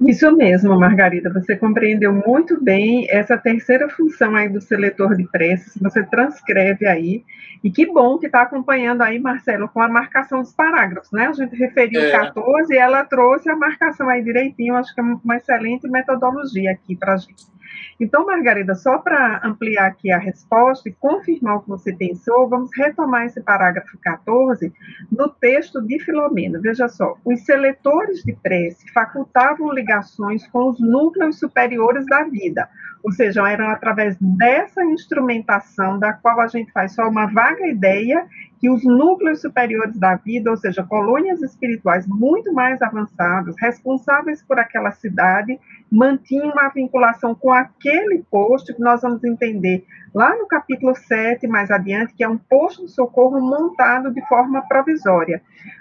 [0.00, 5.80] Isso mesmo, Margarida, você compreendeu muito bem essa terceira função aí do seletor de preces,
[5.80, 7.24] você transcreve aí,
[7.62, 11.28] e que bom que está acompanhando aí, Marcelo, com a marcação dos parágrafos, né?
[11.28, 12.10] A gente referiu é.
[12.10, 16.96] 14 e ela trouxe a marcação aí direitinho, acho que é uma excelente metodologia aqui
[16.96, 17.53] para a gente.
[17.98, 22.70] Então, Margarida, só para ampliar aqui a resposta e confirmar o que você pensou, vamos
[22.76, 24.72] retomar esse parágrafo 14
[25.10, 26.60] no texto de Filomena.
[26.60, 32.68] Veja só, os seletores de prece facultavam ligações com os núcleos superiores da vida,
[33.02, 38.26] ou seja, eram através dessa instrumentação da qual a gente faz só uma vaga ideia
[38.58, 44.58] que os núcleos superiores da vida, ou seja, colônias espirituais muito mais avançadas, responsáveis por
[44.58, 45.60] aquela cidade,
[45.94, 51.70] mantinham uma vinculação com aquele posto que nós vamos entender lá no capítulo 7, mais
[51.70, 55.40] adiante, que é um posto de socorro montado de forma provisória.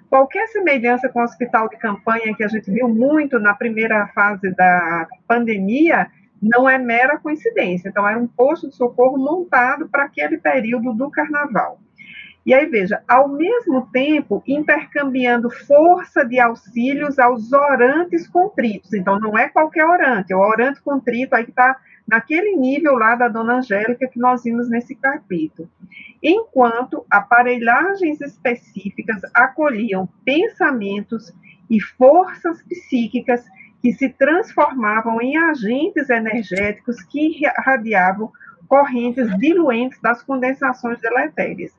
[0.10, 4.52] Qualquer semelhança com o hospital de campanha que a gente viu muito na primeira fase
[4.56, 6.08] da pandemia,
[6.40, 7.90] não é mera coincidência.
[7.90, 11.80] Então, era um posto de socorro montado para aquele período do carnaval.
[12.46, 18.94] E aí, veja, ao mesmo tempo, intercambiando força de auxílios aos orantes contritos.
[18.94, 23.16] Então, não é qualquer orante, é o orante contrito aí que está naquele nível lá
[23.16, 25.70] da Dona Angélica que nós vimos nesse capítulo.
[26.22, 31.34] Enquanto aparelhagens específicas acolhiam pensamentos
[31.70, 33.46] e forças psíquicas
[33.82, 38.32] que se transformavam em agentes energéticos que irradiavam
[38.68, 41.74] correntes diluentes das condensações deletérias.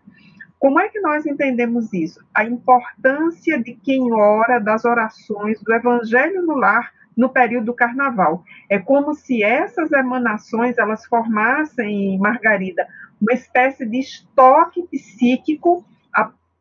[0.65, 2.25] Como é que nós entendemos isso?
[2.35, 8.43] A importância de quem ora das orações do Evangelho no lar no período do carnaval.
[8.71, 12.89] É como se essas emanações elas formassem, Margarida,
[13.21, 15.85] uma espécie de estoque psíquico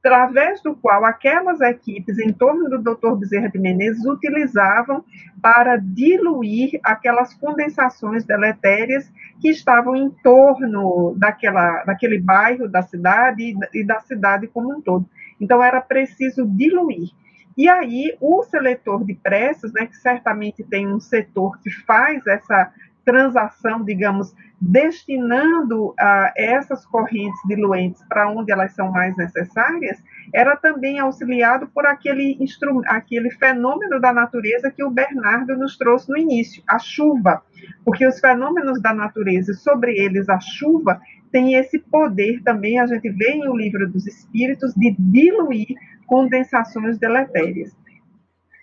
[0.03, 3.15] através do qual aquelas equipes em torno do Dr.
[3.15, 5.01] Bezerra de Menezes utilizavam
[5.41, 9.09] para diluir aquelas condensações deletérias
[9.39, 15.07] que estavam em torno daquela, daquele bairro, da cidade e da cidade como um todo.
[15.39, 17.11] Então, era preciso diluir.
[17.55, 22.73] E aí, o seletor de preços, né, que certamente tem um setor que faz essa
[23.05, 25.95] transação, digamos, destinando uh,
[26.37, 30.01] essas correntes diluentes para onde elas são mais necessárias,
[30.33, 32.37] era também auxiliado por aquele,
[32.87, 37.43] aquele fenômeno da natureza que o Bernardo nos trouxe no início, a chuva,
[37.83, 40.99] porque os fenômenos da natureza, sobre eles a chuva,
[41.31, 45.75] tem esse poder também, a gente vê em O Livro dos Espíritos, de diluir
[46.05, 47.75] condensações deletérias.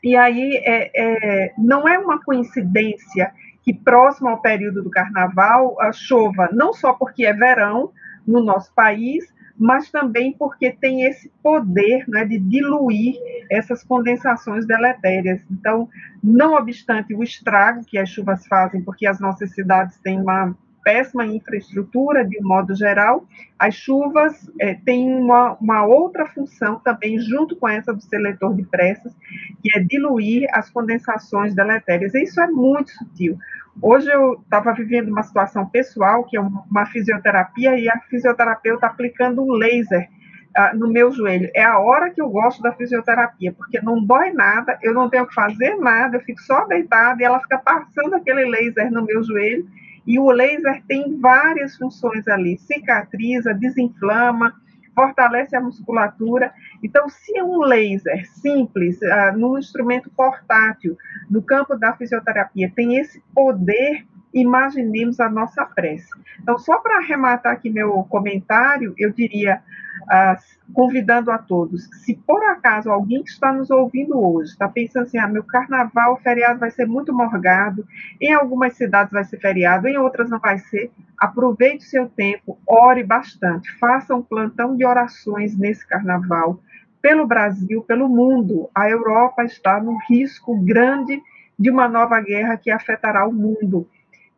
[0.02, 6.48] E aí, é, é, não é uma coincidência que próximo ao período do carnaval chova,
[6.52, 7.92] não só porque é verão
[8.26, 9.24] no nosso país,
[9.58, 13.16] mas também porque tem esse poder né, de diluir
[13.50, 15.42] essas condensações deletérias.
[15.50, 15.86] Então,
[16.24, 21.26] não obstante o estrago que as chuvas fazem, porque as nossas cidades têm uma péssima
[21.26, 23.26] infraestrutura, de um modo geral,
[23.58, 28.62] as chuvas é, têm uma, uma, outra função também, junto com essa do seletor de
[28.64, 29.14] pressas,
[29.62, 32.14] que é diluir as condensações deletérias.
[32.14, 33.38] E isso é muito sutil.
[33.82, 39.42] Hoje eu estava vivendo uma situação pessoal, que é uma fisioterapia, e a fisioterapeuta aplicando
[39.42, 40.08] um laser
[40.56, 41.50] uh, no meu joelho.
[41.54, 45.26] É a hora que eu gosto da fisioterapia, porque não dói nada, eu não tenho
[45.26, 49.22] que fazer nada, eu fico só deitada e ela fica passando aquele laser no meu
[49.22, 49.66] joelho
[50.06, 54.54] e o laser tem várias funções ali: cicatriza, desinflama,
[54.94, 56.52] fortalece a musculatura.
[56.82, 60.96] Então, se é um laser simples, uh, num instrumento portátil,
[61.30, 66.08] no campo da fisioterapia, tem esse poder, imaginemos a nossa prece.
[66.40, 69.60] Então, só para arrematar aqui meu comentário, eu diria
[70.02, 75.04] uh, convidando a todos, se por acaso alguém que está nos ouvindo hoje está pensando
[75.04, 77.84] assim, ah, meu carnaval, feriado vai ser muito morgado,
[78.20, 82.58] em algumas cidades vai ser feriado, em outras não vai ser, aproveite o seu tempo,
[82.66, 86.60] ore bastante, faça um plantão de orações nesse carnaval,
[87.02, 88.68] pelo Brasil, pelo mundo.
[88.74, 91.20] A Europa está num risco grande
[91.58, 93.88] de uma nova guerra que afetará o mundo.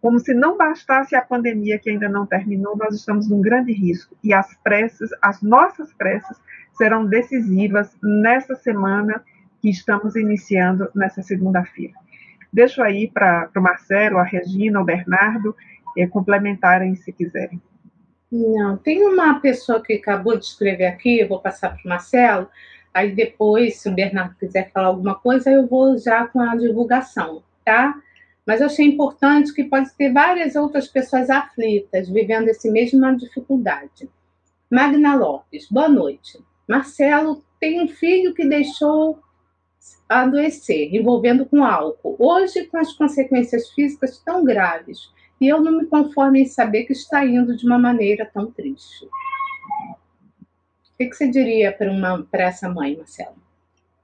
[0.03, 4.16] Como se não bastasse a pandemia que ainda não terminou, nós estamos num grande risco.
[4.23, 6.37] E as preces, as nossas preces,
[6.74, 9.23] serão decisivas nessa semana
[9.61, 11.95] que estamos iniciando nessa segunda-feira.
[12.53, 15.55] Deixo aí para o Marcelo, a Regina, o Bernardo
[15.97, 17.62] eh, complementarem se quiserem.
[18.31, 22.49] Não, tem uma pessoa que acabou de escrever aqui, eu vou passar para o Marcelo,
[22.93, 27.45] aí depois, se o Bernardo quiser falar alguma coisa, eu vou já com a divulgação,
[27.65, 27.95] tá?
[28.47, 34.10] Mas eu achei importante que pode ter várias outras pessoas aflitas, vivendo essa mesma dificuldade.
[34.70, 36.40] Magna Lopes, boa noite.
[36.69, 39.20] Marcelo tem um filho que deixou
[40.09, 42.16] adoecer, envolvendo com álcool.
[42.19, 45.10] Hoje, com as consequências físicas tão graves,
[45.40, 49.05] e eu não me conformo em saber que está indo de uma maneira tão triste.
[49.05, 53.36] O que, que você diria para essa mãe, Marcelo?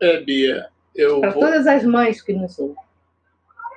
[0.01, 1.21] É, Bia, eu.
[1.21, 1.41] Para vou...
[1.41, 2.88] todas as mães que nos ouvem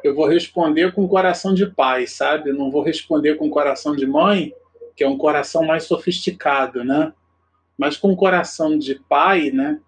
[0.04, 2.52] eu vou responder com coração de pai, sabe?
[2.52, 4.54] não vou responder com coração de mãe,
[4.96, 7.14] que é um coração mais sofisticado, né?
[7.78, 9.80] Mas com coração de pai, né?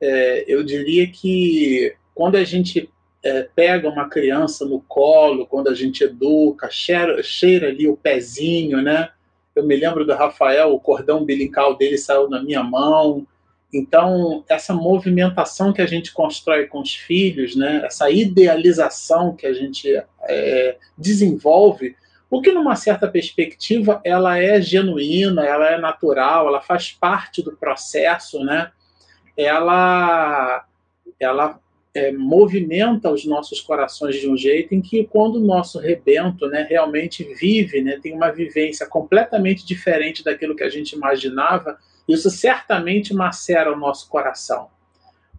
[0.00, 2.90] É, eu diria que quando a gente
[3.22, 8.82] é, pega uma criança no colo, quando a gente educa, cheira, cheira ali o pezinho,
[8.82, 9.10] né?
[9.54, 13.26] Eu me lembro do Rafael, o cordão umbilical dele saiu na minha mão,
[13.72, 19.52] então, essa movimentação que a gente constrói com os filhos, né, essa idealização que a
[19.52, 19.88] gente
[20.22, 21.94] é, desenvolve,
[22.30, 27.56] o que numa certa perspectiva ela é genuína, ela é natural, ela faz parte do
[27.56, 28.70] processo, né?
[29.36, 30.64] Ela,
[31.18, 31.58] ela
[31.94, 36.66] é, movimenta os nossos corações de um jeito em que quando o nosso rebento, né,
[36.68, 41.78] realmente vive, né, tem uma vivência completamente diferente daquilo que a gente imaginava,
[42.08, 44.68] isso certamente macera o nosso coração.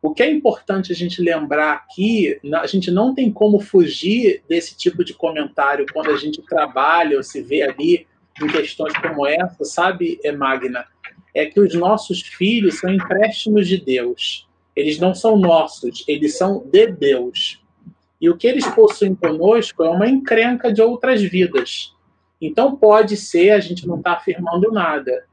[0.02, 4.78] O que é importante a gente lembrar aqui, a gente não tem como fugir desse
[4.78, 8.08] tipo de comentário quando a gente trabalha ou se vê ali
[8.42, 10.86] em questões como essa, sabe, é Magna?
[11.34, 14.48] É que os nossos filhos são empréstimos de Deus.
[14.74, 17.62] Eles não são nossos, eles são de Deus.
[18.22, 21.94] E o que eles possuem conosco é uma encrenca de outras vidas.
[22.42, 25.26] Então pode ser, a gente não está afirmando nada,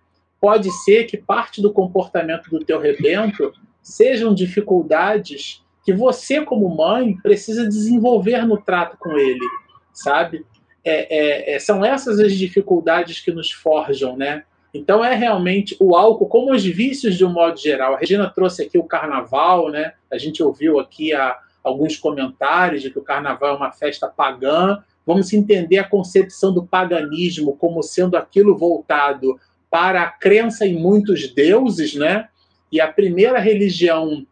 [0.47, 3.53] pode ser que parte do comportamento do teu rebento
[3.83, 9.45] sejam dificuldades que você, como mãe, precisa desenvolver no trato com ele,
[9.93, 10.47] sabe?
[10.85, 14.45] É, é, é, são essas as dificuldades que nos forjam, né?
[14.73, 17.95] Então é realmente o álcool, como os vícios de um modo geral.
[17.95, 19.95] A Regina trouxe aqui o carnaval, né?
[20.09, 24.79] A gente ouviu aqui a, alguns comentários de que o carnaval é uma festa pagã.
[25.05, 29.41] Vamos entender a concepção do paganismo como sendo aquilo voltado
[29.71, 32.29] para a crença em muitos deuses, né?
[32.71, 34.27] E a primeira religião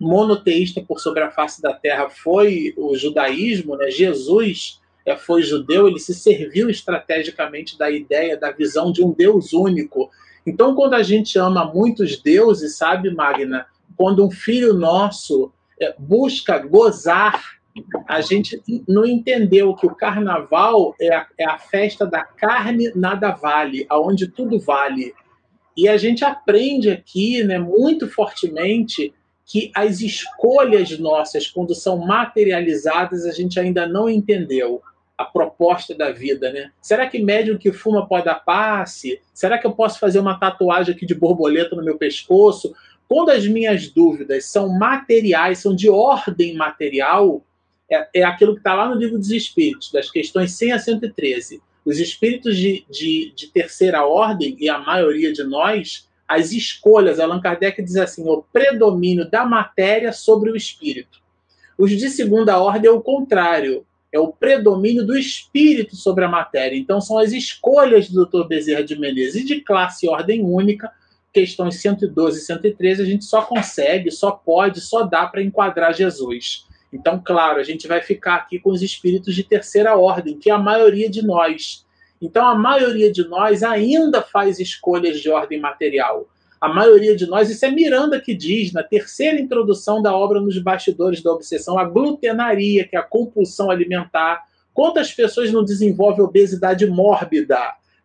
[0.00, 3.90] monoteísta por sobre a face da terra foi o judaísmo, né?
[3.90, 9.52] Jesus é, foi judeu, ele se serviu estrategicamente da ideia, da visão de um Deus
[9.52, 10.10] único.
[10.46, 13.66] Então, quando a gente ama muitos deuses, sabe, Magna,
[13.96, 17.59] quando um filho nosso é, busca gozar
[18.08, 23.30] a gente não entendeu que o carnaval é a, é a festa da carne nada
[23.30, 25.14] vale, aonde tudo vale.
[25.76, 29.14] E a gente aprende aqui, né, muito fortemente,
[29.46, 34.82] que as escolhas nossas, quando são materializadas, a gente ainda não entendeu.
[35.16, 36.70] a proposta da vida, né?
[36.80, 39.20] Será que médium que fuma pode dar passe?
[39.34, 42.72] Será que eu posso fazer uma tatuagem aqui de borboleta no meu pescoço?
[43.06, 47.44] Quando as minhas dúvidas são materiais, são de ordem material,
[47.90, 51.60] é, é aquilo que está lá no livro dos Espíritos, das questões 100 a 113.
[51.84, 57.40] Os espíritos de, de, de terceira ordem, e a maioria de nós, as escolhas, Allan
[57.40, 61.18] Kardec diz assim, o predomínio da matéria sobre o espírito.
[61.76, 66.76] Os de segunda ordem é o contrário, é o predomínio do espírito sobre a matéria.
[66.76, 68.46] Então, são as escolhas do Dr.
[68.46, 69.42] Bezerra de Menezes.
[69.42, 70.92] E de classe ordem única,
[71.32, 76.66] questões 112 e 113, a gente só consegue, só pode, só dá para enquadrar Jesus.
[76.92, 80.52] Então, claro, a gente vai ficar aqui com os espíritos de terceira ordem, que é
[80.52, 81.86] a maioria de nós.
[82.20, 86.28] Então, a maioria de nós ainda faz escolhas de ordem material.
[86.60, 90.58] A maioria de nós, isso é Miranda que diz, na terceira introdução da obra Nos
[90.58, 94.42] Bastidores da Obsessão, a glutenaria, que é a compulsão alimentar.
[94.74, 97.58] Quantas pessoas não desenvolvem obesidade mórbida?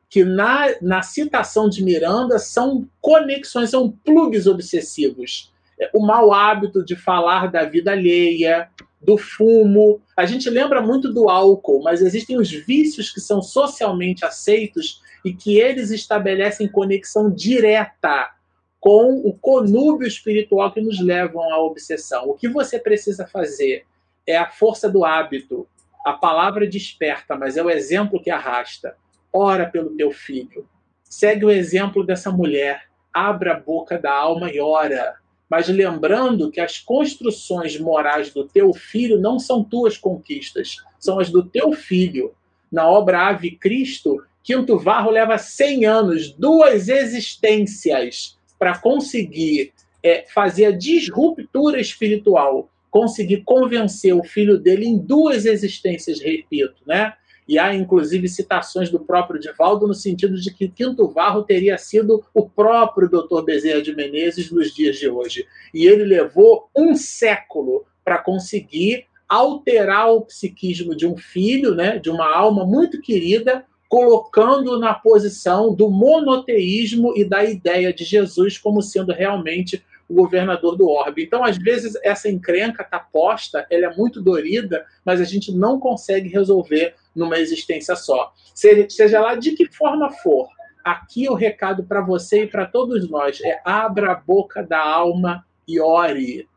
[0.10, 5.53] Que na, na citação de Miranda são conexões, são plugs obsessivos
[5.93, 8.69] o mau hábito de falar da vida alheia,
[9.02, 10.02] do fumo.
[10.18, 15.34] A gente lembra muito do álcool, mas existem os vícios que são socialmente aceitos e
[15.34, 18.31] que eles estabelecem conexão direta
[18.80, 22.30] com o conúbio espiritual que nos levam à obsessão.
[22.30, 23.85] O que você precisa fazer
[24.27, 25.68] é a força do hábito.
[26.06, 28.95] A palavra desperta, mas é o exemplo que arrasta.
[29.34, 30.68] Ora pelo teu filho.
[31.03, 32.84] Segue o exemplo dessa mulher.
[33.11, 35.15] Abra a boca da alma e ora
[35.49, 41.30] mas lembrando que as construções morais do teu filho não são tuas conquistas, são as
[41.30, 42.34] do teu filho.
[42.72, 49.73] Na obra Ave Cristo, Quinto Varro leva 100 anos, duas existências, para conseguir
[50.03, 57.13] é, fazer a disruptura espiritual, conseguir convencer o filho dele em duas existências, repito, né?
[57.47, 62.23] E há, inclusive, citações do próprio Divaldo no sentido de que Quinto Varro teria sido
[62.34, 63.43] o próprio Dr.
[63.43, 65.45] Bezerra de Menezes nos dias de hoje.
[65.73, 72.09] E ele levou um século para conseguir alterar o psiquismo de um filho, né, de
[72.09, 78.81] uma alma muito querida, colocando na posição do monoteísmo e da ideia de Jesus como
[78.81, 81.23] sendo realmente o governador do orbe.
[81.23, 85.80] Então, às vezes, essa encrenca está posta, ela é muito dorida, mas a gente não
[85.80, 88.33] consegue resolver numa existência só.
[88.53, 90.47] Seja lá de que forma for,
[90.83, 95.45] aqui o recado para você e para todos nós é abra a boca da alma
[95.67, 96.47] e ore.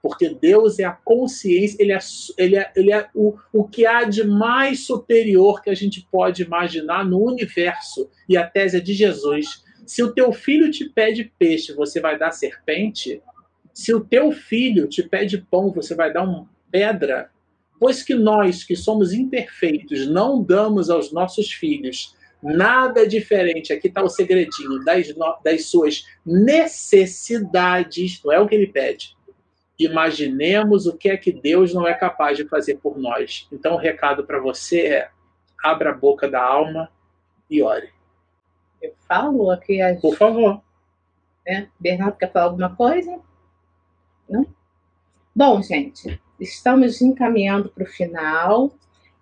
[0.00, 1.98] Porque Deus é a consciência, Ele é,
[2.36, 6.42] ele é, ele é o, o que há de mais superior que a gente pode
[6.42, 8.10] imaginar no universo.
[8.28, 9.64] E a tese é de Jesus.
[9.86, 13.22] Se o teu filho te pede peixe, você vai dar serpente?
[13.72, 17.30] Se o teu filho te pede pão, você vai dar uma pedra?
[17.82, 24.00] Pois que nós, que somos imperfeitos, não damos aos nossos filhos nada diferente, aqui está
[24.04, 25.08] o segredinho, das,
[25.42, 29.16] das suas necessidades, não é o que ele pede.
[29.76, 33.48] Imaginemos o que é que Deus não é capaz de fazer por nós.
[33.50, 35.10] Então, o recado para você é:
[35.60, 36.88] abra a boca da alma
[37.50, 37.90] e ore.
[38.80, 39.82] Eu falo aqui.
[39.82, 40.00] As...
[40.00, 40.62] Por favor.
[41.44, 41.66] É?
[41.80, 43.18] Bernardo quer falar alguma coisa?
[44.30, 44.46] Não?
[45.34, 48.72] Bom, gente, estamos encaminhando para o final.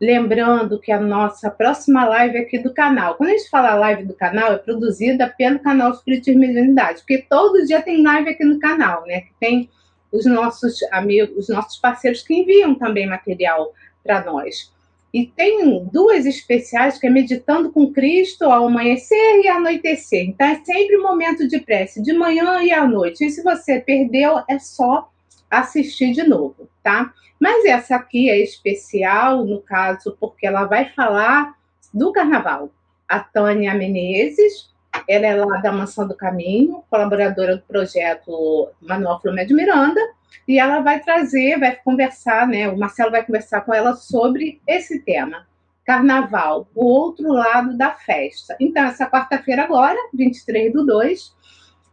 [0.00, 4.14] Lembrando que a nossa próxima live aqui do canal, quando a gente fala live do
[4.14, 8.58] canal, é produzida pelo canal Espiritismo e Mediunidade, porque todo dia tem live aqui no
[8.58, 9.24] canal, né?
[9.38, 9.68] Tem
[10.10, 14.72] os nossos amigos, os nossos parceiros que enviam também material para nós.
[15.12, 20.24] E tem duas especiais que é Meditando com Cristo ao amanhecer e anoitecer.
[20.28, 23.24] Então é sempre um momento de prece, de manhã e à noite.
[23.24, 25.09] E se você perdeu, é só
[25.50, 27.12] assistir de novo, tá?
[27.40, 31.54] Mas essa aqui é especial, no caso, porque ela vai falar
[31.92, 32.70] do carnaval.
[33.08, 34.70] A Tânia Menezes,
[35.08, 40.00] ela é lá da Mansão do Caminho, colaboradora do projeto Manuel Flumé de Miranda,
[40.46, 42.68] e ela vai trazer, vai conversar, né?
[42.68, 45.46] O Marcelo vai conversar com ela sobre esse tema.
[45.84, 48.56] Carnaval, o outro lado da festa.
[48.60, 51.34] Então, essa quarta-feira agora, 23 do 2,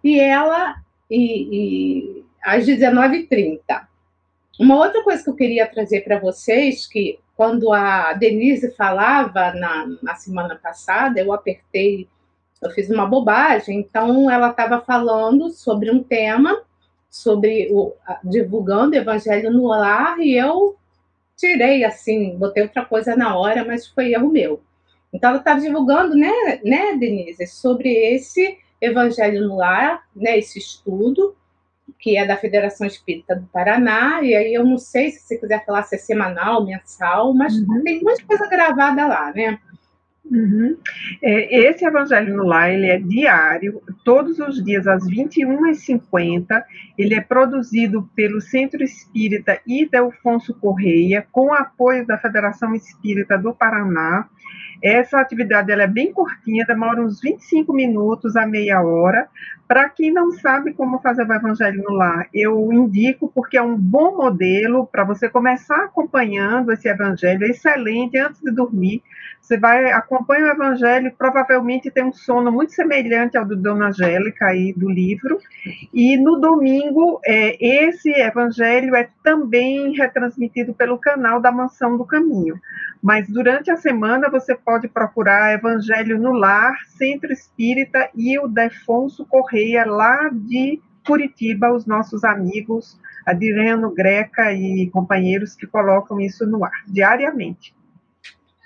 [0.03, 0.75] e ela
[1.09, 3.59] e, e às 19h30.
[4.59, 9.88] Uma outra coisa que eu queria trazer para vocês, que quando a Denise falava na,
[10.01, 12.07] na semana passada, eu apertei,
[12.61, 16.64] eu fiz uma bobagem, então ela estava falando sobre um tema,
[17.09, 17.93] sobre o
[18.23, 20.76] divulgando o evangelho no lar, e eu
[21.38, 24.59] tirei assim, botei outra coisa na hora, mas foi erro meu.
[25.14, 31.35] Então ela estava divulgando, né, né, Denise, sobre esse evangelho no lar, né, esse estudo,
[31.99, 35.65] que é da Federação Espírita do Paraná, e aí eu não sei se você quiser
[35.65, 37.83] falar se é semanal, mensal, mas uhum.
[37.83, 39.59] tem muita coisa gravada lá, né?
[40.29, 40.77] Uhum.
[41.21, 46.63] É, esse Evangelho no Lar, ele é diário, todos os dias às 21h50,
[46.97, 54.27] ele é produzido pelo Centro Espírita Idelfonso Correia, com apoio da Federação Espírita do Paraná,
[54.81, 59.27] essa atividade ela é bem curtinha, demora uns 25 minutos a meia hora.
[59.68, 63.76] Para quem não sabe como fazer o Evangelho no Lar, eu indico porque é um
[63.76, 69.03] bom modelo para você começar acompanhando esse Evangelho, é excelente antes de dormir.
[69.41, 74.48] Você vai acompanha o Evangelho, provavelmente tem um sono muito semelhante ao do Dona Angélica
[74.48, 75.38] aí do livro.
[75.94, 82.60] E no domingo, é, esse Evangelho é também retransmitido pelo canal da Mansão do Caminho.
[83.02, 89.26] Mas durante a semana você pode procurar Evangelho no Lar, Centro Espírita e o Defonso
[89.26, 96.63] Correia, lá de Curitiba, os nossos amigos Adriano Greca e companheiros que colocam isso no
[96.63, 97.75] ar diariamente.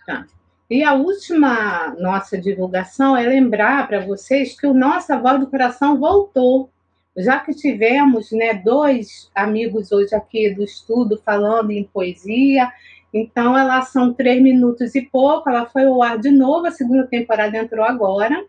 [0.06, 0.26] Tá.
[0.70, 6.00] E a última nossa divulgação é lembrar para vocês que o Nossa Voz do Coração
[6.00, 6.70] voltou.
[7.18, 12.72] Já que tivemos né, dois amigos hoje aqui do estudo falando em poesia,
[13.14, 15.50] então, elas são três minutos e pouco.
[15.50, 18.42] Ela foi ao ar de novo, a segunda temporada entrou agora.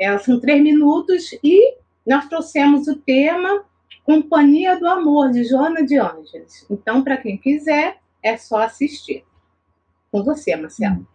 [0.00, 3.64] Elas são três minutos e nós trouxemos o tema
[4.02, 6.66] Companhia do Amor, de Joana de Ângeles.
[6.70, 9.24] Então, para quem quiser, é só assistir.
[10.10, 11.06] Com você, Marcelo.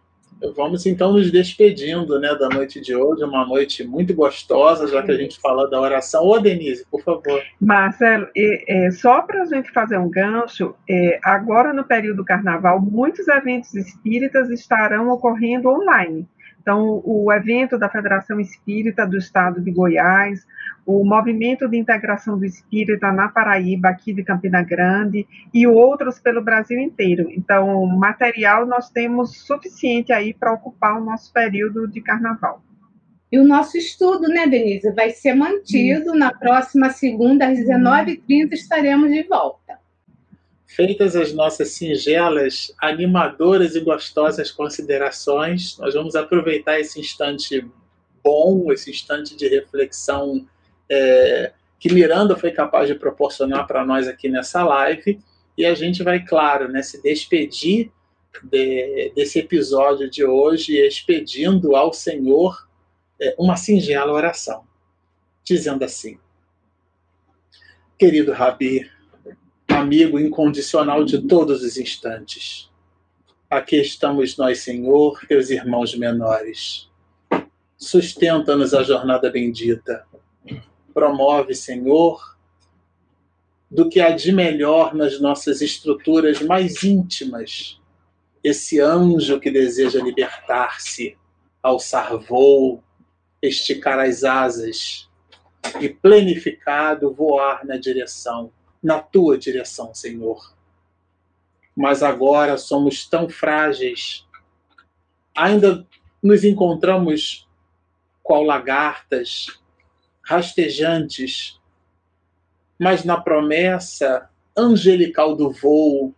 [0.54, 5.10] Vamos então nos despedindo né, da noite de hoje, uma noite muito gostosa, já que
[5.10, 6.24] a gente fala da oração.
[6.24, 7.42] Ô, Denise, por favor.
[7.58, 12.24] Marcelo, é, é, só para a gente fazer um gancho, é, agora no período do
[12.24, 16.28] carnaval, muitos eventos espíritas estarão ocorrendo online.
[16.66, 20.44] Então, o evento da Federação Espírita do Estado de Goiás,
[20.84, 25.24] o Movimento de Integração do Espírita na Paraíba, aqui de Campina Grande,
[25.54, 27.30] e outros pelo Brasil inteiro.
[27.30, 32.60] Então, material nós temos suficiente aí para ocupar o nosso período de carnaval.
[33.30, 36.06] E o nosso estudo, né, Denise, vai ser mantido.
[36.06, 36.14] Isso.
[36.16, 39.78] Na próxima segunda, às 19h30, estaremos de volta.
[40.76, 47.66] Feitas as nossas singelas, animadoras e gostosas considerações, nós vamos aproveitar esse instante
[48.22, 50.46] bom, esse instante de reflexão
[50.86, 55.18] é, que Miranda foi capaz de proporcionar para nós aqui nessa live,
[55.56, 57.90] e a gente vai, claro, né, se despedir
[58.44, 62.68] de, desse episódio de hoje, expedindo ao Senhor
[63.18, 64.62] é, uma singela oração,
[65.42, 66.18] dizendo assim:
[67.98, 68.94] Querido Rabi,
[69.76, 72.70] amigo incondicional de todos os instantes.
[73.48, 76.88] Aqui estamos nós, Senhor, teus irmãos menores.
[77.76, 80.04] Sustenta-nos a jornada bendita.
[80.94, 82.36] Promove, Senhor,
[83.70, 87.78] do que há de melhor nas nossas estruturas mais íntimas,
[88.42, 91.18] esse anjo que deseja libertar-se,
[91.62, 92.82] alçar voo,
[93.42, 95.08] esticar as asas
[95.80, 98.50] e plenificado voar na direção
[98.82, 100.54] na tua direção, Senhor.
[101.74, 104.26] Mas agora somos tão frágeis,
[105.34, 105.86] ainda
[106.22, 107.46] nos encontramos
[108.22, 109.46] qual lagartas,
[110.22, 111.60] rastejantes,
[112.78, 116.14] mas na promessa angelical do voo,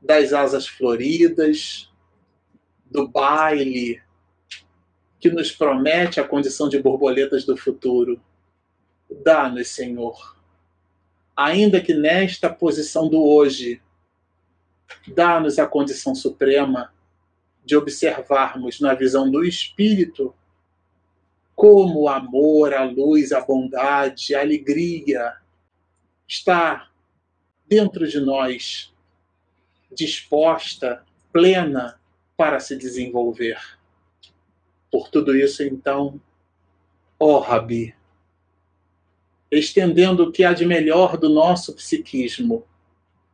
[0.00, 1.90] das asas floridas,
[2.90, 4.02] do baile,
[5.18, 8.20] que nos promete a condição de borboletas do futuro.
[9.22, 10.36] Dá-nos, Senhor,
[11.40, 13.80] ainda que nesta posição do hoje,
[15.08, 16.92] dá-nos a condição suprema
[17.64, 20.34] de observarmos na visão do Espírito
[21.54, 25.34] como o amor, a luz, a bondade, a alegria
[26.28, 26.90] está
[27.66, 28.92] dentro de nós,
[29.90, 31.98] disposta, plena
[32.36, 33.58] para se desenvolver.
[34.90, 36.20] Por tudo isso, então,
[37.18, 37.94] ó oh, Rabi,
[39.50, 42.64] estendendo o que há de melhor do nosso psiquismo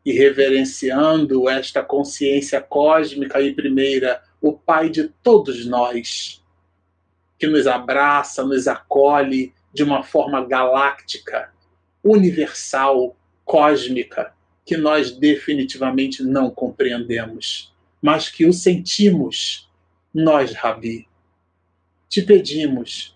[0.05, 6.43] e reverenciando esta consciência cósmica e primeira, o Pai de todos nós,
[7.39, 11.53] que nos abraça, nos acolhe de uma forma galáctica,
[12.03, 14.33] universal, cósmica,
[14.65, 19.69] que nós definitivamente não compreendemos, mas que o sentimos,
[20.15, 21.07] nós, Rabi.
[22.09, 23.16] Te pedimos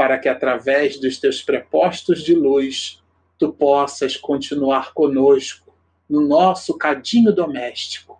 [0.00, 3.02] para que através dos teus prepostos de luz
[3.36, 5.76] tu possas continuar conosco
[6.08, 8.18] no nosso cadinho doméstico,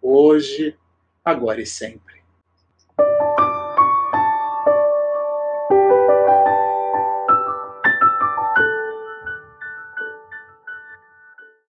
[0.00, 0.74] hoje,
[1.22, 2.22] agora e sempre.